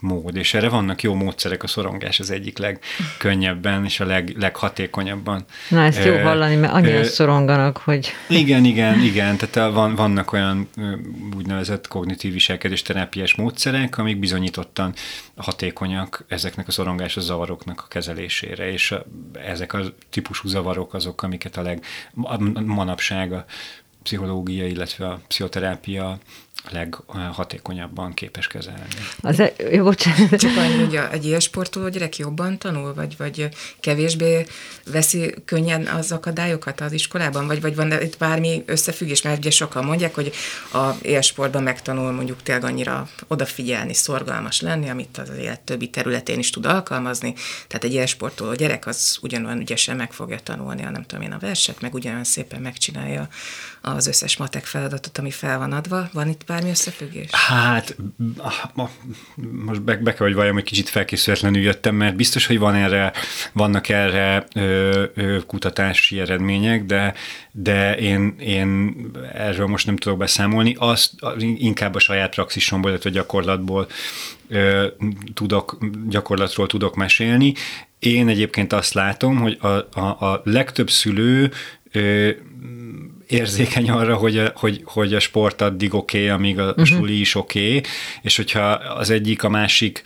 mód, 0.00 0.36
és 0.36 0.54
erre 0.54 0.68
vannak 0.68 1.02
jó 1.02 1.14
módszerek, 1.14 1.62
a 1.62 1.66
szorongás 1.66 2.20
az 2.20 2.30
egyik 2.30 2.58
legkönnyebben 2.58 3.84
és 3.84 4.00
a 4.00 4.04
leg, 4.04 4.34
leghatékonyabban. 4.36 5.44
Na, 5.68 5.82
ezt 5.82 6.04
jó 6.04 6.18
hallani, 6.18 6.56
mert 6.56 6.72
annyira 6.72 7.04
szoronganak, 7.04 7.76
hogy... 7.76 8.12
Igen, 8.28 8.64
igen, 8.64 9.00
igen, 9.00 9.36
tehát 9.36 9.72
van, 9.72 9.94
vannak 9.94 10.32
olyan 10.32 10.68
úgynevezett 11.36 11.88
kognitív 11.88 12.32
viselkedés 12.32 12.82
terápiás 12.82 13.34
módszerek, 13.34 13.98
amik 13.98 14.18
bizonyítottan 14.18 14.94
hatékonyak 15.36 16.24
ezeknek 16.28 16.68
a 16.68 16.72
szorongásos 16.72 17.22
zavaroknak 17.22 17.80
a 17.84 17.88
kezelésére, 17.88 18.72
és 18.72 18.94
ezek 19.32 19.72
a 19.72 19.80
típusú 20.10 20.48
zavarok 20.48 20.94
azok, 20.94 21.22
amiket 21.22 21.56
a 21.56 21.62
leg 21.62 21.84
manapság 22.64 23.32
a 23.32 23.44
pszichológia, 24.02 24.66
illetve 24.66 25.06
a 25.06 25.20
pszichoterápia 25.28 26.18
leghatékonyabban 26.70 28.14
képes 28.14 28.46
kezelni. 28.46 28.82
Az, 29.20 29.40
e, 29.40 29.52
jó, 29.70 29.84
bocsánat. 29.84 30.36
Csak 30.36 30.56
annyi, 30.56 30.84
hogy 30.84 31.00
egy 31.12 31.24
ilyen 31.24 31.40
sportoló 31.40 31.88
gyerek 31.88 32.16
jobban 32.16 32.58
tanul, 32.58 32.94
vagy, 32.94 33.16
vagy 33.16 33.48
kevésbé 33.80 34.46
veszi 34.86 35.34
könnyen 35.44 35.86
az 35.86 36.12
akadályokat 36.12 36.80
az 36.80 36.92
iskolában, 36.92 37.46
vagy, 37.46 37.60
vagy 37.60 37.74
van 37.74 38.02
itt 38.02 38.18
bármi 38.18 38.62
összefüggés, 38.66 39.22
mert 39.22 39.38
ugye 39.38 39.50
sokan 39.50 39.84
mondják, 39.84 40.14
hogy 40.14 40.32
a 40.72 40.90
élsportban 41.02 41.62
megtanul 41.62 42.12
mondjuk 42.12 42.42
tényleg 42.42 42.64
annyira 42.64 43.08
odafigyelni, 43.26 43.94
szorgalmas 43.94 44.60
lenni, 44.60 44.88
amit 44.88 45.18
az 45.18 45.30
élet 45.38 45.60
többi 45.60 45.90
területén 45.90 46.38
is 46.38 46.50
tud 46.50 46.66
alkalmazni. 46.66 47.34
Tehát 47.66 47.84
egy 47.84 47.94
élsportoló 47.94 48.54
gyerek 48.54 48.86
az 48.86 49.18
ugyanolyan 49.22 49.60
ügyesen 49.60 49.96
meg 49.96 50.12
fogja 50.12 50.38
tanulni, 50.42 50.84
a 50.84 50.90
nem 50.90 51.04
tudom 51.04 51.24
én 51.24 51.32
a 51.32 51.38
verset, 51.38 51.80
meg 51.80 51.94
ugyanolyan 51.94 52.24
szépen 52.24 52.60
megcsinálja 52.60 53.28
az 53.80 54.06
összes 54.06 54.36
matek 54.36 54.64
feladatot, 54.64 55.18
ami 55.18 55.30
fel 55.30 55.58
van 55.58 55.72
adva. 55.72 56.08
Van 56.12 56.28
itt 56.28 56.44
bármi 56.46 56.70
összefüggés? 56.70 57.30
Hát, 57.30 57.96
most 59.64 59.82
be, 59.82 59.96
be 59.96 60.14
kell, 60.14 60.26
hogy 60.26 60.34
valljam, 60.34 60.54
hogy 60.54 60.64
kicsit 60.64 60.88
felkészületlenül 60.88 61.62
jöttem, 61.62 61.94
mert 61.94 62.16
biztos, 62.16 62.46
hogy 62.46 62.58
van 62.58 62.74
erre, 62.74 63.12
vannak 63.52 63.88
erre 63.88 64.46
ö, 64.54 65.04
ö, 65.14 65.38
kutatási 65.46 66.20
eredmények, 66.20 66.84
de, 66.84 67.14
de 67.50 67.96
én, 67.96 68.34
én 68.38 68.96
erről 69.34 69.66
most 69.66 69.86
nem 69.86 69.96
tudok 69.96 70.18
beszámolni. 70.18 70.76
Azt 70.78 71.12
inkább 71.38 71.94
a 71.94 71.98
saját 71.98 72.34
praxisomból, 72.34 72.90
illetve 72.90 73.10
gyakorlatból 73.10 73.88
ö, 74.48 74.86
tudok, 75.34 75.78
gyakorlatról 76.08 76.66
tudok 76.66 76.94
mesélni. 76.94 77.54
Én 77.98 78.28
egyébként 78.28 78.72
azt 78.72 78.94
látom, 78.94 79.36
hogy 79.36 79.58
a, 79.60 79.68
a, 80.00 80.16
a 80.20 80.40
legtöbb 80.44 80.90
szülő 80.90 81.52
érzékeny 83.28 83.90
arra, 83.90 84.16
hogy 84.16 84.38
a, 84.38 84.52
hogy, 84.54 84.80
hogy 84.84 85.14
a 85.14 85.20
sport 85.20 85.60
addig 85.60 85.94
oké, 85.94 86.18
okay, 86.18 86.28
amíg 86.28 86.58
a, 86.58 86.68
uh-huh. 86.68 86.86
suli 86.86 87.20
is 87.20 87.34
oké, 87.34 87.66
okay, 87.66 87.90
és 88.22 88.36
hogyha 88.36 88.70
az 88.70 89.10
egyik 89.10 89.42
a 89.42 89.48
másik 89.48 90.02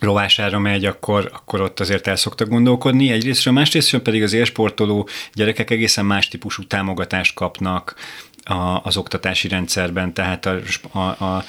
rovására 0.00 0.58
megy, 0.58 0.84
akkor, 0.84 1.30
akkor 1.32 1.60
ott 1.60 1.80
azért 1.80 2.06
el 2.06 2.16
szoktak 2.16 2.48
gondolkodni. 2.48 3.10
Egyrésztről, 3.10 3.54
másrésztről 3.54 4.02
pedig 4.02 4.22
az 4.22 4.32
élsportoló 4.32 5.08
gyerekek 5.32 5.70
egészen 5.70 6.04
más 6.04 6.28
típusú 6.28 6.66
támogatást 6.66 7.34
kapnak, 7.34 7.94
a, 8.44 8.80
az 8.82 8.96
oktatási 8.96 9.48
rendszerben, 9.48 10.14
tehát 10.14 10.46
a, 10.46 10.60
a, 10.92 11.24
a, 11.24 11.44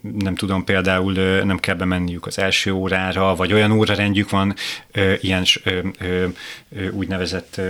nem 0.00 0.34
tudom, 0.34 0.64
például 0.64 1.12
nem 1.44 1.58
kell 1.58 1.74
bemenniük 1.74 2.26
az 2.26 2.38
első 2.38 2.72
órára, 2.72 3.34
vagy 3.34 3.52
olyan 3.52 3.70
órarendjük 3.72 4.30
van, 4.30 4.54
ilyen 5.20 5.44
úgynevezett, 6.90 7.60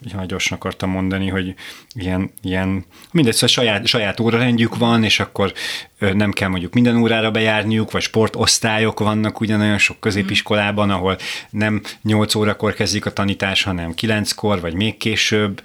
jaj, 0.00 0.26
gyorsan 0.26 0.56
akartam 0.56 0.90
mondani, 0.90 1.28
hogy 1.28 1.54
ilyen, 1.94 2.30
ilyen 2.42 2.84
mindegy, 3.10 3.32
szóval 3.32 3.48
saját, 3.48 3.86
saját 3.86 4.20
órarendjük 4.20 4.76
van, 4.76 5.04
és 5.04 5.20
akkor 5.20 5.52
nem 5.98 6.32
kell 6.32 6.48
mondjuk 6.48 6.74
minden 6.74 6.96
órára 6.96 7.30
bejárniuk, 7.30 7.90
vagy 7.90 8.02
sportosztályok 8.02 8.98
vannak 8.98 9.40
ugyanolyan 9.40 9.78
sok 9.78 10.00
középiskolában, 10.00 10.90
ahol 10.90 11.16
nem 11.50 11.82
8 12.02 12.34
órakor 12.34 12.74
kezdik 12.74 13.06
a 13.06 13.12
tanítás, 13.12 13.62
hanem 13.62 13.94
9-kor, 13.96 14.60
vagy 14.60 14.74
még 14.74 14.96
később, 14.96 15.62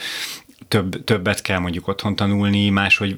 több, 0.67 1.03
többet 1.03 1.41
kell 1.41 1.59
mondjuk 1.59 1.87
otthon 1.87 2.15
tanulni, 2.15 2.69
máshogy 2.69 3.15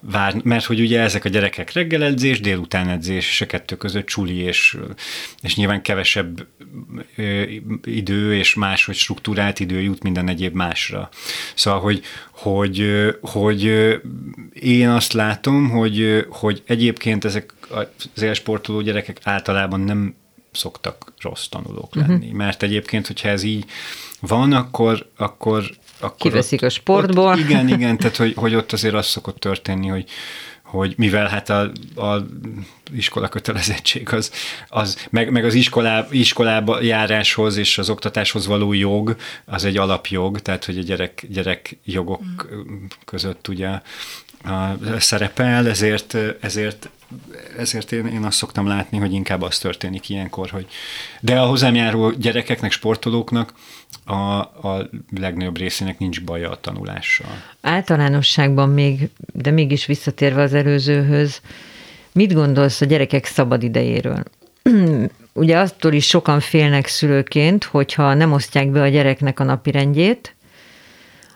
vár, 0.00 0.34
mert 0.42 0.64
hogy 0.64 0.80
ugye 0.80 1.00
ezek 1.00 1.24
a 1.24 1.28
gyerekek 1.28 1.72
reggeledzés, 1.72 2.40
délután 2.40 2.88
edzés, 2.88 3.28
és 3.28 3.40
a 3.40 3.46
kettő 3.46 3.76
között 3.76 4.06
csuli, 4.06 4.36
és, 4.36 4.78
és 5.42 5.56
nyilván 5.56 5.82
kevesebb 5.82 6.46
ö, 7.16 7.42
idő, 7.84 8.36
és 8.36 8.54
máshogy 8.54 8.96
struktúrált 8.96 9.60
idő 9.60 9.80
jut 9.80 10.02
minden 10.02 10.28
egyéb 10.28 10.54
másra. 10.54 11.08
Szóval, 11.54 11.80
hogy, 11.80 12.02
hogy, 12.30 13.06
hogy 13.20 13.62
én 14.52 14.88
azt 14.88 15.12
látom, 15.12 15.70
hogy, 15.70 16.26
hogy 16.28 16.62
egyébként 16.66 17.24
ezek 17.24 17.54
az 18.14 18.22
élsportoló 18.22 18.80
gyerekek 18.80 19.20
általában 19.22 19.80
nem 19.80 20.14
szoktak 20.52 21.12
rossz 21.18 21.46
tanulók 21.46 21.94
lenni, 21.94 22.14
uh-huh. 22.14 22.32
mert 22.32 22.62
egyébként, 22.62 23.06
hogyha 23.06 23.28
ez 23.28 23.42
így 23.42 23.64
van, 24.20 24.52
akkor, 24.52 25.06
akkor 25.16 25.70
akkor 26.00 26.16
Kiveszik 26.18 26.62
ott, 26.62 26.66
a 26.66 26.70
sportból. 26.70 27.32
Ott, 27.32 27.38
igen, 27.38 27.68
igen, 27.78 27.98
tehát 27.98 28.16
hogy, 28.16 28.32
hogy 28.36 28.54
ott 28.54 28.72
azért 28.72 28.94
az 28.94 29.06
szokott 29.06 29.38
történni, 29.38 29.88
hogy, 29.88 30.04
hogy 30.62 30.94
mivel 30.96 31.26
hát 31.26 31.50
a, 31.50 31.60
a 31.96 32.26
iskola 32.92 33.28
kötelezettség 33.28 34.12
az, 34.12 34.32
az 34.68 35.06
meg, 35.10 35.30
meg 35.30 35.44
az 35.44 35.54
iskolá, 35.54 36.06
iskolába 36.10 36.82
járáshoz 36.82 37.56
és 37.56 37.78
az 37.78 37.90
oktatáshoz 37.90 38.46
való 38.46 38.72
jog, 38.72 39.16
az 39.44 39.64
egy 39.64 39.76
alapjog, 39.76 40.40
tehát 40.40 40.64
hogy 40.64 40.78
a 40.78 40.82
gyerek, 40.82 41.26
gyerek 41.28 41.78
jogok 41.84 42.22
mm. 42.54 42.84
között 43.04 43.48
ugye 43.48 43.68
a, 43.68 43.80
szerepel, 44.98 45.68
ezért, 45.68 46.16
ezért 46.40 46.88
ezért 47.58 47.92
én, 47.92 48.06
én 48.06 48.24
azt 48.24 48.36
szoktam 48.36 48.66
látni, 48.66 48.98
hogy 48.98 49.12
inkább 49.12 49.42
az 49.42 49.58
történik 49.58 50.08
ilyenkor, 50.08 50.50
hogy 50.50 50.66
de 51.20 51.40
a 51.40 51.46
hozzám 51.46 51.74
járó 51.74 52.10
gyerekeknek, 52.10 52.72
sportolóknak 52.72 53.52
a, 54.04 54.14
a 54.14 54.88
legnagyobb 55.16 55.58
részének 55.58 55.98
nincs 55.98 56.22
baja 56.24 56.50
a 56.50 56.60
tanulással. 56.60 57.42
Általánosságban 57.60 58.68
még, 58.68 59.10
de 59.32 59.50
mégis 59.50 59.86
visszatérve 59.86 60.42
az 60.42 60.54
előzőhöz, 60.54 61.40
mit 62.12 62.32
gondolsz 62.32 62.80
a 62.80 62.84
gyerekek 62.84 63.24
szabad 63.24 63.62
idejéről? 63.62 64.22
Ugye 65.32 65.58
attól 65.58 65.92
is 65.92 66.06
sokan 66.06 66.40
félnek 66.40 66.86
szülőként, 66.86 67.64
hogyha 67.64 68.14
nem 68.14 68.32
osztják 68.32 68.70
be 68.70 68.82
a 68.82 68.88
gyereknek 68.88 69.40
a 69.40 69.44
napi 69.44 69.70
rendjét, 69.70 70.34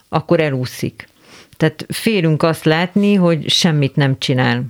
akkor 0.09 0.41
elúszik. 0.41 1.09
Tehát 1.57 1.87
félünk 1.89 2.43
azt 2.43 2.65
látni, 2.65 3.15
hogy 3.15 3.51
semmit 3.51 3.97
nem 3.97 4.19
csinál 4.19 4.65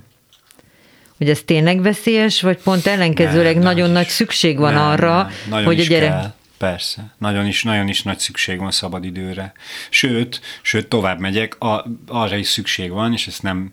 hogy 1.17 1.29
ez 1.29 1.41
tényleg 1.45 1.81
veszélyes, 1.81 2.41
vagy 2.41 2.57
pont 2.57 2.85
ellenkezőleg 2.85 3.53
nem, 3.53 3.63
nagyon 3.63 3.89
nagy 3.89 4.07
szükség 4.07 4.57
van 4.57 4.73
nem, 4.73 4.81
arra, 4.81 5.29
nem. 5.49 5.63
hogy 5.63 5.79
a 5.79 5.83
gyerek... 5.83 6.09
Kell 6.09 6.33
persze. 6.57 7.13
Nagyon 7.17 7.45
is, 7.45 7.63
nagyon 7.63 7.87
is 7.87 8.03
nagy 8.03 8.19
szükség 8.19 8.59
van 8.59 8.71
szabadidőre. 8.71 9.53
Sőt, 9.89 10.41
sőt, 10.61 10.87
tovább 10.87 11.19
megyek, 11.19 11.61
a, 11.63 11.85
arra 12.07 12.35
is 12.35 12.47
szükség 12.47 12.91
van, 12.91 13.13
és 13.13 13.27
ezt 13.27 13.43
nem 13.43 13.71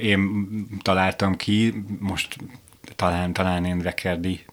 én 0.00 0.46
találtam 0.82 1.36
ki, 1.36 1.74
most 1.98 2.36
talán, 2.96 3.32
talán 3.32 3.64
én 3.64 3.80
Rekerdi 3.80 4.44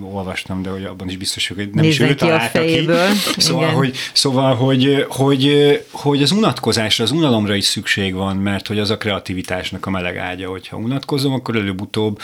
olvastam, 0.00 0.62
de 0.62 0.70
hogy 0.70 0.84
abban 0.84 1.08
is 1.08 1.16
biztos, 1.16 1.48
hogy 1.48 1.70
nem 1.72 1.84
is 1.84 2.00
ő 2.00 2.14
találta 2.14 2.64
ki. 2.64 2.88
Szóval, 3.36 3.70
hogy, 3.70 3.96
szóval 4.12 4.54
hogy, 4.54 5.06
hogy, 5.08 5.84
hogy 5.90 6.22
az 6.22 6.30
unatkozásra, 6.30 7.04
az 7.04 7.10
unalomra 7.10 7.54
is 7.54 7.64
szükség 7.64 8.14
van, 8.14 8.36
mert 8.36 8.66
hogy 8.66 8.78
az 8.78 8.90
a 8.90 8.96
kreativitásnak 8.96 9.86
a 9.86 9.90
meleg 9.90 10.16
ágya, 10.16 10.48
hogyha 10.48 10.76
unatkozom, 10.76 11.32
akkor 11.32 11.56
előbb-utóbb 11.56 12.20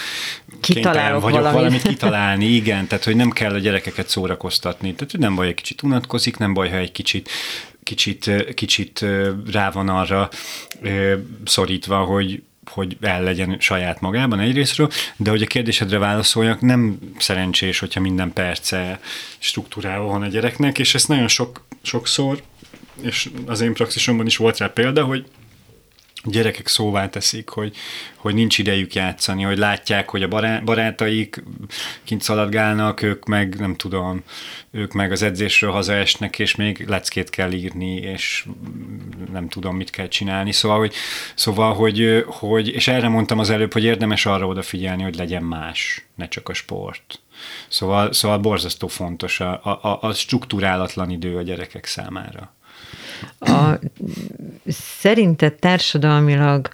Kitalálok 0.60 1.22
vagyok 1.22 1.38
valamit. 1.38 1.60
valamit 1.60 1.82
kitalálni, 1.94 2.44
igen, 2.44 2.86
tehát 2.86 3.04
hogy 3.04 3.16
nem 3.16 3.30
kell 3.30 3.54
a 3.54 3.58
gyerekeket 3.58 4.08
szórakoztatni, 4.08 4.94
tehát 4.94 5.10
hogy 5.10 5.20
nem 5.20 5.34
baj, 5.34 5.46
egy 5.46 5.54
kicsit 5.54 5.82
unatkozik, 5.82 6.36
nem 6.36 6.54
baj, 6.54 6.70
ha 6.70 6.76
egy 6.76 6.92
kicsit 6.92 7.30
kicsit, 7.82 8.54
kicsit 8.54 9.04
rá 9.52 9.70
van 9.70 9.88
arra 9.88 10.28
szorítva, 11.44 11.96
hogy, 11.96 12.42
hogy 12.68 12.96
el 13.00 13.22
legyen 13.22 13.56
saját 13.60 14.00
magában 14.00 14.40
egyrésztről, 14.40 14.90
de 15.16 15.30
hogy 15.30 15.42
a 15.42 15.46
kérdésedre 15.46 15.98
válaszoljak, 15.98 16.60
nem 16.60 16.98
szerencsés, 17.18 17.78
hogyha 17.78 18.00
minden 18.00 18.32
perce 18.32 19.00
struktúrálva 19.38 20.06
van 20.06 20.22
a 20.22 20.26
gyereknek, 20.26 20.78
és 20.78 20.94
ezt 20.94 21.08
nagyon 21.08 21.28
sok, 21.28 21.66
sokszor, 21.82 22.42
és 23.02 23.30
az 23.46 23.60
én 23.60 23.72
praxisomban 23.72 24.26
is 24.26 24.36
volt 24.36 24.58
rá 24.58 24.66
példa, 24.66 25.04
hogy 25.04 25.24
gyerekek 26.24 26.66
szóvá 26.66 27.08
teszik, 27.08 27.48
hogy, 27.48 27.76
hogy 28.16 28.34
nincs 28.34 28.58
idejük 28.58 28.94
játszani, 28.94 29.42
hogy 29.42 29.58
látják, 29.58 30.08
hogy 30.08 30.22
a 30.22 30.28
barátaik 30.64 31.42
kint 32.04 32.22
szaladgálnak, 32.22 33.02
ők 33.02 33.24
meg 33.26 33.58
nem 33.58 33.76
tudom, 33.76 34.22
ők 34.70 34.92
meg 34.92 35.12
az 35.12 35.22
edzésről 35.22 35.70
hazaesnek, 35.70 36.38
és 36.38 36.54
még 36.54 36.84
leckét 36.88 37.30
kell 37.30 37.52
írni, 37.52 37.94
és 37.94 38.46
nem 39.32 39.48
tudom, 39.48 39.76
mit 39.76 39.90
kell 39.90 40.08
csinálni. 40.08 40.52
Szóval, 40.52 40.78
hogy, 40.78 40.94
szóval 41.34 41.74
hogy, 41.74 42.24
hogy 42.26 42.68
és 42.68 42.88
erre 42.88 43.08
mondtam 43.08 43.38
az 43.38 43.50
előbb, 43.50 43.72
hogy 43.72 43.84
érdemes 43.84 44.26
arra 44.26 44.46
odafigyelni, 44.46 45.02
hogy 45.02 45.16
legyen 45.16 45.42
más, 45.42 46.06
ne 46.14 46.28
csak 46.28 46.48
a 46.48 46.54
sport. 46.54 47.20
Szóval, 47.68 48.12
szóval 48.12 48.38
borzasztó 48.38 48.86
fontos 48.86 49.40
a, 49.40 49.64
a, 49.82 49.98
a 50.00 50.12
struktúrálatlan 50.12 51.10
idő 51.10 51.36
a 51.36 51.42
gyerekek 51.42 51.84
számára. 51.84 52.56
A, 53.38 53.78
szerinted 55.00 55.52
társadalmilag 55.52 56.68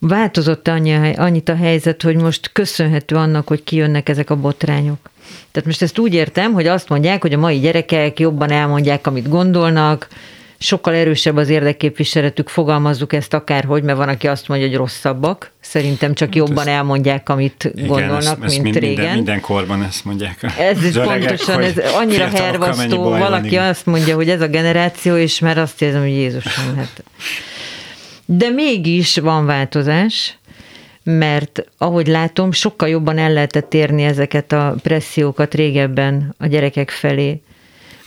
változott 0.00 0.68
annyi, 0.68 1.14
annyit 1.14 1.48
a 1.48 1.56
helyzet, 1.56 2.02
hogy 2.02 2.16
most 2.16 2.52
köszönhető 2.52 3.16
annak, 3.16 3.48
hogy 3.48 3.64
kijönnek 3.64 4.08
ezek 4.08 4.30
a 4.30 4.36
botrányok? 4.36 5.10
Tehát 5.50 5.68
most 5.68 5.82
ezt 5.82 5.98
úgy 5.98 6.14
értem, 6.14 6.52
hogy 6.52 6.66
azt 6.66 6.88
mondják, 6.88 7.22
hogy 7.22 7.32
a 7.32 7.38
mai 7.38 7.58
gyerekek 7.58 8.18
jobban 8.18 8.50
elmondják, 8.50 9.06
amit 9.06 9.28
gondolnak, 9.28 10.08
sokkal 10.58 10.94
erősebb 10.94 11.36
az 11.36 11.48
érdekképviseletük, 11.48 12.48
fogalmazzuk 12.48 13.12
ezt 13.12 13.34
akárhogy, 13.34 13.82
mert 13.82 13.98
van, 13.98 14.08
aki 14.08 14.26
azt 14.26 14.48
mondja, 14.48 14.66
hogy 14.66 14.76
rosszabbak. 14.76 15.52
Szerintem 15.60 16.14
csak 16.14 16.28
hát 16.28 16.36
jobban 16.36 16.58
ezt, 16.58 16.68
elmondják, 16.68 17.28
amit 17.28 17.70
igen, 17.74 17.86
gondolnak, 17.86 18.18
ezt, 18.18 18.42
ezt 18.42 18.52
mint 18.52 18.62
minden, 18.62 18.82
régen. 18.82 19.14
Minden 19.14 19.40
korban 19.40 19.82
ezt 19.82 20.04
mondják. 20.04 20.42
Ez 20.58 20.84
is 20.84 20.94
pontosan, 20.94 21.62
ez 21.62 21.78
annyira 21.94 22.28
hervasztó. 22.28 23.02
Valaki 23.02 23.56
van, 23.56 23.66
azt 23.66 23.86
mondja, 23.86 24.14
hogy 24.14 24.28
ez 24.28 24.40
a 24.40 24.48
generáció, 24.48 25.16
és 25.16 25.38
már 25.38 25.58
azt 25.58 25.82
érzem, 25.82 26.00
hogy 26.00 26.10
Jézusom, 26.10 26.76
hát. 26.76 27.02
De 28.24 28.48
mégis 28.48 29.16
van 29.16 29.46
változás, 29.46 30.38
mert 31.02 31.64
ahogy 31.78 32.06
látom, 32.06 32.52
sokkal 32.52 32.88
jobban 32.88 33.18
el 33.18 33.32
lehetett 33.32 33.74
érni 33.74 34.02
ezeket 34.02 34.52
a 34.52 34.74
pressziókat 34.82 35.54
régebben 35.54 36.34
a 36.38 36.46
gyerekek 36.46 36.90
felé 36.90 37.40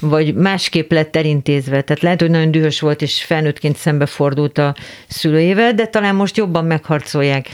vagy 0.01 0.33
másképp 0.35 0.91
lett 0.91 1.15
elintézve. 1.15 1.81
Tehát 1.81 2.01
lehet, 2.01 2.21
hogy 2.21 2.29
nagyon 2.29 2.51
dühös 2.51 2.79
volt, 2.79 3.01
és 3.01 3.23
felnőttként 3.23 3.77
szembefordult 3.77 4.57
a 4.57 4.75
szülőjével, 5.07 5.73
de 5.73 5.85
talán 5.85 6.15
most 6.15 6.37
jobban 6.37 6.65
megharcolják. 6.65 7.47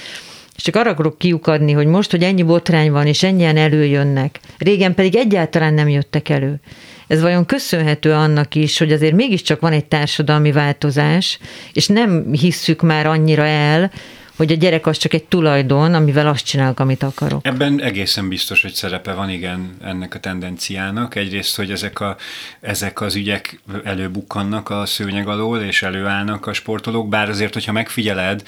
És 0.55 0.63
csak 0.63 0.75
arra 0.75 0.89
akarok 0.89 1.17
kiukadni, 1.17 1.71
hogy 1.71 1.86
most, 1.86 2.12
hogy 2.12 2.23
ennyi 2.23 2.43
botrány 2.43 2.91
van, 2.91 3.07
és 3.07 3.23
ennyien 3.23 3.57
előjönnek, 3.57 4.39
régen 4.57 4.93
pedig 4.93 5.15
egyáltalán 5.15 5.73
nem 5.73 5.89
jöttek 5.89 6.29
elő. 6.29 6.60
Ez 7.07 7.21
vajon 7.21 7.45
köszönhető 7.45 8.12
annak 8.12 8.55
is, 8.55 8.77
hogy 8.77 8.91
azért 8.91 9.15
mégiscsak 9.15 9.60
van 9.60 9.71
egy 9.71 9.86
társadalmi 9.86 10.51
változás, 10.51 11.39
és 11.73 11.88
nem 11.88 12.31
hisszük 12.31 12.81
már 12.81 13.05
annyira 13.07 13.45
el, 13.45 13.91
hogy 14.38 14.52
a 14.52 14.56
gyerek 14.56 14.88
az 14.88 14.97
csak 14.97 15.13
egy 15.13 15.23
tulajdon, 15.23 15.93
amivel 15.93 16.28
azt 16.28 16.45
csinálok, 16.45 16.80
amit 16.80 17.04
akarok. 17.04 17.45
Ebben 17.45 17.82
egészen 17.82 18.28
biztos, 18.28 18.62
hogy 18.62 18.73
szerepe 18.73 19.13
van, 19.13 19.30
igen, 19.30 19.78
ennek 19.84 20.15
a 20.15 20.19
tendenciának. 20.19 21.15
Egyrészt, 21.15 21.56
hogy 21.56 21.71
ezek, 21.71 22.00
a, 22.00 22.15
ezek 22.62 23.02
az 23.02 23.15
ügyek 23.15 23.62
előbukkannak 23.84 24.69
a 24.69 24.86
szőnyeg 24.86 25.28
alól, 25.28 25.62
és 25.62 25.82
előállnak 25.82 26.45
a 26.45 26.54
sportolók, 26.54 27.10
bár 27.10 27.30
azért, 27.30 27.54
hogyha 27.54 27.71
megfigyeled, 27.71 28.43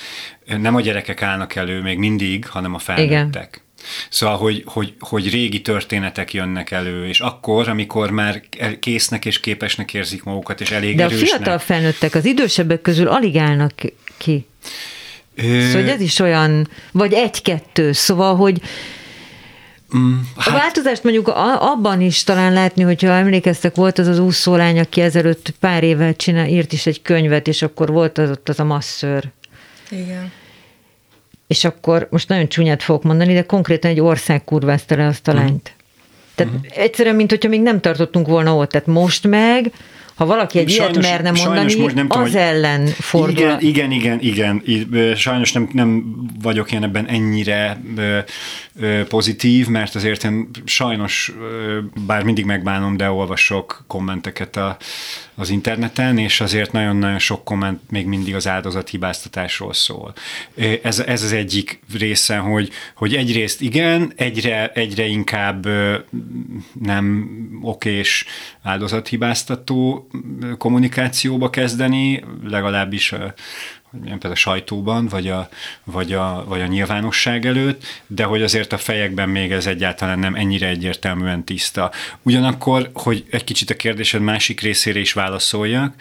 nem 0.46 0.76
a 0.76 0.82
gyerekek 0.82 1.22
állnak 1.22 1.56
elő 1.56 1.82
még 1.82 1.98
mindig, 1.98 2.48
hanem 2.48 2.74
a 2.74 2.80
felnőttek. 2.80 3.50
Igen. 3.52 3.68
Szóval, 4.10 4.38
hogy, 4.38 4.64
hogy, 4.66 4.94
hogy 5.00 5.30
régi 5.30 5.62
történetek 5.62 6.34
jönnek 6.34 6.72
elő, 6.72 7.08
és 7.08 7.20
akkor, 7.20 7.70
amikor 7.70 8.12
már 8.12 8.42
késznek 8.80 9.26
és 9.26 9.40
képesnek 9.40 9.94
érzik 9.94 10.24
magukat, 10.24 10.62
és 10.62 10.72
elég 10.72 10.96
De 10.96 11.04
erősnek. 11.04 11.30
a 11.30 11.36
fiatal 11.36 11.60
felnőttek 11.60 12.16
az 12.16 12.26
idősebbek 12.26 12.82
közül 12.82 13.08
alig 13.08 13.38
állnak 13.38 13.74
ki. 14.18 14.46
Szóval 15.42 15.90
ez 15.90 16.02
is 16.02 16.20
olyan, 16.20 16.68
vagy 16.92 17.14
egy-kettő, 17.14 17.92
szóval, 17.92 18.36
hogy 18.36 18.62
Mm, 19.98 20.14
hát... 20.38 20.48
A 20.48 20.52
változást 20.52 21.04
mondjuk 21.04 21.28
abban 21.60 22.02
is 22.02 22.24
talán 22.24 22.54
látni, 22.54 22.84
hogyha 22.84 23.08
emlékeztek, 23.08 23.76
volt 23.76 23.98
az 23.98 24.08
az 24.08 24.20
úszólány, 24.20 24.80
aki 24.80 25.02
ezelőtt 25.02 25.54
pár 25.60 25.84
évvel 25.84 26.16
csinál, 26.16 26.48
írt 26.48 26.74
is 26.74 26.86
egy 26.86 27.02
könyvet, 27.02 27.48
és 27.48 27.62
akkor 27.62 27.92
volt 27.92 28.18
az 28.18 28.30
ott 28.30 28.50
az 28.50 28.60
a 28.60 28.64
masször. 28.64 29.24
Igen. 29.90 30.32
És 31.48 31.64
akkor 31.64 32.08
most 32.12 32.30
nagyon 32.30 32.48
csúnyát 32.48 32.84
fogok 32.84 33.04
mondani, 33.04 33.34
de 33.34 33.42
konkrétan 33.42 33.92
egy 33.92 34.00
ország 34.00 34.44
kurvázta 34.44 34.96
le 34.96 35.06
azt 35.06 35.28
a 35.28 35.34
lányt. 35.34 35.74
Mm. 35.74 35.78
Tehát 36.36 36.54
mm. 36.54 36.58
egyszerűen, 36.70 37.16
mint 37.16 37.30
hogyha 37.30 37.50
még 37.50 37.62
nem 37.62 37.80
tartottunk 37.80 38.28
volna 38.28 38.56
ott. 38.56 38.70
Tehát 38.70 38.88
most 38.88 39.28
meg 39.28 39.72
ha 40.20 40.26
valaki 40.26 40.60
egy 40.60 40.70
sajnos, 40.70 40.98
ilyet 40.98 41.12
merne 41.12 41.44
mondani, 41.44 41.76
most 41.76 41.96
nem 41.96 42.08
tudom, 42.08 42.24
az 42.24 42.36
ellen 42.36 42.86
fordul. 42.88 43.58
Igen, 43.60 43.92
igen, 43.92 43.92
igen, 43.92 44.62
igen. 44.64 45.16
Sajnos 45.16 45.52
nem, 45.52 45.70
nem 45.74 46.16
vagyok 46.42 46.72
én 46.72 46.84
ebben 46.84 47.08
ennyire 47.08 47.82
pozitív, 49.08 49.68
mert 49.68 49.96
azért 49.96 50.24
én 50.24 50.50
sajnos, 50.66 51.34
bár 52.06 52.24
mindig 52.24 52.46
megbánom, 52.46 52.98
de 52.98 53.10
olvasok 53.10 53.84
kommenteket 53.88 54.58
a, 54.58 54.78
az 55.40 55.50
interneten, 55.50 56.18
és 56.18 56.42
azért 56.42 56.72
nagyon-nagyon 56.72 57.20
sok 57.20 57.44
komment 57.44 57.82
még 57.90 58.06
mindig 58.06 58.36
az 58.36 58.48
áldozat 58.48 58.90
hibáztatásról 58.90 59.74
szól. 59.74 60.14
Ez, 60.84 61.00
ez 61.00 61.24
az 61.24 61.32
egyik 61.32 61.80
része, 61.94 62.38
hogy, 62.38 62.70
hogy 62.96 63.16
egyrészt 63.16 63.62
igen, 63.62 64.14
egyre, 64.16 64.68
egyre 64.68 65.06
inkább 65.06 65.68
nem 66.82 67.30
okés 67.62 68.26
áldozathibáztató 68.62 70.08
kommunikációba 70.58 71.50
kezdeni, 71.50 72.24
legalábbis 72.44 73.14
hogy 73.92 74.02
például 74.02 74.34
a 74.34 74.36
sajtóban, 74.36 75.08
vagy 75.08 75.28
a, 75.28 75.50
vagy, 75.84 76.14
a, 76.14 76.44
vagy 76.48 76.62
a 76.62 76.66
nyilvánosság 76.66 77.46
előtt, 77.46 77.84
de 78.08 78.24
hogy 78.24 78.42
azért 78.42 78.74
a 78.74 78.78
fejekben 78.78 79.30
még 79.30 79.52
ez 79.52 79.66
egyáltalán 79.66 80.20
nem 80.20 80.36
ennyire 80.36 80.68
egyértelműen 80.68 81.44
tiszta. 81.44 81.92
Ugyanakkor, 82.22 82.90
hogy 82.94 83.26
egy 83.30 83.44
kicsit 83.44 83.70
a 83.70 83.76
kérdésed 83.76 84.22
másik 84.22 84.62
részére 84.62 85.00
is 85.00 85.14
válaszoljak, 85.14 85.94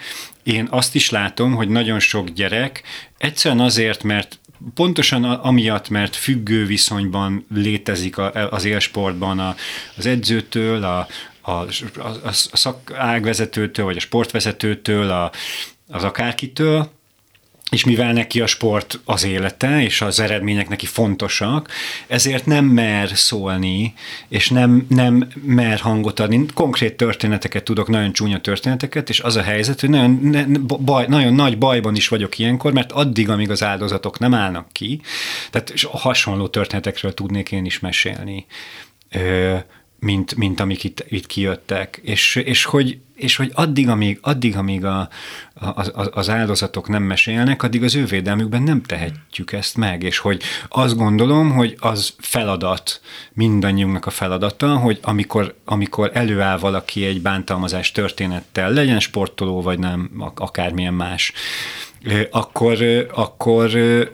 én 0.43 0.67
azt 0.71 0.95
is 0.95 1.09
látom, 1.09 1.55
hogy 1.55 1.69
nagyon 1.69 1.99
sok 1.99 2.29
gyerek 2.29 2.83
egyszerűen 3.17 3.61
azért, 3.61 4.03
mert 4.03 4.39
pontosan 4.73 5.23
amiatt, 5.23 5.89
mert 5.89 6.15
függő 6.15 6.65
viszonyban 6.65 7.45
létezik 7.53 8.17
az 8.49 8.65
élsportban 8.65 9.55
az 9.97 10.05
edzőtől, 10.05 10.83
a, 10.83 11.07
a, 11.41 11.51
a, 11.51 11.67
a 12.23 12.31
szakágvezetőtől, 12.31 13.85
vagy 13.85 13.97
a 13.97 13.99
sportvezetőtől, 13.99 15.09
a, 15.09 15.31
az 15.87 16.03
akárkitől, 16.03 16.91
és 17.69 17.83
mivel 17.83 18.13
neki 18.13 18.41
a 18.41 18.47
sport 18.47 18.99
az 19.05 19.23
élete, 19.23 19.81
és 19.83 20.01
az 20.01 20.19
eredmények 20.19 20.69
neki 20.69 20.85
fontosak, 20.85 21.69
ezért 22.07 22.45
nem 22.45 22.65
mer 22.65 23.09
szólni, 23.13 23.93
és 24.27 24.49
nem, 24.49 24.85
nem 24.89 25.27
mer 25.41 25.79
hangot 25.79 26.19
adni. 26.19 26.45
Konkrét 26.53 26.97
történeteket 26.97 27.63
tudok, 27.63 27.87
nagyon 27.87 28.13
csúnya 28.13 28.41
történeteket, 28.41 29.09
és 29.09 29.19
az 29.19 29.35
a 29.35 29.41
helyzet, 29.41 29.79
hogy 29.79 29.89
nagyon, 29.89 30.19
ne, 30.23 30.43
baj, 30.79 31.05
nagyon 31.07 31.33
nagy 31.33 31.57
bajban 31.57 31.95
is 31.95 32.07
vagyok 32.07 32.37
ilyenkor, 32.37 32.73
mert 32.73 32.91
addig, 32.91 33.29
amíg 33.29 33.49
az 33.49 33.63
áldozatok 33.63 34.19
nem 34.19 34.33
állnak 34.33 34.67
ki, 34.71 35.01
tehát 35.49 35.69
és 35.69 35.87
hasonló 35.91 36.47
történetekről 36.47 37.13
tudnék 37.13 37.51
én 37.51 37.65
is 37.65 37.79
mesélni. 37.79 38.45
Ö, 39.11 39.55
mint, 39.99 40.35
mint 40.35 40.59
amik 40.59 40.83
itt, 40.83 41.05
itt 41.09 41.25
kijöttek. 41.25 41.99
És, 42.03 42.35
és, 42.35 42.63
hogy, 42.63 42.99
és 43.15 43.35
hogy 43.35 43.51
addig, 43.53 43.89
amíg, 43.89 44.19
addig, 44.21 44.57
amíg 44.57 44.85
a, 44.85 45.09
a, 45.53 46.09
az 46.11 46.29
áldozatok 46.29 46.87
nem 46.87 47.03
mesélnek, 47.03 47.63
addig 47.63 47.83
az 47.83 47.95
ő 47.95 48.05
védelmükben 48.05 48.61
nem 48.61 48.81
tehetjük 48.81 49.51
ezt 49.51 49.77
meg. 49.77 50.03
És 50.03 50.17
hogy 50.17 50.41
azt 50.69 50.97
gondolom, 50.97 51.51
hogy 51.51 51.75
az 51.79 52.13
feladat, 52.17 53.01
mindannyiunknak 53.33 54.05
a 54.05 54.09
feladata, 54.09 54.77
hogy 54.77 54.99
amikor, 55.01 55.55
amikor 55.65 56.11
előáll 56.13 56.57
valaki 56.57 57.05
egy 57.05 57.21
bántalmazás 57.21 57.91
történettel, 57.91 58.71
legyen 58.71 58.99
sportoló, 58.99 59.61
vagy 59.61 59.79
nem, 59.79 60.11
akármilyen 60.35 60.93
más, 60.93 61.33
akkor, 62.31 62.77
akkor, 63.13 63.71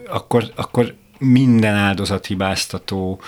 akkor, 0.08 0.52
akkor 0.54 0.94
minden 1.18 1.74
áldozat 1.74 2.26
hibáztató 2.26 3.20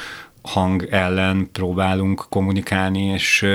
hang 0.49 0.87
ellen 0.91 1.49
próbálunk 1.53 2.27
kommunikálni 2.29 3.05
és, 3.05 3.47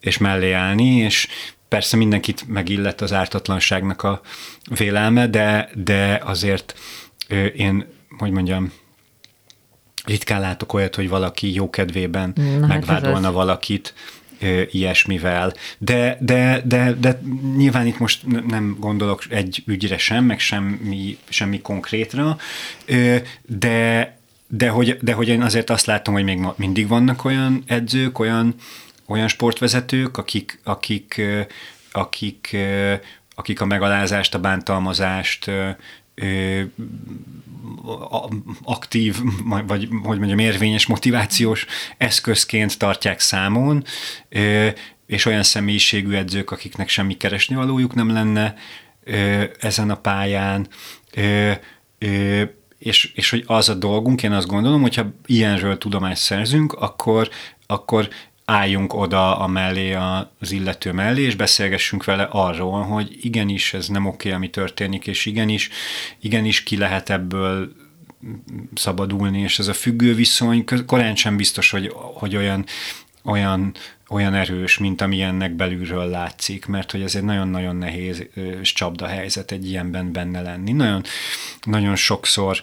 és 0.00 0.18
mellé 0.18 0.52
állni, 0.52 0.96
és 0.96 1.28
persze 1.68 1.96
mindenkit 1.96 2.48
megillet 2.48 3.00
az 3.00 3.12
ártatlanságnak 3.12 4.02
a 4.02 4.20
vélelme, 4.76 5.26
de, 5.26 5.70
de 5.74 6.20
azért 6.24 6.78
én, 7.56 7.86
hogy 8.18 8.30
mondjam, 8.30 8.72
ritkán 10.04 10.40
látok 10.40 10.72
olyat, 10.72 10.94
hogy 10.94 11.08
valaki 11.08 11.54
jó 11.54 11.70
kedvében 11.70 12.32
Na, 12.34 12.42
hát 12.42 12.68
megvádolna 12.68 13.24
hát 13.24 13.32
valakit 13.32 13.94
ilyesmivel. 14.70 15.54
De, 15.78 16.18
de, 16.20 16.62
de, 16.64 16.92
de 16.92 17.20
nyilván 17.56 17.86
itt 17.86 17.98
most 17.98 18.46
nem 18.46 18.76
gondolok 18.78 19.22
egy 19.28 19.62
ügyre 19.66 19.98
sem, 19.98 20.24
meg 20.24 20.40
semmi, 20.40 21.18
semmi 21.28 21.60
konkrétra, 21.60 22.36
de, 23.46 24.18
de 24.52 24.68
hogy, 24.68 24.96
de 25.00 25.12
hogy 25.12 25.28
én 25.28 25.42
azért 25.42 25.70
azt 25.70 25.86
látom, 25.86 26.14
hogy 26.14 26.24
még 26.24 26.46
mindig 26.56 26.88
vannak 26.88 27.24
olyan 27.24 27.62
edzők, 27.66 28.18
olyan, 28.18 28.54
olyan 29.06 29.28
sportvezetők, 29.28 30.16
akik, 30.16 30.60
akik, 30.64 31.22
akik, 31.92 32.56
akik 33.34 33.60
a 33.60 33.64
megalázást, 33.64 34.34
a 34.34 34.40
bántalmazást 34.40 35.50
aktív, 38.62 39.16
vagy 39.66 39.88
hogy 40.02 40.18
mondjam, 40.18 40.38
érvényes 40.38 40.86
motivációs 40.86 41.66
eszközként 41.96 42.78
tartják 42.78 43.20
számon, 43.20 43.84
és 45.06 45.24
olyan 45.24 45.42
személyiségű 45.42 46.14
edzők, 46.14 46.50
akiknek 46.50 46.88
semmi 46.88 47.16
keresni 47.16 47.54
valójuk 47.54 47.94
nem 47.94 48.12
lenne 48.12 48.54
ezen 49.60 49.90
a 49.90 49.96
pályán, 49.96 50.68
és, 52.80 53.12
és 53.14 53.30
hogy 53.30 53.44
az 53.46 53.68
a 53.68 53.74
dolgunk, 53.74 54.22
én 54.22 54.32
azt 54.32 54.46
gondolom, 54.46 54.80
hogyha 54.80 55.06
ilyenről 55.26 55.78
tudomást 55.78 56.22
szerzünk, 56.22 56.72
akkor, 56.72 57.28
akkor 57.66 58.08
álljunk 58.44 58.94
oda 58.94 59.38
a 59.38 59.46
mellé 59.46 59.92
az 60.38 60.52
illető 60.52 60.92
mellé, 60.92 61.22
és 61.22 61.34
beszélgessünk 61.34 62.04
vele 62.04 62.22
arról, 62.22 62.82
hogy 62.82 63.18
igenis 63.20 63.74
ez 63.74 63.88
nem 63.88 64.06
oké, 64.06 64.30
ami 64.30 64.50
történik, 64.50 65.06
és 65.06 65.26
igenis, 65.26 65.70
igenis 66.20 66.62
ki 66.62 66.76
lehet 66.76 67.10
ebből 67.10 67.72
szabadulni, 68.74 69.40
és 69.40 69.58
ez 69.58 69.68
a 69.68 69.74
függő 69.74 70.14
viszony 70.14 70.64
korán 70.86 71.16
sem 71.16 71.36
biztos, 71.36 71.70
hogy, 71.70 71.92
hogy 71.94 72.36
olyan, 72.36 72.64
olyan, 73.22 73.74
olyan 74.10 74.34
erős, 74.34 74.78
mint 74.78 75.00
amilyennek 75.00 75.52
belülről 75.52 76.08
látszik, 76.08 76.66
mert 76.66 76.90
hogy 76.90 77.02
ez 77.02 77.14
egy 77.14 77.24
nagyon-nagyon 77.24 77.76
nehéz 77.76 78.26
csapda 78.62 79.06
helyzet 79.06 79.52
egy 79.52 79.68
ilyenben 79.68 80.12
benne 80.12 80.40
lenni. 80.40 80.72
Nagyon, 80.72 81.02
nagyon 81.64 81.96
sokszor 81.96 82.62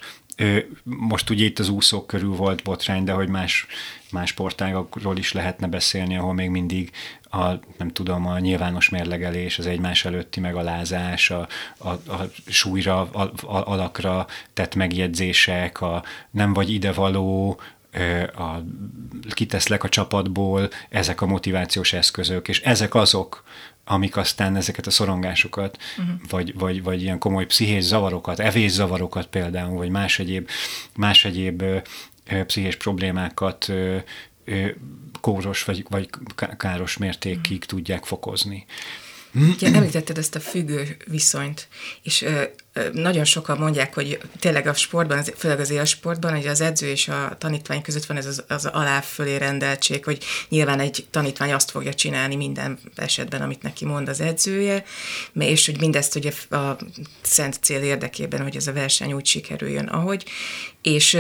most 0.84 1.30
ugye 1.30 1.46
itt 1.46 1.60
az 1.60 1.70
úszók 1.70 2.08
körül 2.08 2.36
volt 2.36 2.64
botrány, 2.64 3.04
de 3.04 3.12
hogy 3.12 3.30
más, 3.30 3.66
más 4.12 4.30
sportágokról 4.30 5.18
is 5.18 5.32
lehetne 5.32 5.68
beszélni, 5.68 6.18
ahol 6.18 6.34
még 6.34 6.50
mindig 6.50 6.92
a, 7.30 7.46
nem 7.78 7.90
tudom, 7.90 8.28
a 8.28 8.40
nyilvános 8.40 8.90
mérlegelés, 8.90 9.60
az 9.60 9.66
egymás 9.66 10.06
előtti 10.06 10.40
megalázás, 10.40 11.30
a, 11.30 11.48
a, 11.78 11.90
a 11.90 12.30
súlyra, 12.46 13.02
a, 13.02 13.22
a, 13.22 13.72
alakra 13.72 14.28
tett 14.54 14.76
megjegyzések, 14.76 15.82
a 15.82 16.04
nem 16.32 16.54
vagy 16.54 16.74
idevaló, 16.74 17.60
a, 18.36 18.64
kiteszlek 19.30 19.84
a 19.84 19.90
csapatból, 19.90 20.70
ezek 20.90 21.22
a 21.22 21.26
motivációs 21.26 21.94
eszközök, 21.94 22.48
és 22.48 22.62
ezek 22.62 22.96
azok, 22.96 23.44
amik 23.86 24.18
aztán 24.18 24.56
ezeket 24.56 24.88
a 24.88 24.92
szorongásokat, 24.92 25.78
uh-huh. 25.98 26.16
vagy, 26.30 26.58
vagy, 26.58 26.84
vagy 26.84 27.02
ilyen 27.02 27.20
komoly 27.20 27.46
pszichés 27.46 27.84
zavarokat, 27.84 28.40
evészavarokat 28.40 29.28
például, 29.28 29.78
vagy 29.78 29.90
más 29.90 30.20
egyéb, 30.20 30.50
más 30.96 31.26
egyéb 31.26 31.64
pszichés 32.46 32.76
problémákat 32.76 33.72
kóros 35.22 35.64
vagy, 35.64 35.86
vagy 35.90 36.10
káros 36.58 36.98
mértékig 36.98 37.42
uh-huh. 37.42 37.60
tudják 37.60 38.06
fokozni. 38.06 38.66
Ugye 39.34 39.74
említetted 39.74 40.18
ezt 40.18 40.36
a 40.36 40.40
függő 40.40 40.98
viszonyt, 41.06 41.68
és 42.04 42.22
ö, 42.22 42.44
ö, 42.74 42.90
nagyon 42.94 43.26
sokan 43.26 43.58
mondják, 43.58 43.94
hogy 43.94 44.20
tényleg 44.40 44.68
a 44.68 44.74
sportban, 44.74 45.24
főleg 45.24 45.60
az 45.60 45.70
élsportban, 45.70 46.36
hogy 46.36 46.48
az 46.48 46.62
edző 46.62 46.88
és 46.88 47.08
a 47.08 47.36
tanítvány 47.38 47.82
között 47.82 48.06
van 48.06 48.18
ez 48.18 48.26
az, 48.26 48.44
az 48.48 48.66
alá-fölé 48.66 49.36
rendeltség, 49.36 50.04
hogy 50.04 50.24
nyilván 50.50 50.80
egy 50.80 51.06
tanítvány 51.12 51.54
azt 51.54 51.72
fogja 51.72 51.94
csinálni 51.94 52.36
minden 52.36 52.80
esetben, 52.96 53.42
amit 53.42 53.62
neki 53.62 53.86
mond 53.86 54.10
az 54.10 54.20
edzője, 54.20 54.84
és 55.34 55.66
hogy 55.66 55.80
mindezt 55.80 56.16
ugye 56.16 56.32
a 56.50 56.78
szent 57.22 57.58
cél 57.62 57.82
érdekében, 57.82 58.42
hogy 58.42 58.56
ez 58.56 58.68
a 58.68 58.74
verseny 58.74 59.14
úgy 59.14 59.26
sikerüljön, 59.26 59.86
ahogy, 59.86 60.26
és 60.82 61.18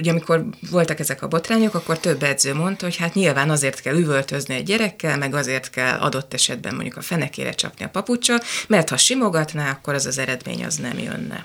ugye 0.00 0.10
amikor 0.10 0.44
voltak 0.70 1.00
ezek 1.00 1.22
a 1.22 1.28
botrányok, 1.28 1.74
akkor 1.74 1.98
több 1.98 2.22
edző 2.22 2.54
mondta, 2.54 2.84
hogy 2.84 2.96
hát 2.96 3.14
nyilván 3.14 3.50
azért 3.50 3.80
kell 3.80 3.96
üvöltözni 3.96 4.54
egy 4.54 4.64
gyerekkel, 4.64 5.18
meg 5.18 5.34
azért 5.34 5.70
kell 5.70 5.98
adott 5.98 6.34
esetben 6.34 6.74
mondjuk 6.74 6.96
a 6.96 7.00
fenekére 7.00 7.50
csapni 7.50 7.84
a 7.84 7.88
papucsa, 7.88 8.40
mert 8.68 8.88
ha 8.88 8.96
simogatná, 8.96 9.70
akkor 9.70 9.94
az 9.94 10.06
az 10.06 10.18
eredmény 10.18 10.64
az 10.64 10.76
nem 10.76 10.98
jönne. 10.98 11.44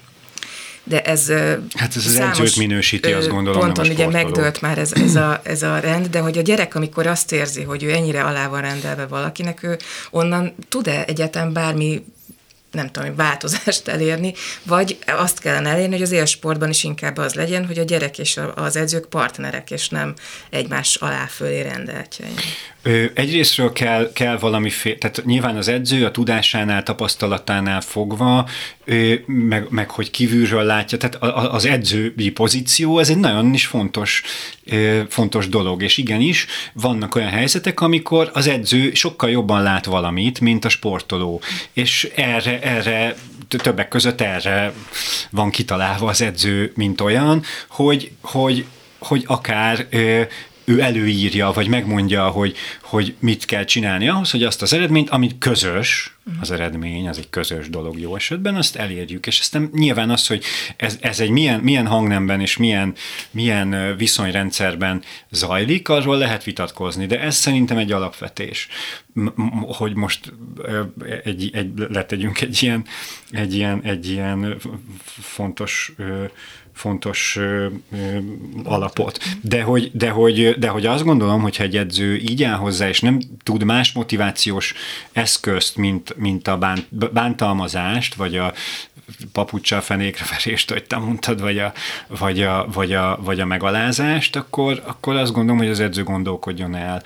De 0.88 1.02
ez 1.02 1.32
Hát 1.76 1.96
ez 1.96 2.06
az 2.06 2.16
edzőt 2.16 2.56
minősíti, 2.56 3.12
azt 3.12 3.28
gondolom, 3.28 3.60
Ponton 3.60 3.90
ugye 3.90 4.08
megdőlt 4.08 4.62
már 4.62 4.78
ez, 4.78 4.94
ez, 4.94 5.16
a, 5.16 5.42
ez 5.44 5.64
a 5.64 5.80
rend, 5.80 6.08
de 6.08 6.20
hogy 6.20 6.38
a 6.38 6.42
gyerek, 6.42 6.76
amikor 6.76 7.08
azt 7.08 7.32
érzi, 7.32 7.64
hogy 7.64 7.84
ő 7.84 7.92
ennyire 7.92 8.24
alá 8.24 8.48
van 8.48 8.62
rendelve 8.62 9.06
valakinek, 9.06 9.64
ő 9.64 9.78
onnan 10.12 10.56
tud-e 10.70 11.04
egyetem 11.08 11.54
bármi 11.54 12.04
nem 12.76 12.90
tudom, 12.92 13.16
változást 13.16 13.88
elérni, 13.88 14.34
vagy 14.64 14.98
azt 15.06 15.40
kellene 15.40 15.70
elérni, 15.70 15.94
hogy 15.94 16.02
az 16.02 16.12
élsportban 16.12 16.70
is 16.70 16.84
inkább 16.84 17.18
az 17.18 17.34
legyen, 17.34 17.66
hogy 17.66 17.78
a 17.78 17.84
gyerek 17.84 18.20
és 18.20 18.40
az 18.56 18.76
edzők 18.76 19.06
partnerek, 19.06 19.72
és 19.72 19.90
nem 19.90 20.14
egymás 20.50 20.96
alá 20.96 21.26
fölé 21.26 21.62
rendeltjei. 21.62 22.34
Egyrésztről 23.14 23.74
kell, 23.74 24.12
kell 24.14 24.38
valami, 24.38 24.72
tehát 24.84 25.22
nyilván 25.26 25.56
az 25.58 25.68
edző 25.68 26.06
a 26.06 26.12
tudásánál, 26.12 26.84
tapasztalatánál 26.84 27.82
fogva, 27.82 28.50
meg, 29.26 29.66
meg 29.70 29.90
hogy 29.90 30.12
kívülről 30.12 30.64
látja, 30.64 30.98
tehát 30.98 31.36
az 31.54 31.66
edzői 31.66 32.32
pozíció, 32.34 33.00
ez 33.00 33.10
egy 33.10 33.18
nagyon 33.18 33.54
is 33.54 33.66
fontos, 33.66 34.24
fontos 35.10 35.50
dolog, 35.50 35.84
és 35.84 35.98
igenis 35.98 36.46
vannak 36.74 37.16
olyan 37.16 37.30
helyzetek, 37.30 37.82
amikor 37.82 38.30
az 38.34 38.48
edző 38.48 38.94
sokkal 38.94 39.30
jobban 39.30 39.64
lát 39.64 39.86
valamit, 39.86 40.40
mint 40.40 40.66
a 40.66 40.70
sportoló, 40.70 41.42
és 41.74 42.10
erre, 42.16 42.62
erre 42.62 43.16
többek 43.48 43.88
között 43.88 44.22
erre 44.22 44.74
van 45.30 45.50
kitalálva 45.50 46.10
az 46.10 46.22
edző, 46.22 46.72
mint 46.76 47.02
olyan, 47.02 47.44
hogy, 47.68 48.12
hogy, 48.22 48.66
hogy 49.00 49.24
akár 49.28 49.88
ő 50.66 50.82
előírja, 50.82 51.52
vagy 51.52 51.68
megmondja, 51.68 52.28
hogy, 52.28 52.56
hogy 52.82 53.16
mit 53.20 53.46
kell 53.46 53.64
csinálni 53.64 54.08
ahhoz, 54.08 54.32
hogy 54.32 54.44
azt 54.44 54.62
az 54.62 54.74
eredményt, 54.74 55.10
amit 55.10 55.36
közös, 55.40 56.16
az 56.40 56.52
eredmény, 56.52 57.08
az 57.08 57.18
egy 57.18 57.30
közös 57.30 57.70
dolog 57.70 58.00
jó 58.00 58.16
esetben, 58.16 58.56
azt 58.56 58.76
elérjük. 58.76 59.28
És 59.28 59.40
aztán 59.40 59.70
nyilván 59.74 60.10
az, 60.10 60.28
hogy 60.28 60.44
ez, 60.78 60.98
ez 61.02 61.20
egy 61.20 61.30
milyen, 61.30 61.60
milyen 61.60 61.88
hangnemben 61.88 62.42
és 62.42 62.58
milyen, 62.58 62.94
milyen 63.32 63.98
viszonyrendszerben 63.98 65.04
zajlik, 65.32 65.90
arról 65.90 66.18
lehet 66.18 66.44
vitatkozni, 66.44 67.06
de 67.06 67.20
ez 67.20 67.36
szerintem 67.36 67.78
egy 67.78 67.92
alapvetés, 67.92 68.68
hogy 69.62 69.96
most 69.96 70.34
egy, 71.24 71.50
egy, 71.54 71.72
letegyünk 71.90 72.42
egy 72.42 72.64
ilyen, 72.64 72.86
egy 73.32 73.56
ilyen, 73.56 73.82
egy 73.84 74.10
ilyen 74.10 74.58
fontos 75.20 75.94
fontos 76.76 77.40
alapot. 78.64 79.20
De 79.42 79.62
hogy, 79.62 79.92
de, 79.94 80.10
hogy, 80.10 80.56
de 80.60 80.68
hogy 80.68 80.86
azt 80.86 81.04
gondolom, 81.04 81.42
hogyha 81.42 81.64
egy 81.64 81.78
edző 81.78 82.18
így 82.18 82.44
áll 82.44 82.58
hozzá, 82.58 82.88
és 82.88 83.00
nem 83.00 83.20
tud 83.44 83.64
más 83.64 83.92
motivációs 83.92 84.74
eszközt, 85.12 85.78
mint, 85.78 86.16
mint 86.18 86.48
a 86.48 86.58
bánt, 86.58 87.14
bántalmazást, 87.14 88.16
vagy 88.16 88.38
a 88.38 88.54
papucsal 89.32 89.82
fenékre 89.82 90.26
verést, 90.30 90.72
hogy 90.72 90.84
te 90.84 90.98
mondtad, 90.98 91.42
vagy 91.42 91.60
a, 91.60 91.74
vagy 92.08 92.42
a, 92.42 92.68
vagy 92.74 92.94
a, 92.94 93.20
vagy 93.22 93.40
a 93.40 93.46
megalázást, 93.46 94.36
akkor, 94.36 94.82
akkor 94.86 95.16
azt 95.16 95.32
gondolom, 95.32 95.58
hogy 95.58 95.70
az 95.70 95.80
edző 95.80 96.04
gondolkodjon 96.04 96.76
el 96.76 97.04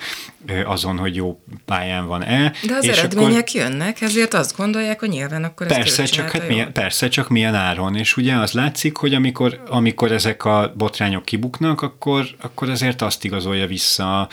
azon, 0.64 0.98
hogy 0.98 1.14
jó 1.14 1.42
pályán 1.64 2.06
van-e. 2.06 2.52
De 2.66 2.74
az 2.74 2.84
és 2.84 2.98
eredmények 2.98 3.48
akkor, 3.48 3.60
jönnek, 3.60 4.00
ezért 4.00 4.34
azt 4.34 4.56
gondolják, 4.56 5.00
hogy 5.00 5.08
nyilván 5.08 5.44
akkor 5.44 5.66
persze, 5.66 6.04
csak, 6.04 6.30
hát 6.30 6.48
milyen, 6.48 6.72
persze, 6.72 7.08
csak 7.08 7.28
milyen 7.28 7.54
áron. 7.54 7.96
És 7.96 8.16
ugye 8.16 8.34
az 8.34 8.52
látszik, 8.52 8.96
hogy 8.96 9.14
amikor, 9.14 9.62
amikor 9.66 10.12
ezek 10.12 10.44
a 10.44 10.72
botrányok 10.76 11.24
kibuknak, 11.24 11.80
akkor, 11.80 12.26
akkor 12.40 12.68
ezért 12.70 13.02
azt 13.02 13.24
igazolja 13.24 13.66
vissza 13.66 14.28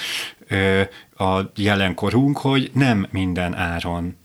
a 1.17 1.39
jelenkorunk, 1.55 2.37
hogy 2.37 2.71
nem 2.73 3.07
minden 3.11 3.55
áron 3.55 4.17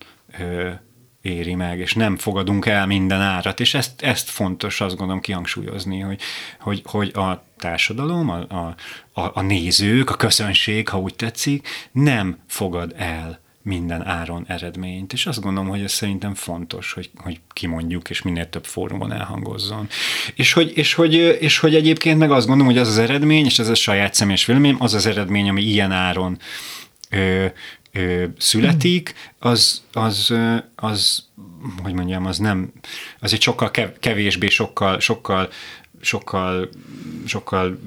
éri 1.23 1.55
meg, 1.55 1.79
és 1.79 1.95
nem 1.95 2.17
fogadunk 2.17 2.67
el 2.67 2.87
minden 2.87 3.21
árat, 3.21 3.61
és 3.61 3.75
ezt, 3.75 4.03
ezt 4.03 4.31
fontos 4.31 4.81
azt 4.81 4.97
gondolom 4.97 5.21
kihangsúlyozni, 5.21 6.01
hogy, 6.01 6.21
hogy, 6.61 6.83
hogy 6.85 7.11
a 7.15 7.45
társadalom, 7.63 8.29
a, 8.29 8.75
a, 9.13 9.31
a 9.35 9.41
nézők, 9.41 10.11
a 10.11 10.17
közönség, 10.17 10.89
ha 10.89 10.99
úgy 10.99 11.15
tetszik, 11.15 11.69
nem 11.93 12.39
fogad 12.47 12.95
el 12.97 13.41
minden 13.63 14.07
áron 14.07 14.45
eredményt. 14.49 15.13
És 15.13 15.27
azt 15.27 15.41
gondolom, 15.41 15.69
hogy 15.69 15.83
ez 15.83 15.93
szerintem 15.93 16.35
fontos, 16.35 16.93
hogy, 16.93 17.11
hogy 17.17 17.41
kimondjuk, 17.53 18.11
és 18.11 18.23
minél 18.23 18.49
több 18.49 18.65
fórumon 18.65 19.13
elhangozzon. 19.13 19.89
És 20.35 20.53
hogy, 20.53 20.73
és, 20.75 20.95
hogy, 20.95 21.15
és 21.41 21.59
hogy 21.59 21.75
egyébként 21.75 22.19
meg 22.19 22.31
azt 22.31 22.47
gondolom, 22.47 22.73
hogy 22.73 22.81
az 22.81 22.89
az 22.89 22.99
eredmény, 22.99 23.45
és 23.45 23.59
ez 23.59 23.69
a 23.69 23.75
saját 23.75 24.15
személyes 24.15 24.45
véleményem, 24.45 24.83
az 24.83 24.95
az 24.95 25.07
eredmény, 25.07 25.49
ami 25.49 25.63
ilyen 25.63 25.93
áron 25.93 26.39
ö, 27.11 27.47
ö, 27.93 28.25
születik, 28.39 29.15
az, 29.39 29.83
az, 29.93 30.35
az, 30.77 31.25
hogy 31.83 31.93
mondjam, 31.93 32.27
az 32.27 32.39
nem, 32.39 32.73
az 33.21 33.33
egy 33.33 33.43
sokkal 33.43 33.71
kevésbé, 34.01 34.49
sokkal, 34.49 35.01
sokkal, 35.01 35.49
sokkal, 36.03 36.69
sokkal 37.25 37.79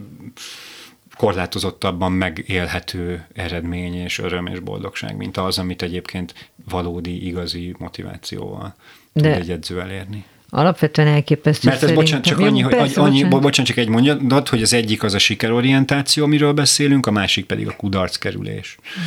korlátozottabban 1.15 2.11
megélhető 2.11 3.25
eredmény 3.33 3.93
és 3.93 4.19
öröm 4.19 4.45
és 4.45 4.59
boldogság, 4.59 5.15
mint 5.15 5.37
az, 5.37 5.57
amit 5.57 5.81
egyébként 5.81 6.49
valódi, 6.69 7.27
igazi 7.27 7.75
motivációval 7.77 8.75
De 9.13 9.21
tud 9.21 9.41
egy 9.41 9.51
edző 9.51 9.81
elérni. 9.81 10.25
Alapvetően 10.49 11.07
elképesztő 11.07 11.67
Mert 11.67 11.83
ez 11.83 11.91
bocsánat, 11.91 12.25
csak 12.25 12.39
annyi, 12.39 12.61
hogy, 12.61 12.75
persze, 12.75 13.01
annyi, 13.01 13.11
bocsánat. 13.11 13.41
bocsánat, 13.41 13.69
csak 13.69 13.77
egy 13.77 13.87
mondat, 13.87 14.49
hogy 14.49 14.61
az 14.61 14.73
egyik 14.73 15.03
az 15.03 15.13
a 15.13 15.17
sikerorientáció, 15.17 16.23
amiről 16.23 16.53
beszélünk, 16.53 17.05
a 17.05 17.11
másik 17.11 17.45
pedig 17.45 17.67
a 17.67 17.75
kudarckerülés. 17.75 18.77
Mm. 18.81 19.03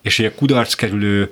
És 0.00 0.16
hogy 0.16 0.24
a 0.24 0.34
kudarckerülő 0.34 1.30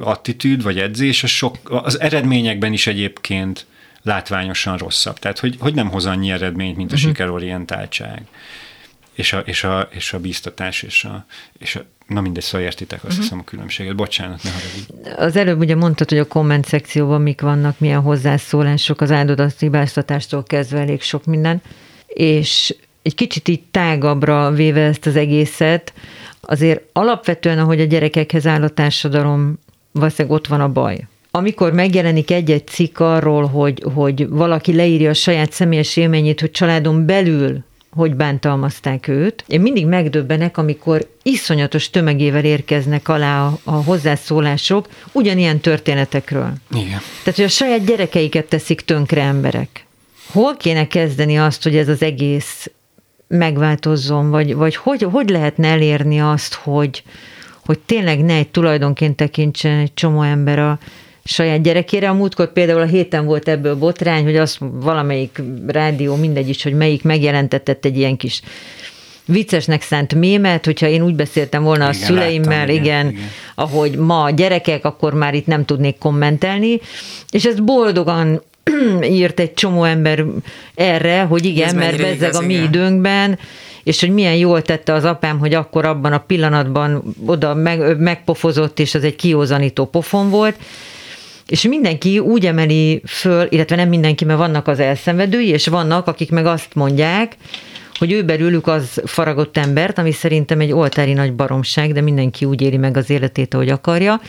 attitűd 0.00 0.62
vagy 0.62 0.78
edzés, 0.78 1.22
az, 1.22 1.30
sok, 1.30 1.56
az 1.64 2.00
eredményekben 2.00 2.72
is 2.72 2.86
egyébként 2.86 3.66
látványosan 4.02 4.76
rosszabb. 4.76 5.18
Tehát, 5.18 5.38
hogy, 5.38 5.56
hogy 5.58 5.74
nem 5.74 5.90
hoz 5.90 6.06
annyi 6.06 6.30
eredményt, 6.30 6.76
mint 6.76 6.92
a 6.92 6.94
uh-huh. 6.94 7.10
sikerorientáltság 7.10 8.22
és 9.14 9.32
a, 9.32 9.38
és 9.38 9.64
a, 9.64 9.88
és 9.90 10.12
a 10.12 10.18
bíztatás, 10.18 10.82
és 10.82 11.04
a, 11.04 11.24
és 11.58 11.76
a 11.76 11.84
Na 12.06 12.20
mindegy, 12.20 12.42
szóval 12.42 12.66
értitek 12.66 12.98
azt 12.98 13.06
uh-huh. 13.06 13.22
hiszem 13.22 13.38
a 13.38 13.44
különbséget. 13.44 13.96
Bocsánat, 13.96 14.42
ne 14.42 14.50
haragudj. 14.50 15.10
Az 15.16 15.36
előbb 15.36 15.60
ugye 15.60 15.74
mondtad, 15.74 16.08
hogy 16.08 16.18
a 16.18 16.26
komment 16.26 16.66
szekcióban 16.66 17.20
mik 17.20 17.40
vannak, 17.40 17.78
milyen 17.78 18.00
hozzászólások, 18.00 19.00
az 19.00 19.10
áldodat 19.10 19.58
hibáztatástól 19.58 20.42
kezdve 20.42 20.78
elég 20.78 21.02
sok 21.02 21.24
minden, 21.24 21.62
és 22.06 22.76
egy 23.02 23.14
kicsit 23.14 23.48
így 23.48 23.62
tágabbra 23.70 24.50
véve 24.50 24.80
ezt 24.80 25.06
az 25.06 25.16
egészet, 25.16 25.92
azért 26.40 26.82
alapvetően, 26.92 27.58
ahogy 27.58 27.80
a 27.80 27.84
gyerekekhez 27.84 28.46
áll 28.46 28.62
a 28.62 28.68
társadalom, 28.68 29.58
valószínűleg 29.92 30.36
ott 30.36 30.46
van 30.46 30.60
a 30.60 30.68
baj. 30.68 31.06
Amikor 31.34 31.72
megjelenik 31.72 32.30
egy-egy 32.30 32.66
cikk 32.66 32.98
arról, 32.98 33.46
hogy, 33.46 33.84
hogy 33.94 34.28
valaki 34.28 34.74
leírja 34.74 35.10
a 35.10 35.14
saját 35.14 35.52
személyes 35.52 35.96
élményét, 35.96 36.40
hogy 36.40 36.50
családon 36.50 37.06
belül 37.06 37.64
hogy 37.96 38.14
bántalmazták 38.14 39.08
őt. 39.08 39.44
Én 39.46 39.60
mindig 39.60 39.86
megdöbbenek, 39.86 40.56
amikor 40.58 41.08
iszonyatos 41.22 41.90
tömegével 41.90 42.44
érkeznek 42.44 43.08
alá 43.08 43.46
a, 43.46 43.58
a 43.64 43.70
hozzászólások 43.70 44.88
ugyanilyen 45.12 45.60
történetekről. 45.60 46.52
Igen. 46.70 47.00
Tehát, 47.22 47.34
hogy 47.34 47.44
a 47.44 47.48
saját 47.48 47.84
gyerekeiket 47.84 48.46
teszik 48.46 48.80
tönkre 48.80 49.22
emberek. 49.22 49.86
Hol 50.32 50.56
kéne 50.56 50.86
kezdeni 50.86 51.38
azt, 51.38 51.62
hogy 51.62 51.76
ez 51.76 51.88
az 51.88 52.02
egész 52.02 52.70
megváltozzon, 53.28 54.30
vagy, 54.30 54.54
vagy 54.54 54.76
hogy, 54.76 55.02
hogy 55.02 55.28
lehetne 55.28 55.68
elérni 55.68 56.20
azt, 56.20 56.54
hogy, 56.54 57.02
hogy 57.66 57.78
tényleg 57.78 58.24
ne 58.24 58.34
egy 58.34 58.48
tulajdonként 58.48 59.16
tekintsen 59.16 59.78
egy 59.78 59.94
csomó 59.94 60.22
ember 60.22 60.58
a 60.58 60.78
saját 61.24 61.62
gyerekére. 61.62 62.08
A 62.08 62.14
múltkor 62.14 62.52
például 62.52 62.80
a 62.80 62.86
héten 62.86 63.24
volt 63.24 63.48
ebből 63.48 63.76
botrány, 63.76 64.24
hogy 64.24 64.36
azt 64.36 64.58
valamelyik 64.60 65.42
rádió, 65.66 66.16
mindegy 66.16 66.48
is, 66.48 66.62
hogy 66.62 66.74
melyik 66.74 67.02
megjelentetett 67.02 67.84
egy 67.84 67.96
ilyen 67.96 68.16
kis 68.16 68.42
viccesnek 69.24 69.82
szánt 69.82 70.14
mémet, 70.14 70.64
hogyha 70.64 70.86
én 70.86 71.02
úgy 71.02 71.14
beszéltem 71.14 71.62
volna 71.62 71.88
igen, 71.88 72.02
a 72.02 72.04
szüleimmel, 72.04 72.58
láttam, 72.58 72.74
igen, 72.74 72.84
igen, 72.84 73.08
igen, 73.08 73.30
ahogy 73.54 73.96
ma 73.96 74.22
a 74.22 74.30
gyerekek, 74.30 74.84
akkor 74.84 75.14
már 75.14 75.34
itt 75.34 75.46
nem 75.46 75.64
tudnék 75.64 75.98
kommentelni, 75.98 76.80
és 77.30 77.44
ezt 77.44 77.64
boldogan 77.64 78.42
írt 79.02 79.40
egy 79.40 79.54
csomó 79.54 79.84
ember 79.84 80.24
erre, 80.74 81.22
hogy 81.22 81.44
igen, 81.44 81.68
Ez 81.68 81.74
mert 81.74 81.96
bezzeg 81.96 82.34
a 82.34 82.40
mi 82.40 82.52
igen. 82.52 82.64
időnkben, 82.64 83.38
és 83.82 84.00
hogy 84.00 84.10
milyen 84.10 84.34
jól 84.34 84.62
tette 84.62 84.92
az 84.92 85.04
apám, 85.04 85.38
hogy 85.38 85.54
akkor 85.54 85.84
abban 85.84 86.12
a 86.12 86.18
pillanatban 86.18 87.14
oda 87.26 87.54
meg, 87.54 87.98
megpofozott, 87.98 88.78
és 88.78 88.94
az 88.94 89.04
egy 89.04 89.16
kiózanító 89.16 89.86
pofon 89.86 90.30
volt, 90.30 90.56
és 91.46 91.62
mindenki 91.62 92.18
úgy 92.18 92.46
emeli 92.46 93.02
föl, 93.06 93.46
illetve 93.50 93.76
nem 93.76 93.88
mindenki, 93.88 94.24
mert 94.24 94.38
vannak 94.38 94.68
az 94.68 94.80
elszenvedői, 94.80 95.48
és 95.48 95.66
vannak, 95.66 96.06
akik 96.06 96.30
meg 96.30 96.46
azt 96.46 96.74
mondják, 96.74 97.36
hogy 97.98 98.12
ő 98.12 98.22
belőlük 98.24 98.66
az 98.66 99.00
faragott 99.04 99.56
embert, 99.56 99.98
ami 99.98 100.12
szerintem 100.12 100.60
egy 100.60 100.72
oltári 100.72 101.12
nagy 101.12 101.32
baromság, 101.32 101.92
de 101.92 102.00
mindenki 102.00 102.44
úgy 102.44 102.60
éli 102.60 102.76
meg 102.76 102.96
az 102.96 103.10
életét, 103.10 103.54
ahogy 103.54 103.68
akarja. 103.68 104.20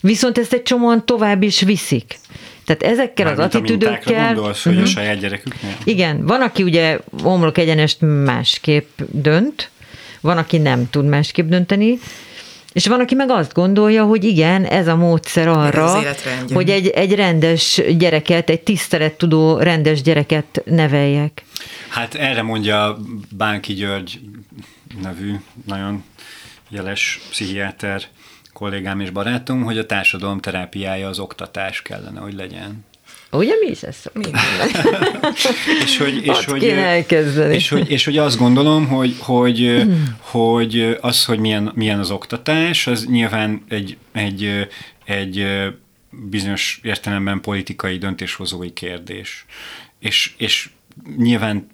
Viszont 0.00 0.38
ezt 0.38 0.52
egy 0.52 0.62
csomóan 0.62 1.06
tovább 1.06 1.42
is 1.42 1.60
viszik. 1.60 2.18
Tehát 2.64 2.82
ezekkel 2.82 3.24
Már 3.24 3.38
az 3.38 3.44
attitűdökkel... 3.44 4.34
gondolsz, 4.34 4.62
hogy 4.62 4.72
uh-huh. 4.72 4.88
a 4.88 4.90
mhm. 4.90 5.00
saját 5.00 5.18
gyereküknél? 5.18 5.76
Igen, 5.84 6.26
van, 6.26 6.40
aki 6.40 6.62
ugye 6.62 6.98
omlok 7.22 7.58
egyenest 7.58 7.98
másképp 8.24 9.00
dönt, 9.10 9.70
van, 10.20 10.38
aki 10.38 10.58
nem 10.58 10.90
tud 10.90 11.06
másképp 11.06 11.48
dönteni, 11.48 11.98
és 12.72 12.86
van, 12.86 13.00
aki 13.00 13.14
meg 13.14 13.30
azt 13.30 13.52
gondolja, 13.52 14.04
hogy 14.04 14.24
igen, 14.24 14.64
ez 14.64 14.88
a 14.88 14.96
módszer 14.96 15.48
arra, 15.48 16.02
hogy 16.52 16.70
egy, 16.70 16.88
egy 16.88 17.14
rendes 17.14 17.80
gyereket, 17.96 18.50
egy 18.50 18.60
tisztelettudó 18.60 19.58
rendes 19.58 20.02
gyereket 20.02 20.62
neveljek. 20.64 21.44
Hát 21.88 22.14
erre 22.14 22.42
mondja 22.42 22.98
Bánki 23.36 23.72
György 23.72 24.20
nevű 25.02 25.34
nagyon 25.66 26.04
jeles 26.68 27.20
pszichiáter 27.30 28.02
kollégám 28.52 29.00
és 29.00 29.10
barátom, 29.10 29.62
hogy 29.62 29.78
a 29.78 29.86
társadalom 29.86 30.40
terápiája 30.40 31.08
az 31.08 31.18
oktatás 31.18 31.82
kellene, 31.82 32.20
hogy 32.20 32.34
legyen. 32.34 32.84
Ugye 33.32 33.54
mi 33.64 33.70
is 33.70 33.82
ez 33.82 33.96
és 35.84 35.98
hogy, 35.98 36.26
és, 36.26 36.44
hogy, 36.44 36.62
és, 37.50 37.68
hogy, 37.68 37.90
és 37.90 38.04
hogy 38.04 38.18
azt 38.18 38.38
gondolom, 38.38 38.86
hogy, 38.86 39.14
hogy, 39.18 39.58
hmm. 39.58 40.16
hogy 40.18 40.96
az, 41.00 41.24
hogy 41.24 41.38
milyen, 41.38 41.72
milyen 41.74 41.98
az 41.98 42.10
oktatás, 42.10 42.86
az 42.86 43.06
nyilván 43.06 43.64
egy, 43.68 43.96
egy, 44.12 44.68
egy 45.04 45.46
bizonyos 46.10 46.80
értelemben 46.82 47.40
politikai 47.40 47.98
döntéshozói 47.98 48.72
kérdés. 48.72 49.44
És, 49.98 50.32
és 50.36 50.70
nyilván 51.16 51.66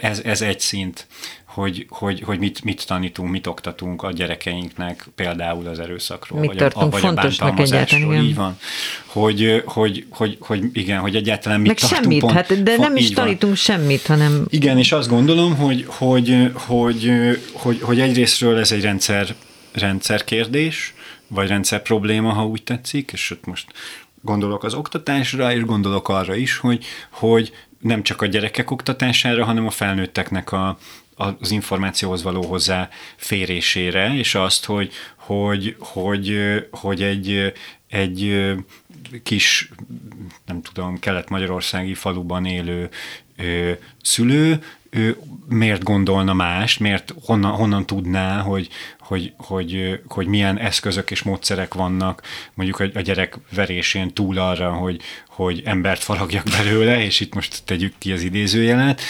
ez, 0.00 0.20
ez 0.24 0.42
egy 0.42 0.60
szint 0.60 1.06
hogy, 1.48 1.86
hogy, 1.88 2.20
hogy 2.20 2.38
mit, 2.38 2.64
mit 2.64 2.86
tanítunk, 2.86 3.30
mit 3.30 3.46
oktatunk 3.46 4.02
a 4.02 4.12
gyerekeinknek 4.12 5.06
például 5.14 5.66
az 5.66 5.78
erőszakról, 5.78 6.40
mit 6.40 6.48
vagy, 6.48 6.72
a, 6.74 6.88
vagy 6.88 7.04
a 7.04 7.12
bántalmazásról. 7.12 8.14
Így 8.14 8.34
van. 8.34 8.58
Hogy, 9.06 9.62
hogy, 9.66 10.06
hogy, 10.10 10.36
hogy 10.40 10.64
igen, 10.72 11.00
hogy 11.00 11.16
egyáltalán 11.16 11.60
mit 11.60 11.68
Meg 11.68 11.78
tartunk. 11.78 12.02
Semmit, 12.02 12.20
pont, 12.20 12.32
hát, 12.32 12.62
de 12.62 12.76
nem 12.76 12.96
is 12.96 13.10
tanítunk 13.10 13.40
van. 13.40 13.54
semmit, 13.54 14.06
hanem... 14.06 14.46
Igen, 14.48 14.78
és 14.78 14.92
azt 14.92 15.08
gondolom, 15.08 15.56
hogy, 15.56 15.84
hogy, 15.86 16.50
hogy, 16.54 17.12
hogy, 17.52 17.80
hogy 17.82 18.00
egyrésztről 18.00 18.58
ez 18.58 18.72
egy 18.72 18.82
rendszer, 18.82 19.34
rendszer 19.72 20.24
kérdés, 20.24 20.94
vagy 21.26 21.48
rendszer 21.48 21.82
probléma, 21.82 22.32
ha 22.32 22.46
úgy 22.46 22.62
tetszik, 22.62 23.10
és 23.12 23.30
ott 23.30 23.44
most 23.44 23.66
gondolok 24.22 24.64
az 24.64 24.74
oktatásra, 24.74 25.52
és 25.52 25.64
gondolok 25.64 26.08
arra 26.08 26.34
is, 26.34 26.56
hogy, 26.56 26.84
hogy 27.10 27.52
nem 27.80 28.02
csak 28.02 28.22
a 28.22 28.26
gyerekek 28.26 28.70
oktatására, 28.70 29.44
hanem 29.44 29.66
a 29.66 29.70
felnőtteknek 29.70 30.52
a, 30.52 30.78
az 31.18 31.50
információhoz 31.50 32.22
való 32.22 32.42
hozzá 32.42 32.88
férésére, 33.16 34.14
és 34.14 34.34
azt, 34.34 34.64
hogy, 34.64 34.92
hogy, 35.16 35.76
hogy, 35.78 36.38
hogy 36.70 37.02
egy, 37.02 37.52
egy 37.88 38.52
kis, 39.22 39.70
nem 40.46 40.62
tudom, 40.62 40.98
kelet-magyarországi 40.98 41.94
faluban 41.94 42.44
élő 42.44 42.88
szülő 44.02 44.62
ő 44.90 45.16
miért 45.48 45.82
gondolna 45.82 46.32
más, 46.32 46.78
miért 46.78 47.14
honnan, 47.24 47.52
honnan 47.52 47.86
tudná, 47.86 48.40
hogy, 48.40 48.68
hogy, 48.98 49.32
hogy, 49.36 50.00
hogy 50.06 50.26
milyen 50.26 50.58
eszközök 50.58 51.10
és 51.10 51.22
módszerek 51.22 51.74
vannak 51.74 52.22
mondjuk 52.54 52.96
a 52.96 53.00
gyerek 53.00 53.38
verésén 53.54 54.14
túl 54.14 54.38
arra, 54.38 54.72
hogy, 54.72 55.00
hogy 55.28 55.62
embert 55.64 56.02
faragjak 56.02 56.44
belőle, 56.56 57.02
és 57.04 57.20
itt 57.20 57.34
most 57.34 57.62
tegyük 57.64 57.94
ki 57.98 58.12
az 58.12 58.22
idézőjelet, 58.22 59.00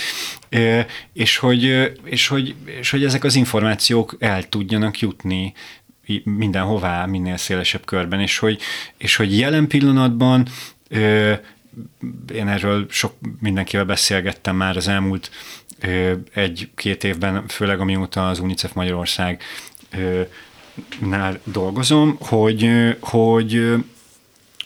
és 1.12 1.36
hogy, 1.36 1.92
és 2.04 2.28
hogy, 2.28 2.54
és 2.64 2.90
hogy 2.90 3.04
ezek 3.04 3.24
az 3.24 3.34
információk 3.34 4.16
el 4.18 4.48
tudjanak 4.48 4.98
jutni 4.98 5.52
mindenhová, 6.24 7.06
minél 7.06 7.36
szélesebb 7.36 7.84
körben, 7.84 8.20
és 8.20 8.38
hogy, 8.38 8.60
és 8.96 9.16
hogy 9.16 9.38
jelen 9.38 9.66
pillanatban 9.66 10.48
én 12.34 12.48
erről 12.48 12.86
sok 12.90 13.14
mindenkivel 13.40 13.84
beszélgettem 13.84 14.56
már 14.56 14.76
az 14.76 14.88
elmúlt 14.88 15.30
egy-két 16.34 17.04
évben, 17.04 17.46
főleg 17.48 17.80
amióta 17.80 18.28
az 18.28 18.38
UNICEF 18.38 18.72
Magyarország 18.72 19.42
nál 21.00 21.40
dolgozom, 21.44 22.16
hogy, 22.20 22.70
hogy, 23.00 23.74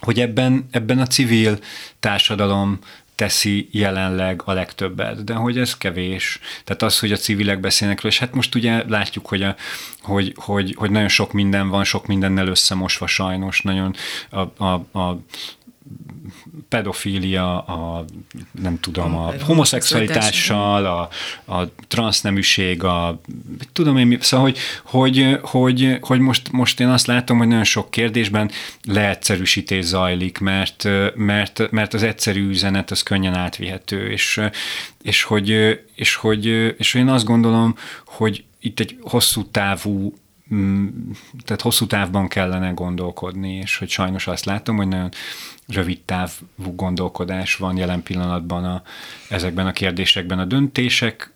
hogy 0.01 0.21
ebben, 0.21 0.69
ebben 0.71 0.99
a 0.99 1.07
civil 1.07 1.59
társadalom 2.01 2.79
teszi 3.15 3.69
jelenleg 3.71 4.43
a 4.45 4.53
legtöbbet, 4.53 5.25
de 5.25 5.35
hogy 5.35 5.59
ez 5.59 5.77
kevés. 5.77 6.41
Tehát 6.65 6.83
az, 6.83 6.99
hogy 6.99 7.13
a 7.13 7.17
civilek 7.17 7.61
beszélnek 7.61 8.01
róla, 8.01 8.15
és 8.15 8.21
hát 8.21 8.35
most 8.35 8.55
ugye 8.55 8.85
látjuk, 8.89 9.27
hogy, 9.27 9.43
a, 9.43 9.57
hogy, 10.01 10.35
hogy, 10.37 10.75
hogy 10.79 10.91
nagyon 10.91 11.09
sok 11.09 11.33
minden 11.33 11.69
van, 11.69 11.85
sok 11.85 12.07
mindennel 12.07 12.47
összemosva 12.47 13.07
sajnos, 13.07 13.61
nagyon 13.61 13.95
a, 14.31 14.65
a, 14.65 14.99
a 14.99 15.21
pedofília, 16.69 17.61
a 17.61 18.05
nem 18.61 18.81
tudom, 18.81 19.17
a 19.17 19.33
homoszexualitással, 19.41 20.87
a, 20.87 21.09
a 21.55 21.69
transzneműség, 21.89 22.85
a 22.85 23.21
tudom 23.73 23.97
én, 23.97 24.19
szóval, 24.21 24.47
hogy, 24.47 24.59
hogy, 24.85 25.39
hogy, 25.43 25.99
hogy 26.01 26.21
most, 26.21 26.53
most 26.53 26.81
én 26.81 26.89
azt 26.89 27.07
látom, 27.07 27.39
hogy 27.39 27.49
nagyon 27.49 27.65
sok 27.65 27.91
kérdésben 27.91 28.51
leegyszerűsítés 28.85 29.85
zajlik, 29.85 30.39
mert, 30.39 30.89
mert, 31.15 31.71
mert 31.71 31.95
az 31.95 32.03
egyszerű 32.03 32.49
üzenet 32.49 32.91
az 32.91 33.03
könnyen 33.03 33.35
átvihető, 33.35 34.11
és, 34.11 34.41
és, 35.03 35.23
hogy, 35.23 35.79
és, 35.95 36.15
hogy, 36.15 36.47
és 36.79 36.95
én 36.95 37.09
azt 37.09 37.25
gondolom, 37.25 37.77
hogy 38.05 38.45
itt 38.61 38.81
egy 38.81 38.99
hosszú 39.01 39.45
távú 39.45 40.15
tehát 41.45 41.61
hosszú 41.63 41.87
távban 41.87 42.29
kellene 42.29 42.71
gondolkodni, 42.71 43.53
és 43.53 43.79
hogy 43.79 43.89
sajnos 43.89 44.27
azt 44.27 44.45
látom, 44.45 44.77
hogy 44.77 44.89
nagyon 44.89 45.09
rövid 45.67 46.01
távú 46.01 46.75
gondolkodás 46.75 47.57
van 47.57 47.77
jelen 47.77 48.03
pillanatban 48.03 48.65
a, 48.65 48.83
ezekben 49.29 49.67
a 49.67 49.73
kérdésekben. 49.73 50.39
A 50.39 50.45
döntések 50.45 51.32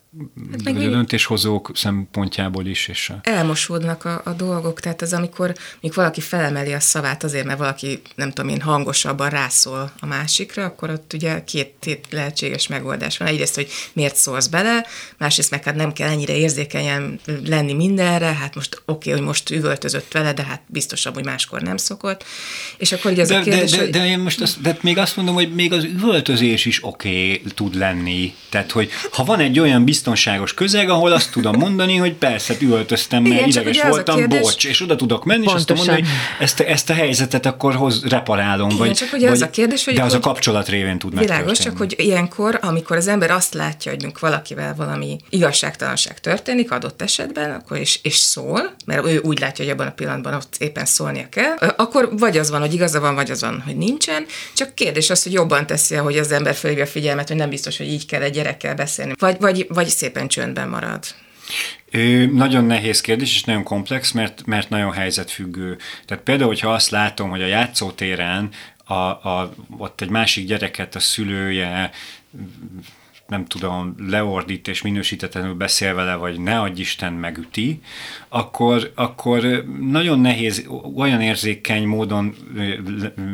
Hát 0.51 0.63
meg 0.63 0.77
a 0.77 0.79
döntéshozók 0.79 1.71
szempontjából 1.75 2.67
is. 2.67 2.89
És 2.89 3.11
a... 3.11 3.19
Elmosódnak 3.23 4.05
a, 4.05 4.21
a 4.25 4.31
dolgok, 4.31 4.81
tehát 4.81 5.03
az, 5.03 5.13
amikor 5.13 5.55
még 5.81 5.95
valaki 5.95 6.21
felemeli 6.21 6.73
a 6.73 6.81
szavát 6.81 7.25
azért, 7.25 7.45
mert 7.45 7.59
valaki, 7.59 8.03
nem 8.15 8.31
tudom 8.31 8.51
én, 8.51 8.61
hangosabban 8.61 9.29
rászól 9.29 9.93
a 10.01 10.07
másikra, 10.07 10.65
akkor 10.65 10.91
ott 10.91 11.13
ugye 11.13 11.45
két, 11.45 12.07
lehetséges 12.11 12.67
megoldás 12.67 13.19
van. 13.19 13.29
Egyrészt, 13.29 13.55
hogy 13.55 13.69
miért 13.93 14.17
szólsz 14.17 14.47
bele, 14.47 14.87
másrészt 15.19 15.51
meg 15.51 15.65
hát 15.65 15.75
nem 15.75 15.93
kell 15.93 16.09
ennyire 16.09 16.37
érzékenyen 16.37 17.21
lenni 17.45 17.73
mindenre, 17.73 18.33
hát 18.33 18.55
most 18.55 18.83
oké, 18.85 18.93
okay, 18.93 19.13
hogy 19.13 19.29
most 19.29 19.51
üvöltözött 19.51 20.13
vele, 20.13 20.33
de 20.33 20.43
hát 20.43 20.63
biztosabb, 20.67 21.15
hogy 21.15 21.25
máskor 21.25 21.63
nem 21.63 21.77
szokott. 21.77 22.25
És 22.79 22.93
akkor 22.93 23.11
ugye 23.11 23.23
ez 23.23 23.29
de, 23.29 23.37
a 23.37 23.43
kérdés, 23.43 23.71
de, 23.71 23.77
de, 23.77 23.83
hogy... 23.83 23.93
de, 23.93 24.07
én 24.07 24.19
most 24.19 24.41
azt, 24.41 24.61
de 24.61 24.79
még 24.81 24.99
azt 24.99 25.17
mondom, 25.17 25.35
hogy 25.35 25.55
még 25.55 25.73
az 25.73 25.85
üvöltözés 25.85 26.65
is 26.65 26.85
oké 26.85 27.09
okay, 27.09 27.43
tud 27.55 27.75
lenni. 27.75 28.35
Tehát, 28.49 28.71
hogy 28.71 28.91
ha 29.11 29.25
van 29.25 29.41
egy 29.41 29.59
olyan 29.59 29.85
biztos 29.85 30.05
biztonságos 30.07 30.55
közeg, 30.55 30.89
ahol 30.89 31.13
azt 31.13 31.31
tudom 31.31 31.57
mondani, 31.59 31.97
hogy 31.97 32.13
persze, 32.13 32.55
üvöltöztem, 32.61 33.23
mert 33.23 33.35
Igen, 33.35 33.49
ideges 33.49 33.83
voltam, 33.83 34.17
kérdés... 34.17 34.41
bocs, 34.41 34.65
és 34.65 34.83
oda 34.83 34.97
tudok 34.97 35.25
menni, 35.25 35.45
Pontosan. 35.45 35.75
és 35.75 35.81
azt 35.81 35.87
mondani, 35.87 36.09
hogy 36.09 36.45
ezt, 36.45 36.61
ezt 36.61 36.91
a 36.91 36.93
helyzetet 36.93 37.47
akkor 37.47 37.75
hoz, 37.75 38.05
reparálom. 38.05 38.71
Igen, 38.71 38.79
vagy, 38.79 38.93
csak 38.93 39.13
ugye 39.13 39.25
vagy, 39.29 39.35
az 39.35 39.43
a 39.43 39.51
kérdés, 39.51 39.85
hogy... 39.85 39.95
De 39.95 40.03
az 40.03 40.11
hogy 40.11 40.21
a 40.23 40.23
kapcsolat 40.23 40.69
révén 40.69 40.99
tud 40.99 41.19
Világos, 41.19 41.59
csak 41.59 41.77
hogy 41.77 41.95
ilyenkor, 41.99 42.59
amikor 42.63 42.97
az 42.97 43.09
ember 43.09 43.31
azt 43.31 43.55
látja, 43.55 43.91
hogy 43.93 44.07
valakivel 44.21 44.75
valami 44.75 45.19
igazságtalanság 45.29 46.21
történik 46.21 46.71
adott 46.71 47.03
esetben, 47.03 47.51
akkor 47.51 47.77
is, 47.77 48.01
és 48.03 48.17
szól, 48.17 48.75
mert 48.85 49.07
ő 49.07 49.21
úgy 49.23 49.41
látja, 49.41 49.65
hogy 49.65 49.73
abban 49.73 49.87
a 49.87 49.93
pillanatban 49.93 50.35
ott 50.35 50.57
éppen 50.59 50.85
szólnia 50.85 51.29
kell, 51.29 51.57
akkor 51.77 52.09
vagy 52.19 52.39
az 52.39 52.51
van, 52.51 52.61
hogy 52.61 52.75
igaza 52.75 53.01
van, 53.01 53.15
vagy 53.15 53.31
az 53.31 53.41
van, 53.41 53.63
hogy 53.67 53.77
nincsen, 53.77 54.27
csak 54.55 54.75
kérdés 54.75 55.11
az, 55.11 55.23
hogy 55.23 55.33
jobban 55.33 55.67
teszi, 55.67 55.95
hogy 55.95 56.19
az 56.19 56.33
ember 56.33 56.55
fölhívja 56.55 56.85
a 56.85 56.89
figyelmet, 56.89 57.29
hogy 57.29 57.37
nem 57.37 57.49
biztos, 57.49 57.77
hogy 57.77 57.89
így 57.89 58.07
kell 58.07 58.23
egy 58.23 58.33
gyerekkel 58.33 58.75
beszélni, 58.75 59.15
vagy, 59.19 59.37
vagy, 59.41 59.67
vagy 59.69 59.89
szépen 59.97 60.29
csöndben 60.29 60.69
marad? 60.69 61.05
Ő, 61.91 62.27
nagyon 62.27 62.65
nehéz 62.65 63.01
kérdés, 63.01 63.35
és 63.35 63.45
nagyon 63.45 63.63
komplex, 63.63 64.13
mert, 64.13 64.47
mert 64.47 64.69
nagyon 64.69 64.93
helyzetfüggő. 64.93 65.79
Tehát 66.05 66.25
például, 66.25 66.49
hogyha 66.49 66.73
azt 66.73 66.91
látom, 66.91 67.31
hogy 67.31 67.43
a 67.43 67.47
játszótéren 67.47 68.49
a, 68.85 68.95
a, 68.95 69.55
ott 69.77 70.01
egy 70.01 70.11
másik 70.11 70.47
gyereket 70.47 70.95
a 70.95 71.01
szülője 71.01 71.91
nem 73.27 73.45
tudom, 73.45 73.95
leordít 74.09 74.69
és 74.69 74.83
minősítetlenül 74.83 75.55
beszél 75.55 75.95
vele, 75.95 76.15
vagy 76.15 76.41
ne 76.41 76.61
adj 76.61 76.81
Isten 76.81 77.13
megüti, 77.13 77.81
akkor, 78.29 78.93
akkor 78.95 79.65
nagyon 79.81 80.21
nehéz 80.21 80.67
olyan 80.97 81.21
érzékeny 81.21 81.87
módon 81.87 82.35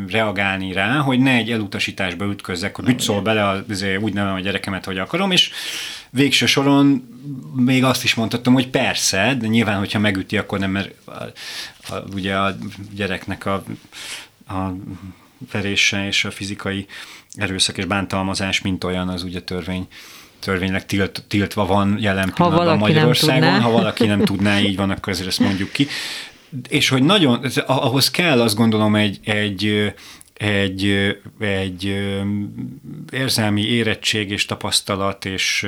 reagálni 0.08 0.72
rá, 0.72 0.98
hogy 0.98 1.18
ne 1.18 1.32
egy 1.32 1.50
elutasításba 1.50 2.24
ütközzek, 2.24 2.76
hogy 2.76 2.84
mit 2.84 3.00
szól 3.00 3.22
bele, 3.22 3.64
azért 3.68 4.02
úgy 4.02 4.12
nevem 4.12 4.34
a 4.34 4.40
gyerekemet, 4.40 4.84
hogy 4.84 4.98
akarom, 4.98 5.30
és 5.30 5.50
végső 6.12 6.46
soron 6.46 7.08
még 7.54 7.84
azt 7.84 8.04
is 8.04 8.14
mondhatom, 8.14 8.54
hogy 8.54 8.68
persze, 8.68 9.36
de 9.40 9.46
nyilván, 9.46 9.78
hogyha 9.78 9.98
megüti, 9.98 10.36
akkor 10.38 10.58
nem, 10.58 10.70
mert 10.70 10.94
a, 11.04 11.12
a, 11.94 12.04
ugye 12.14 12.36
a 12.36 12.56
gyereknek 12.94 13.46
a, 13.46 13.64
a 14.48 14.74
verése 15.52 16.06
és 16.06 16.24
a 16.24 16.30
fizikai 16.30 16.86
erőszak 17.34 17.78
és 17.78 17.84
bántalmazás, 17.84 18.60
mint 18.60 18.84
olyan, 18.84 19.08
az 19.08 19.22
ugye 19.22 19.42
törvény 19.42 19.86
törvénynek 20.38 20.86
tilt, 20.86 21.24
tiltva 21.28 21.66
van 21.66 21.96
jelen 22.00 22.32
pillanatban 22.34 22.78
Magyarországon. 22.78 23.60
Ha 23.60 23.70
valaki 23.70 24.06
nem 24.06 24.24
tudná, 24.24 24.60
így 24.60 24.76
van, 24.76 24.90
akkor 24.90 25.12
ezért 25.12 25.28
ezt 25.28 25.38
mondjuk 25.38 25.72
ki. 25.72 25.86
És 26.68 26.88
hogy 26.88 27.02
nagyon, 27.02 27.44
ahhoz 27.66 28.10
kell 28.10 28.40
azt 28.40 28.56
gondolom 28.56 28.94
egy, 28.94 29.18
egy 29.24 29.92
egy, 30.42 31.16
egy 31.40 32.02
érzelmi 33.12 33.62
érettség 33.62 34.30
és 34.30 34.44
tapasztalat 34.46 35.24
és, 35.24 35.66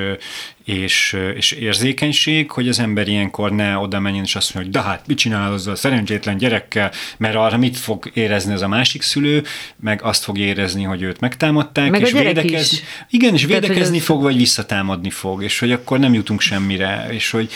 és, 0.64 1.16
és 1.34 1.52
érzékenység, 1.52 2.50
hogy 2.50 2.68
az 2.68 2.78
ember 2.78 3.08
ilyenkor 3.08 3.52
ne 3.52 3.76
oda 3.76 4.00
menjen 4.00 4.24
és 4.24 4.36
azt 4.36 4.54
mondja, 4.54 4.72
hogy 4.72 4.82
de 4.82 4.90
hát 4.90 5.06
mit 5.06 5.18
csinál 5.18 5.52
az 5.52 5.66
a 5.66 5.76
szerencsétlen 5.76 6.36
gyerekkel, 6.36 6.90
mert 7.16 7.34
arra 7.34 7.56
mit 7.56 7.76
fog 7.76 8.10
érezni 8.14 8.52
az 8.52 8.62
a 8.62 8.68
másik 8.68 9.02
szülő, 9.02 9.42
meg 9.76 10.02
azt 10.02 10.24
fog 10.24 10.38
érezni, 10.38 10.82
hogy 10.82 11.02
őt 11.02 11.20
megtámadták, 11.20 11.90
meg 11.90 12.00
és 12.00 12.12
védekezni. 12.12 12.78
Igen, 13.10 13.34
és 13.34 13.44
védekezni 13.44 14.00
fog, 14.00 14.22
vagy 14.22 14.36
visszatámadni 14.36 15.10
fog, 15.10 15.42
és 15.42 15.58
hogy 15.58 15.72
akkor 15.72 15.98
nem 15.98 16.14
jutunk 16.14 16.40
semmire, 16.40 17.06
és 17.10 17.30
hogy 17.30 17.50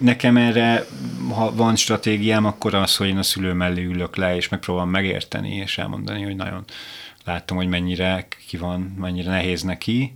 nekem 0.00 0.36
erre, 0.36 0.86
ha 1.34 1.54
van 1.54 1.76
stratégiám, 1.76 2.44
akkor 2.46 2.74
az, 2.74 2.96
hogy 2.96 3.08
én 3.08 3.18
a 3.18 3.22
szülő 3.22 3.52
mellé 3.52 3.84
ülök 3.84 4.16
le, 4.16 4.36
és 4.36 4.48
megpróbálom 4.48 4.90
megérteni, 4.90 5.54
és 5.54 5.78
elmondani, 5.78 6.22
hogy 6.22 6.36
nagyon 6.36 6.64
látom, 7.24 7.56
hogy 7.56 7.68
mennyire 7.68 8.26
ki 8.46 8.56
van, 8.56 8.80
mennyire 8.80 9.30
nehéz 9.30 9.62
neki, 9.62 10.14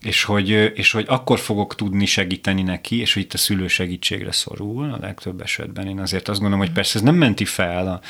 és 0.00 0.24
hogy, 0.24 0.48
és 0.74 0.92
hogy 0.92 1.04
akkor 1.08 1.38
fogok 1.38 1.74
tudni 1.74 2.06
segíteni 2.06 2.62
neki, 2.62 3.00
és 3.00 3.14
hogy 3.14 3.22
itt 3.22 3.32
a 3.32 3.38
szülő 3.38 3.68
segítségre 3.68 4.32
szorul 4.32 4.92
a 4.92 4.98
legtöbb 5.00 5.40
esetben. 5.40 5.86
Én 5.86 6.00
azért 6.00 6.28
azt 6.28 6.40
gondolom, 6.40 6.64
hogy 6.64 6.74
persze 6.74 6.98
ez 6.98 7.04
nem 7.04 7.14
menti 7.14 7.44
fel 7.44 7.86
a, 7.86 8.00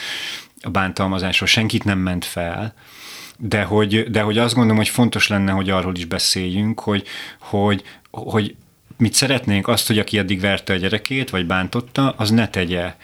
a 0.60 0.70
bántalmazásról, 0.70 1.48
senkit 1.48 1.84
nem 1.84 1.98
ment 1.98 2.24
fel, 2.24 2.74
de 3.38 3.62
hogy, 3.62 4.10
de 4.10 4.20
hogy 4.20 4.38
azt 4.38 4.54
gondolom, 4.54 4.76
hogy 4.76 4.88
fontos 4.88 5.28
lenne, 5.28 5.52
hogy 5.52 5.70
arról 5.70 5.96
is 5.96 6.04
beszéljünk, 6.04 6.80
hogy, 6.80 7.06
hogy, 7.38 7.82
hogy 8.10 8.54
mit 8.96 9.14
szeretnénk, 9.14 9.68
azt, 9.68 9.86
hogy 9.86 9.98
aki 9.98 10.18
eddig 10.18 10.40
verte 10.40 10.72
a 10.72 10.76
gyerekét, 10.76 11.30
vagy 11.30 11.46
bántotta, 11.46 12.14
az 12.16 12.30
ne 12.30 12.48
tegye. 12.48 12.94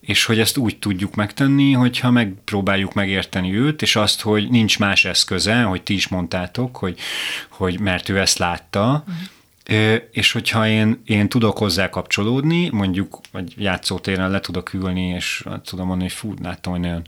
És 0.00 0.24
hogy 0.24 0.38
ezt 0.38 0.56
úgy 0.56 0.78
tudjuk 0.78 1.14
megtenni, 1.14 1.72
hogyha 1.72 2.10
megpróbáljuk 2.10 2.94
megérteni 2.94 3.56
őt, 3.56 3.82
és 3.82 3.96
azt, 3.96 4.20
hogy 4.20 4.50
nincs 4.50 4.78
más 4.78 5.04
eszköze, 5.04 5.62
hogy 5.62 5.82
ti 5.82 5.94
is 5.94 6.08
mondtátok, 6.08 6.76
hogy, 6.76 6.98
hogy 7.48 7.80
mert 7.80 8.08
ő 8.08 8.20
ezt 8.20 8.38
látta, 8.38 9.04
uh-huh. 9.08 10.00
és 10.10 10.32
hogyha 10.32 10.68
én, 10.68 11.02
én 11.04 11.28
tudok 11.28 11.58
hozzá 11.58 11.88
kapcsolódni, 11.88 12.68
mondjuk 12.68 13.20
vagy 13.32 13.54
játszótéren 13.56 14.30
le 14.30 14.40
tudok 14.40 14.72
ülni, 14.72 15.06
és 15.06 15.44
tudom 15.64 15.86
mondani, 15.86 16.10
hogy 16.10 16.18
fú, 16.18 16.34
láttam, 16.42 16.72
hogy 16.72 16.80
nagyon 16.80 17.06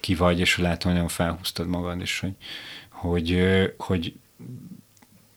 ki 0.00 0.14
vagy, 0.14 0.40
és 0.40 0.58
látom, 0.58 0.82
hogy 0.82 0.92
nagyon 0.92 1.08
felhúztad 1.08 1.66
magad, 1.66 2.00
és 2.00 2.20
hogy, 2.20 2.34
hogy, 2.88 3.38
hogy 3.76 4.14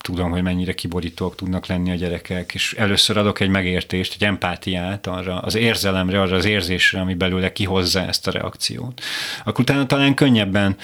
tudom, 0.05 0.31
hogy 0.31 0.41
mennyire 0.41 0.73
kiborítók 0.73 1.35
tudnak 1.35 1.65
lenni 1.65 1.91
a 1.91 1.95
gyerekek, 1.95 2.53
és 2.53 2.73
először 2.73 3.17
adok 3.17 3.39
egy 3.39 3.49
megértést, 3.49 4.13
egy 4.13 4.23
empátiát 4.23 5.07
arra 5.07 5.39
az 5.39 5.55
érzelemre, 5.55 6.21
arra 6.21 6.35
az 6.35 6.45
érzésre, 6.45 6.99
ami 6.99 7.13
belőle 7.13 7.51
kihozza 7.51 8.01
ezt 8.01 8.27
a 8.27 8.31
reakciót. 8.31 9.01
Akkor 9.43 9.59
utána 9.59 9.85
talán 9.85 10.13
könnyebben 10.13 10.77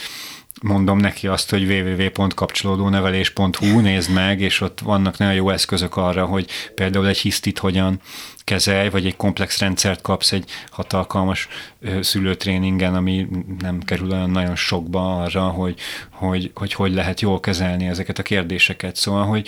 mondom 0.62 0.98
neki 0.98 1.28
azt, 1.28 1.50
hogy 1.50 1.64
www.kapcsolódónevelés.hu 1.64 3.80
nézd 3.80 4.14
meg, 4.14 4.42
és 4.42 4.62
ott 4.62 4.80
vannak 4.80 5.18
nagyon 5.18 5.34
jó 5.34 5.50
eszközök 5.50 5.96
arra, 5.96 6.26
hogy 6.26 6.48
például 6.76 7.08
egy 7.08 7.18
hisztit 7.18 7.60
hogyan 7.60 8.02
kezelj, 8.44 8.90
vagy 8.90 9.06
egy 9.06 9.16
komplex 9.16 9.60
rendszert 9.60 10.02
kapsz 10.02 10.32
egy 10.32 10.50
hatalkalmas 10.70 11.48
szülőtréningen, 12.02 12.96
ami 12.96 13.28
nem 13.60 13.80
kerül 13.80 14.12
olyan 14.12 14.30
nagyon 14.30 14.56
sokba 14.56 15.22
arra, 15.22 15.48
hogy 15.48 15.80
hogy, 16.10 16.52
hogy 16.54 16.74
hogy 16.74 16.94
lehet 16.94 17.22
jól 17.22 17.40
kezelni 17.40 17.88
ezeket 17.88 18.20
a 18.20 18.24
kérdéseket. 18.24 18.96
Szóval, 18.96 19.26
hogy 19.26 19.48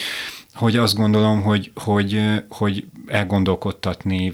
hogy 0.54 0.78
azt 0.78 0.96
gondolom, 0.96 1.42
hogy, 1.42 1.72
hogy, 1.76 2.22
hogy 2.50 2.86
elgondolkodtatni 3.08 4.34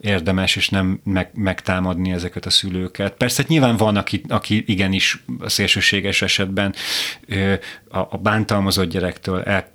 érdemes, 0.00 0.56
és 0.56 0.68
nem 0.68 1.00
meg, 1.04 1.30
megtámadni 1.34 2.12
ezeket 2.12 2.46
a 2.46 2.50
szülőket. 2.50 3.12
Persze 3.12 3.42
hát 3.42 3.50
nyilván 3.50 3.76
van, 3.76 3.96
aki, 3.96 4.22
aki 4.28 4.64
igenis 4.66 5.24
a 5.38 5.48
szélsőséges 5.48 6.22
esetben 6.22 6.74
a, 7.88 7.98
a 7.98 8.18
bántalmazott 8.22 8.88
gyerektől 8.88 9.42
el, 9.42 9.70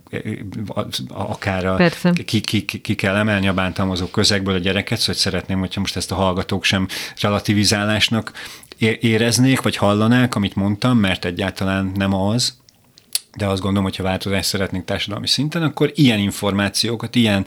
akár 1.08 1.66
a, 1.66 1.90
ki, 2.26 2.42
ki, 2.42 2.66
ki, 2.66 2.96
kell 2.96 3.16
emelni 3.16 3.48
a 3.48 3.54
bántalmazó 3.54 4.06
közegből 4.06 4.54
a 4.54 4.58
gyereket, 4.58 5.00
szóval 5.00 5.16
szeretném, 5.16 5.60
hogyha 5.60 5.80
most 5.80 5.96
ezt 5.96 6.12
a 6.12 6.16
hallgatók 6.16 6.64
sem 6.64 6.88
relativizálásnak 7.22 8.32
éreznék, 9.00 9.62
vagy 9.62 9.76
hallanák, 9.76 10.36
amit 10.36 10.56
mondtam, 10.56 10.98
mert 10.98 11.26
egyáltalán 11.26 11.92
nem 11.96 12.14
az, 12.14 12.58
de 13.38 13.46
azt 13.46 13.62
gondolom, 13.62 13.84
hogy 13.84 13.96
ha 13.96 14.04
változást 14.04 14.48
szeretnénk 14.48 14.86
társadalmi 14.86 15.28
szinten, 15.28 15.64
akkor 15.64 15.92
ilyen 15.96 16.20
információkat, 16.20 17.16
ilyen 17.16 17.46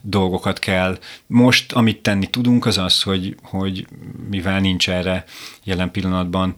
dolgokat 0.00 0.58
kell. 0.58 0.98
Most, 1.26 1.72
amit 1.72 2.02
tenni 2.02 2.26
tudunk, 2.26 2.66
az 2.66 2.78
az, 2.78 3.02
hogy, 3.02 3.36
hogy 3.42 3.86
mivel 4.30 4.60
nincs 4.60 4.90
erre 4.90 5.24
jelen 5.64 5.90
pillanatban 5.90 6.54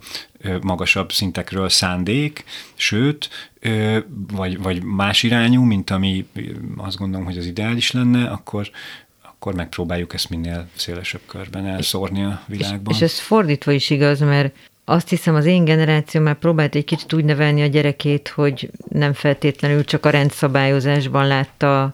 magasabb 0.61 1.13
szintekről 1.13 1.69
szándék, 1.69 2.45
sőt, 2.75 3.29
vagy, 4.33 4.59
vagy 4.59 4.83
más 4.83 5.23
irányú, 5.23 5.63
mint 5.63 5.91
ami 5.91 6.27
azt 6.77 6.97
gondolom, 6.97 7.27
hogy 7.27 7.39
az 7.39 7.47
ideális 7.47 7.91
lenne, 7.91 8.29
akkor, 8.29 8.71
akkor 9.23 9.55
megpróbáljuk 9.55 10.15
ezt 10.15 10.29
minél 10.29 10.69
szélesebb 10.75 11.21
körben 11.27 11.67
elszórni 11.67 12.23
a 12.23 12.43
világban. 12.47 12.95
És, 12.95 13.01
és 13.01 13.03
ez 13.03 13.19
fordítva 13.19 13.73
is 13.73 13.91
igaz, 13.91 14.21
mert 14.21 14.55
azt 14.89 15.09
hiszem 15.09 15.35
az 15.35 15.45
én 15.45 15.65
generáció 15.65 16.21
már 16.21 16.35
próbált 16.35 16.75
egy 16.75 16.85
kicsit 16.85 17.13
úgy 17.13 17.25
nevelni 17.25 17.63
a 17.63 17.67
gyerekét, 17.67 18.29
hogy 18.29 18.71
nem 18.89 19.13
feltétlenül 19.13 19.85
csak 19.85 20.07
a 20.07 20.11
rendszabályozásban 20.11 21.27
látta 21.27 21.93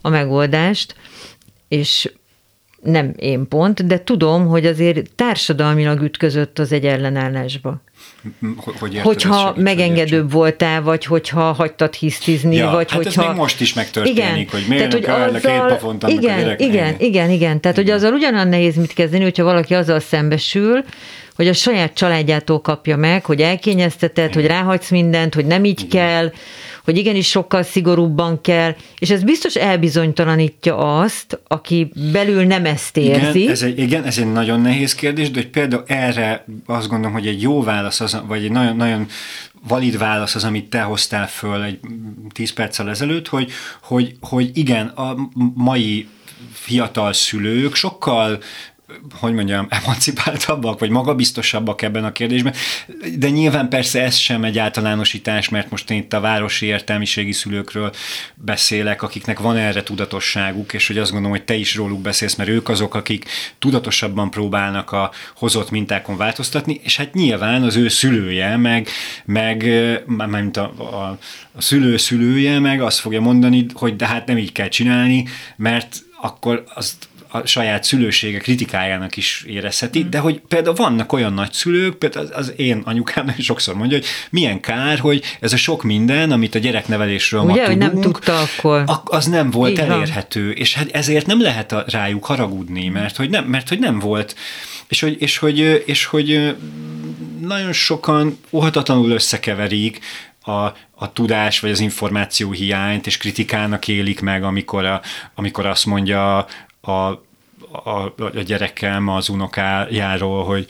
a 0.00 0.08
megoldást, 0.08 0.94
és 1.68 2.12
nem 2.82 3.12
én 3.16 3.48
pont, 3.48 3.86
de 3.86 4.04
tudom, 4.04 4.46
hogy 4.46 4.66
azért 4.66 5.10
társadalmilag 5.14 6.00
ütközött 6.00 6.58
az 6.58 6.72
egy 6.72 6.86
ellenállásba. 6.86 7.82
Hogy 8.76 8.98
hogyha 8.98 9.46
segít, 9.46 9.62
megengedőbb 9.62 10.22
hogy 10.22 10.32
voltál, 10.32 10.82
vagy 10.82 11.04
hogyha 11.04 11.52
hagytad 11.52 11.94
hisztizni, 11.94 12.56
ja, 12.56 12.70
vagy 12.70 12.90
hát 12.90 13.02
hogyha... 13.02 13.22
ez 13.22 13.28
még 13.28 13.36
most 13.36 13.60
is 13.60 13.74
megtörténik, 13.74 14.18
igen, 14.18 14.48
hogy 14.50 14.64
miért 14.68 14.90
tehát, 14.90 15.06
hogy 15.06 15.40
azzal, 15.40 15.98
két 15.98 16.08
igen, 16.10 16.48
a 16.48 16.54
igen, 16.56 16.94
igen, 16.98 17.30
igen, 17.30 17.60
tehát 17.60 17.78
igen. 17.78 17.84
hogy 17.84 17.90
azzal 17.90 18.12
ugyanolyan 18.12 18.48
nehéz 18.48 18.76
mit 18.76 18.92
kezdeni, 18.92 19.22
hogyha 19.22 19.44
valaki 19.44 19.74
azzal 19.74 20.00
szembesül, 20.00 20.84
hogy 21.38 21.48
a 21.48 21.52
saját 21.52 21.94
családjától 21.94 22.60
kapja 22.60 22.96
meg, 22.96 23.24
hogy 23.24 23.40
elkényezteted, 23.40 24.34
hogy 24.34 24.46
ráhagysz 24.46 24.90
mindent, 24.90 25.34
hogy 25.34 25.46
nem 25.46 25.64
így 25.64 25.88
kell, 25.88 26.32
hogy 26.84 26.96
igenis 26.96 27.28
sokkal 27.28 27.62
szigorúbban 27.62 28.40
kell, 28.40 28.74
és 28.98 29.10
ez 29.10 29.22
biztos 29.22 29.54
elbizonytalanítja 29.54 30.98
azt, 30.98 31.40
aki 31.46 31.92
belül 32.12 32.44
nem 32.44 32.64
ezt 32.64 32.96
érzi. 32.96 33.40
Igen, 33.40 33.52
ez 33.52 33.62
egy, 33.62 33.78
igen, 33.78 34.04
ez 34.04 34.18
egy 34.18 34.32
nagyon 34.32 34.60
nehéz 34.60 34.94
kérdés, 34.94 35.30
de 35.30 35.40
hogy 35.40 35.50
például 35.50 35.82
erre 35.86 36.44
azt 36.66 36.88
gondolom, 36.88 37.12
hogy 37.12 37.26
egy 37.26 37.42
jó 37.42 37.62
válasz, 37.62 38.00
az, 38.00 38.20
vagy 38.26 38.44
egy 38.44 38.50
nagyon, 38.50 38.76
nagyon 38.76 39.06
valid 39.68 39.98
válasz 39.98 40.34
az, 40.34 40.44
amit 40.44 40.70
te 40.70 40.80
hoztál 40.80 41.28
föl 41.28 41.62
egy 41.62 41.78
tíz 42.32 42.52
perccel 42.52 42.88
ezelőtt, 42.88 43.28
hogy, 43.28 43.50
hogy, 43.82 44.16
hogy 44.20 44.50
igen, 44.54 44.86
a 44.86 45.16
mai 45.54 46.08
fiatal 46.52 47.12
szülők 47.12 47.74
sokkal 47.74 48.38
hogy 49.12 49.32
mondjam, 49.32 49.66
emancipáltabbak, 49.70 50.78
vagy 50.78 50.90
magabiztosabbak 50.90 51.82
ebben 51.82 52.04
a 52.04 52.12
kérdésben, 52.12 52.54
de 53.16 53.28
nyilván 53.28 53.68
persze 53.68 54.02
ez 54.02 54.16
sem 54.16 54.44
egy 54.44 54.58
általánosítás, 54.58 55.48
mert 55.48 55.70
most 55.70 55.90
én 55.90 55.98
itt 55.98 56.12
a 56.12 56.20
városi 56.20 56.66
értelmiségi 56.66 57.32
szülőkről 57.32 57.92
beszélek, 58.34 59.02
akiknek 59.02 59.38
van 59.38 59.56
erre 59.56 59.82
tudatosságuk, 59.82 60.72
és 60.72 60.86
hogy 60.86 60.98
azt 60.98 61.10
gondolom, 61.10 61.36
hogy 61.36 61.44
te 61.44 61.54
is 61.54 61.74
róluk 61.74 62.00
beszélsz, 62.00 62.34
mert 62.34 62.50
ők 62.50 62.68
azok, 62.68 62.94
akik 62.94 63.24
tudatosabban 63.58 64.30
próbálnak 64.30 64.92
a 64.92 65.10
hozott 65.36 65.70
mintákon 65.70 66.16
változtatni, 66.16 66.80
és 66.82 66.96
hát 66.96 67.14
nyilván 67.14 67.62
az 67.62 67.76
ő 67.76 67.88
szülője, 67.88 68.56
meg, 68.56 68.88
meg 69.24 69.62
mint 70.06 70.56
a, 70.56 70.72
a, 70.78 71.18
a 71.52 71.60
szülő 71.62 71.96
szülője, 71.96 72.58
meg 72.58 72.82
azt 72.82 72.98
fogja 72.98 73.20
mondani, 73.20 73.66
hogy 73.72 73.96
de 73.96 74.06
hát 74.06 74.26
nem 74.26 74.38
így 74.38 74.52
kell 74.52 74.68
csinálni, 74.68 75.24
mert 75.56 75.96
akkor 76.20 76.64
azt 76.74 77.08
a 77.30 77.46
saját 77.46 77.84
szülősége 77.84 78.38
kritikájának 78.38 79.16
is 79.16 79.44
érezheti, 79.46 80.04
mm. 80.04 80.08
de 80.08 80.18
hogy 80.18 80.40
például 80.48 80.74
vannak 80.74 81.12
olyan 81.12 81.32
nagyszülők, 81.32 81.94
például 81.94 82.26
az, 82.26 82.32
az 82.34 82.52
én 82.56 82.82
anyukám 82.84 83.34
sokszor 83.38 83.74
mondja, 83.74 83.96
hogy 83.96 84.06
milyen 84.30 84.60
kár, 84.60 84.98
hogy 84.98 85.22
ez 85.40 85.52
a 85.52 85.56
sok 85.56 85.82
minden, 85.82 86.30
amit 86.32 86.54
a 86.54 86.58
gyereknevelésről 86.58 87.40
Ugye, 87.40 87.60
ma 87.60 87.72
tudunk, 87.72 87.92
nem 87.92 88.00
tudta 88.00 88.40
akkor. 88.40 88.84
az 89.04 89.26
nem 89.26 89.50
volt 89.50 89.70
Így 89.70 89.78
elérhető, 89.78 90.46
van. 90.46 90.56
és 90.56 90.74
hát 90.74 90.90
ezért 90.92 91.26
nem 91.26 91.40
lehet 91.40 91.72
a, 91.72 91.84
rájuk 91.86 92.24
haragudni, 92.24 92.88
mert 92.88 93.16
hogy 93.16 93.30
nem, 93.30 93.44
mert 93.44 93.68
hogy 93.68 93.78
nem 93.78 93.98
volt, 93.98 94.36
és 94.88 95.00
hogy, 95.00 95.16
és 95.18 95.38
hogy, 95.38 95.82
és 95.86 96.04
hogy 96.04 96.56
nagyon 97.40 97.72
sokan 97.72 98.38
óhatatlanul 98.50 99.10
összekeverik 99.10 100.00
a, 100.48 100.72
a 100.94 101.12
tudás 101.12 101.60
vagy 101.60 101.70
az 101.70 101.80
információ 101.80 102.50
hiányt, 102.50 103.06
és 103.06 103.16
kritikának 103.16 103.88
élik 103.88 104.20
meg, 104.20 104.42
amikor, 104.44 104.84
a, 104.84 105.00
amikor 105.34 105.66
azt 105.66 105.86
mondja 105.86 106.46
a, 106.88 107.22
a, 107.70 108.14
a 108.18 108.42
gyerekem 108.44 109.08
az 109.08 109.28
unokájáról, 109.28 110.44
hogy 110.44 110.66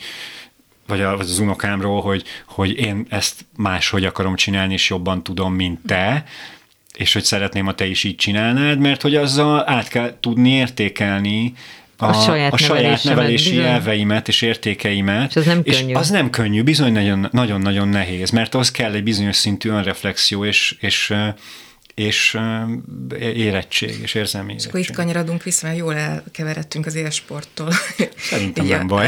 vagy, 0.87 1.01
az 1.01 1.39
unokámról, 1.39 2.01
hogy, 2.01 2.23
hogy 2.45 2.77
én 2.77 3.05
ezt 3.09 3.45
máshogy 3.57 4.05
akarom 4.05 4.35
csinálni, 4.35 4.73
és 4.73 4.89
jobban 4.89 5.23
tudom, 5.23 5.53
mint 5.53 5.79
te, 5.85 6.23
és 6.95 7.13
hogy 7.13 7.23
szeretném, 7.23 7.65
ha 7.65 7.75
te 7.75 7.85
is 7.85 8.03
így 8.03 8.15
csinálnád, 8.15 8.79
mert 8.79 9.01
hogy 9.01 9.15
azzal 9.15 9.69
át 9.69 9.87
kell 9.87 10.17
tudni 10.19 10.49
értékelni 10.49 11.53
a, 11.97 12.05
a 12.05 12.13
saját, 12.13 12.53
a 12.53 12.57
saját 12.57 13.03
nevelési 13.03 13.49
bizony. 13.49 13.65
elveimet 13.65 14.27
és 14.27 14.41
értékeimet. 14.41 15.29
És 15.29 15.35
az 15.35 15.45
nem 15.45 15.63
könnyű. 15.63 15.89
És 15.89 15.95
az 15.95 16.09
nem 16.09 16.29
könnyű, 16.29 16.63
bizony 16.63 17.27
nagyon-nagyon 17.31 17.87
nehéz, 17.87 18.29
mert 18.29 18.55
az 18.55 18.71
kell 18.71 18.93
egy 18.93 19.03
bizonyos 19.03 19.35
szintű 19.35 19.69
önreflexió, 19.69 20.45
és, 20.45 20.75
és 20.79 21.13
és 21.99 22.37
érettség, 23.19 23.99
és 24.01 24.13
érzelmi 24.13 24.49
érettség. 24.49 24.67
És 24.67 24.73
akkor 24.73 24.79
itt 24.89 24.95
kanyarodunk 24.95 25.43
vissza, 25.43 25.67
mert 25.67 25.79
jól 25.79 25.95
elkeveredtünk 25.95 26.85
az 26.85 26.95
élsporttól. 26.95 27.71
Szerintem 28.17 28.65
nem 28.65 28.87
baj. 28.87 29.07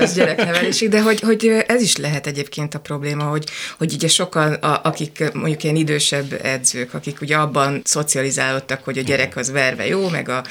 Az 0.00 0.14
gyereknevelésig, 0.14 0.88
de 0.88 1.02
hogy, 1.02 1.20
hogy 1.20 1.64
ez 1.66 1.82
is 1.82 1.96
lehet 1.96 2.26
egyébként 2.26 2.74
a 2.74 2.80
probléma, 2.80 3.24
hogy, 3.24 3.44
hogy 3.78 3.92
ugye 3.92 4.08
sokan, 4.08 4.52
a, 4.52 4.80
akik 4.84 5.32
mondjuk 5.32 5.62
ilyen 5.62 5.76
idősebb 5.76 6.40
edzők, 6.42 6.94
akik 6.94 7.20
ugye 7.20 7.36
abban 7.36 7.80
szocializálódtak, 7.84 8.84
hogy 8.84 8.98
a 8.98 9.02
gyerek 9.02 9.36
az 9.36 9.50
verve 9.50 9.86
jó, 9.86 10.08
meg 10.08 10.28
a, 10.28 10.44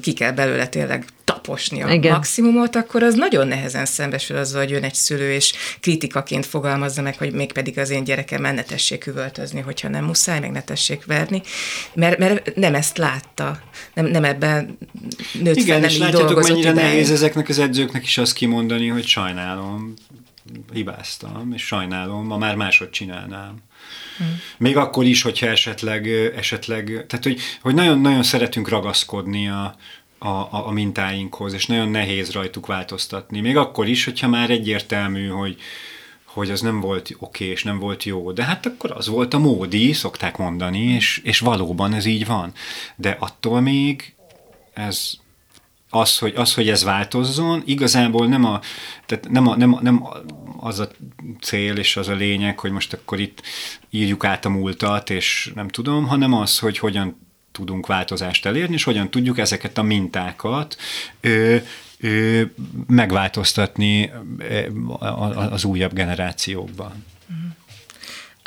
ki 0.00 0.12
kell 0.12 0.32
belőle 0.32 0.66
tényleg 0.66 1.04
taposni 1.28 1.82
a 1.82 1.92
Igen. 1.92 2.12
maximumot, 2.12 2.76
akkor 2.76 3.02
az 3.02 3.14
nagyon 3.14 3.48
nehezen 3.48 3.86
szembesül 3.86 4.36
azzal, 4.36 4.60
hogy 4.60 4.70
jön 4.70 4.82
egy 4.82 4.94
szülő, 4.94 5.32
és 5.32 5.52
kritikaként 5.80 6.46
fogalmazza 6.46 7.02
meg, 7.02 7.18
hogy 7.18 7.32
mégpedig 7.32 7.78
az 7.78 7.90
én 7.90 8.04
gyerekem 8.04 8.42
ne 8.42 8.62
tessék 8.62 9.06
üvöltözni, 9.06 9.60
hogyha 9.60 9.88
nem 9.88 10.04
muszáj, 10.04 10.40
meg 10.40 10.50
ne 10.50 10.62
tessék 10.62 11.04
verni, 11.04 11.42
mert, 11.94 12.18
mert 12.18 12.54
nem 12.54 12.74
ezt 12.74 12.98
látta, 12.98 13.60
nem, 13.94 14.06
nem 14.06 14.24
ebben 14.24 14.78
nőtt 15.42 15.56
Igen, 15.56 15.66
fel, 15.66 15.78
nem 15.80 15.88
és 15.88 15.94
így 15.94 16.00
látjátok, 16.00 16.42
mennyire 16.42 16.70
idáig. 16.70 16.86
nehéz 16.86 17.10
ezeknek 17.10 17.48
az 17.48 17.58
edzőknek 17.58 18.04
is 18.04 18.18
azt 18.18 18.32
kimondani, 18.32 18.88
hogy 18.88 19.06
sajnálom, 19.06 19.94
hibáztam, 20.72 21.52
és 21.52 21.66
sajnálom, 21.66 22.26
ma 22.26 22.38
már 22.38 22.54
máshogy 22.54 22.90
csinálnám. 22.90 23.54
Hmm. 24.18 24.40
Még 24.58 24.76
akkor 24.76 25.04
is, 25.04 25.22
hogyha 25.22 25.46
esetleg, 25.46 26.08
esetleg 26.36 26.84
tehát 26.84 27.24
hogy, 27.24 27.40
hogy 27.60 27.74
nagyon, 27.74 28.00
nagyon 28.00 28.22
szeretünk 28.22 28.68
ragaszkodni 28.68 29.48
a, 29.48 29.76
a, 30.18 30.28
a, 30.28 30.66
a 30.66 30.70
mintáinkhoz, 30.70 31.52
és 31.52 31.66
nagyon 31.66 31.88
nehéz 31.88 32.32
rajtuk 32.32 32.66
változtatni. 32.66 33.40
Még 33.40 33.56
akkor 33.56 33.88
is, 33.88 34.04
hogyha 34.04 34.28
már 34.28 34.50
egyértelmű, 34.50 35.26
hogy, 35.26 35.56
hogy 36.24 36.50
az 36.50 36.60
nem 36.60 36.80
volt 36.80 37.16
oké, 37.18 37.44
és 37.44 37.62
nem 37.62 37.78
volt 37.78 38.04
jó. 38.04 38.32
De 38.32 38.44
hát 38.44 38.66
akkor 38.66 38.90
az 38.90 39.08
volt 39.08 39.34
a 39.34 39.38
módi, 39.38 39.92
szokták 39.92 40.36
mondani, 40.36 40.82
és, 40.82 41.20
és 41.24 41.38
valóban 41.38 41.92
ez 41.92 42.04
így 42.04 42.26
van. 42.26 42.52
De 42.96 43.16
attól 43.20 43.60
még 43.60 44.14
ez 44.72 45.12
az, 45.90 46.18
hogy, 46.18 46.32
az, 46.36 46.54
hogy 46.54 46.68
ez 46.68 46.84
változzon, 46.84 47.62
igazából 47.64 48.26
nem, 48.26 48.44
a, 48.44 48.60
tehát 49.06 49.28
nem, 49.28 49.48
a, 49.48 49.56
nem, 49.56 49.74
a, 49.74 49.80
nem 49.82 50.06
az 50.60 50.78
a 50.78 50.88
cél 51.40 51.76
és 51.76 51.96
az 51.96 52.08
a 52.08 52.14
lényeg, 52.14 52.58
hogy 52.58 52.70
most 52.70 52.92
akkor 52.92 53.20
itt 53.20 53.42
írjuk 53.90 54.24
át 54.24 54.44
a 54.44 54.48
múltat, 54.48 55.10
és 55.10 55.52
nem 55.54 55.68
tudom, 55.68 56.06
hanem 56.06 56.32
az, 56.32 56.58
hogy 56.58 56.78
hogyan 56.78 57.27
tudunk 57.58 57.86
változást 57.86 58.46
elérni, 58.46 58.74
és 58.74 58.84
hogyan 58.84 59.10
tudjuk 59.10 59.38
ezeket 59.38 59.78
a 59.78 59.82
mintákat 59.82 60.76
ö, 61.20 61.56
ö, 62.00 62.42
megváltoztatni 62.86 64.12
az 65.50 65.64
újabb 65.64 65.92
generációkban. 65.92 67.04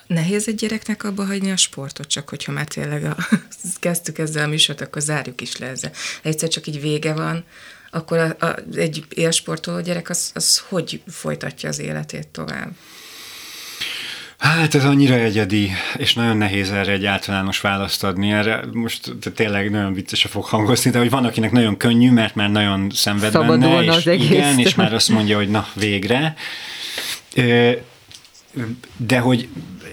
Nehéz 0.08 0.48
egy 0.48 0.56
gyereknek 0.56 1.04
abba 1.04 1.26
hagyni 1.26 1.52
a 1.52 1.58
sportot, 1.58 2.08
csak 2.08 2.30
hogyha 2.30 2.52
már 2.52 2.66
tényleg 2.68 3.04
a, 3.06 3.16
kezdtük 3.80 4.18
ezzel 4.18 4.44
a 4.44 4.48
műsort, 4.48 4.82
akkor 4.82 5.02
zárjuk 5.02 5.42
is 5.42 5.58
le 5.58 5.68
ezzel. 5.68 5.92
Egyszer 6.22 6.50
csak 6.50 6.68
így 6.68 6.82
vége 6.82 7.14
van, 7.14 7.44
akkor 7.92 8.18
a, 8.18 8.46
a, 8.46 8.56
egy 8.76 9.06
élsportoló 9.10 9.82
gyerek 9.82 10.10
az, 10.10 10.32
az 10.34 10.64
hogy 10.70 11.02
folytatja 11.08 11.70
az 11.70 11.80
életét 11.80 12.28
tovább? 12.28 12.72
Hát 14.42 14.76
ez 14.76 14.86
annyira 14.86 15.14
egyedi, 15.14 15.72
és 15.98 16.14
nagyon 16.14 16.38
nehéz 16.38 16.72
erre 16.72 16.92
egy 16.92 17.06
általános 17.06 17.62
választ 17.62 18.04
adni. 18.04 18.32
Erre 18.32 18.64
most 18.72 19.14
tényleg 19.36 19.72
nagyon 19.72 19.94
vicces 19.94 20.22
fog 20.22 20.46
hangozni, 20.46 20.92
de 20.92 20.98
hogy 20.98 21.10
van, 21.10 21.26
akinek 21.26 21.52
nagyon 21.52 21.78
könnyű, 21.78 22.12
mert 22.12 22.36
már 22.36 22.50
nagyon 22.50 22.90
szenved 22.94 23.32
benne, 23.32 23.84
és, 23.84 24.06
igen, 24.06 24.60
és 24.60 24.76
már 24.76 24.94
azt 24.94 25.10
mondja, 25.10 25.38
hogy 25.38 25.50
na, 25.50 25.68
végre. 25.74 26.36
De 28.98 29.20
hogy 29.20 29.48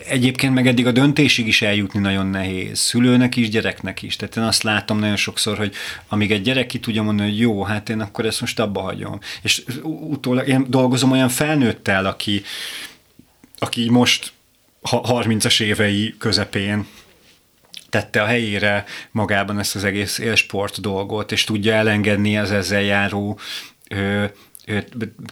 egyébként 0.07 0.55
meg 0.55 0.67
eddig 0.67 0.87
a 0.87 0.93
döntésig 0.93 1.47
is 1.47 1.63
eljutni 1.63 2.01
nagyon 2.01 2.27
nehéz. 2.27 2.79
Szülőnek 2.79 3.37
is, 3.37 3.49
gyereknek 3.49 4.03
is. 4.03 4.17
Tehát 4.17 4.37
én 4.37 4.45
azt 4.45 4.63
látom 4.63 4.99
nagyon 4.99 5.17
sokszor, 5.17 5.57
hogy 5.57 5.75
amíg 6.09 6.31
egy 6.33 6.43
gyerek 6.43 6.67
ki 6.67 6.79
tudja 6.79 7.03
mondani, 7.03 7.29
hogy 7.29 7.39
jó, 7.39 7.63
hát 7.63 7.89
én 7.89 8.01
akkor 8.01 8.27
ezt 8.27 8.41
most 8.41 8.61
abba 8.61 8.81
hagyom. 8.81 9.19
És 9.43 9.63
utólag 9.83 10.49
én 10.49 10.67
dolgozom 10.69 11.11
olyan 11.11 11.29
felnőttel, 11.29 12.07
aki, 12.07 12.43
aki 13.59 13.91
most 13.91 14.33
30-as 14.91 15.63
évei 15.63 16.15
közepén 16.19 16.87
tette 17.91 18.23
a 18.23 18.27
helyére 18.27 18.85
magában 19.11 19.59
ezt 19.59 19.75
az 19.75 19.85
egész 19.85 20.19
élsport 20.19 20.81
dolgot, 20.81 21.33
és 21.33 21.45
tudja 21.45 21.75
elengedni 21.75 22.39
az 22.39 22.51
ezzel 22.51 22.83
járó 22.83 23.39
ö, 23.89 24.25
ö, 24.67 24.79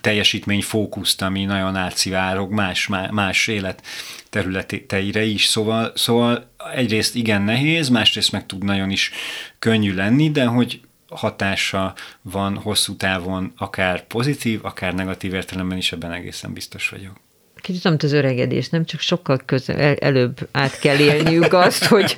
teljesítményfókuszt, 0.01 1.23
ami 1.23 1.45
nagyon 1.45 1.77
átszivárog 1.77 2.53
más, 2.53 2.89
más 3.11 3.47
élet 3.47 3.87
területeire 4.31 5.25
is. 5.25 5.45
Szóval, 5.45 5.93
szóval 5.95 6.51
egyrészt 6.75 7.15
igen 7.15 7.43
nehéz, 7.43 7.89
másrészt 7.89 8.33
meg 8.33 8.47
tud 8.47 8.65
nagyon 8.65 8.91
is 8.91 9.11
könnyű 9.59 9.95
lenni, 9.95 10.31
de 10.31 10.45
hogy 10.45 10.81
hatása 11.09 11.95
van 12.23 12.57
hosszú 12.57 12.97
távon, 12.97 13.53
akár 13.57 14.07
pozitív, 14.07 14.65
akár 14.65 14.95
negatív 14.95 15.35
értelemben 15.35 15.79
is, 15.79 15.93
ebben 15.93 16.13
egészen 16.13 16.53
biztos 16.53 16.89
vagyok 16.89 17.26
kicsit 17.67 17.85
mint 17.85 18.03
az 18.03 18.13
öregedés, 18.13 18.69
nem 18.69 18.85
csak 18.85 19.01
sokkal 19.01 19.41
közel, 19.45 19.77
el, 19.77 19.95
előbb 19.95 20.49
át 20.53 20.79
kell 20.79 20.99
élniük 20.99 21.53
azt, 21.53 21.85
hogy 21.85 22.17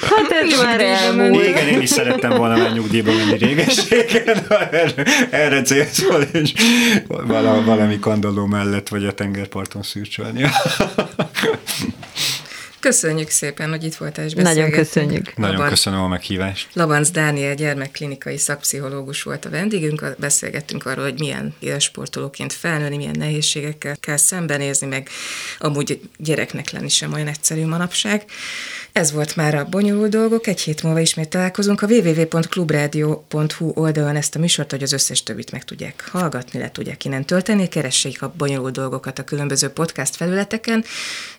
hát 0.00 0.30
ez 0.42 0.62
már 0.62 0.80
elmúlt. 0.80 1.46
Igen, 1.46 1.68
én 1.68 1.80
is 1.80 1.88
szerettem 1.88 2.36
volna 2.36 2.56
már 2.56 2.72
nyugdíjba 2.72 3.12
menni 3.12 3.36
régességen, 3.36 4.46
erre, 4.48 5.04
erre 5.30 5.62
célszol, 5.62 6.22
és 6.22 6.52
valami 7.64 7.98
kandalló 7.98 8.46
mellett, 8.46 8.88
vagy 8.88 9.04
a 9.04 9.12
tengerparton 9.12 9.82
szűrcsölni. 9.82 10.44
Köszönjük 12.80 13.30
szépen, 13.30 13.68
hogy 13.68 13.84
itt 13.84 13.94
voltál 13.94 14.24
és 14.24 14.32
Nagyon 14.32 14.70
köszönjük. 14.70 15.36
Nagyon 15.36 15.54
Laban, 15.54 15.70
köszönöm 15.70 16.00
a 16.00 16.08
meghívást. 16.08 16.68
Labanc 16.72 17.10
Dániel 17.10 17.54
gyermekklinikai 17.54 18.38
szakpszichológus 18.38 19.22
volt 19.22 19.44
a 19.44 19.50
vendégünk, 19.50 20.14
beszélgettünk 20.18 20.86
arról, 20.86 21.04
hogy 21.04 21.18
milyen 21.18 21.54
élsportolóként 21.58 22.52
felnőni, 22.52 22.96
milyen 22.96 23.14
nehézségekkel 23.18 23.96
kell 24.00 24.16
szembenézni, 24.16 24.86
meg 24.86 25.08
amúgy 25.58 26.00
gyereknek 26.16 26.70
lenni 26.70 26.88
sem 26.88 27.12
olyan 27.12 27.26
egyszerű 27.26 27.66
manapság. 27.66 28.24
Ez 28.96 29.12
volt 29.12 29.36
már 29.36 29.54
a 29.54 29.64
Bonyolult 29.64 30.10
Dolgok, 30.10 30.46
egy 30.46 30.60
hét 30.60 30.82
múlva 30.82 31.00
ismét 31.00 31.28
találkozunk. 31.28 31.82
A 31.82 31.86
www.clubradio.hu 31.86 33.72
oldalon 33.74 34.16
ezt 34.16 34.34
a 34.34 34.38
műsort, 34.38 34.70
hogy 34.70 34.82
az 34.82 34.92
összes 34.92 35.22
többit 35.22 35.52
meg 35.52 35.64
tudják 35.64 36.08
hallgatni, 36.12 36.58
le 36.58 36.70
tudják 36.70 37.04
innen 37.04 37.24
tölteni. 37.24 37.68
Keressék 37.68 38.22
a 38.22 38.32
Bonyolult 38.36 38.74
Dolgokat 38.74 39.18
a 39.18 39.24
különböző 39.24 39.68
podcast 39.68 40.16
felületeken, 40.16 40.84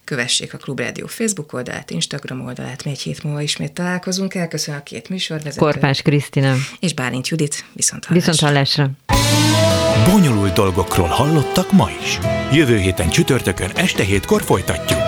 kövessék 0.03 0.53
a 0.53 0.58
Klubrádió 0.58 1.08
Facebook 1.08 1.53
oldalát, 1.53 1.91
Instagram 1.91 2.45
oldalát, 2.45 2.84
mi 2.84 2.91
egy 2.91 2.99
hét 2.99 3.24
múlva 3.24 3.41
ismét 3.41 3.72
találkozunk. 3.72 4.36
Elköszön 4.36 4.76
a 4.76 4.84
két 4.84 5.10
műsorvezető. 5.10 5.60
Korpás 5.60 6.01
Krisztina. 6.01 6.55
És 6.80 6.93
Bálint 6.93 7.28
Judit. 7.28 7.66
Viszont 7.74 8.05
hallásra. 8.05 8.32
Viszont 8.32 8.51
hallásra. 8.51 8.89
Bonyolult 10.12 10.53
dolgokról 10.53 11.08
hallottak 11.08 11.72
ma 11.72 11.89
is. 12.03 12.20
Jövő 12.51 12.78
héten 12.78 13.10
csütörtökön 13.10 13.72
este 13.76 14.03
hétkor 14.03 14.41
folytatjuk. 14.41 15.01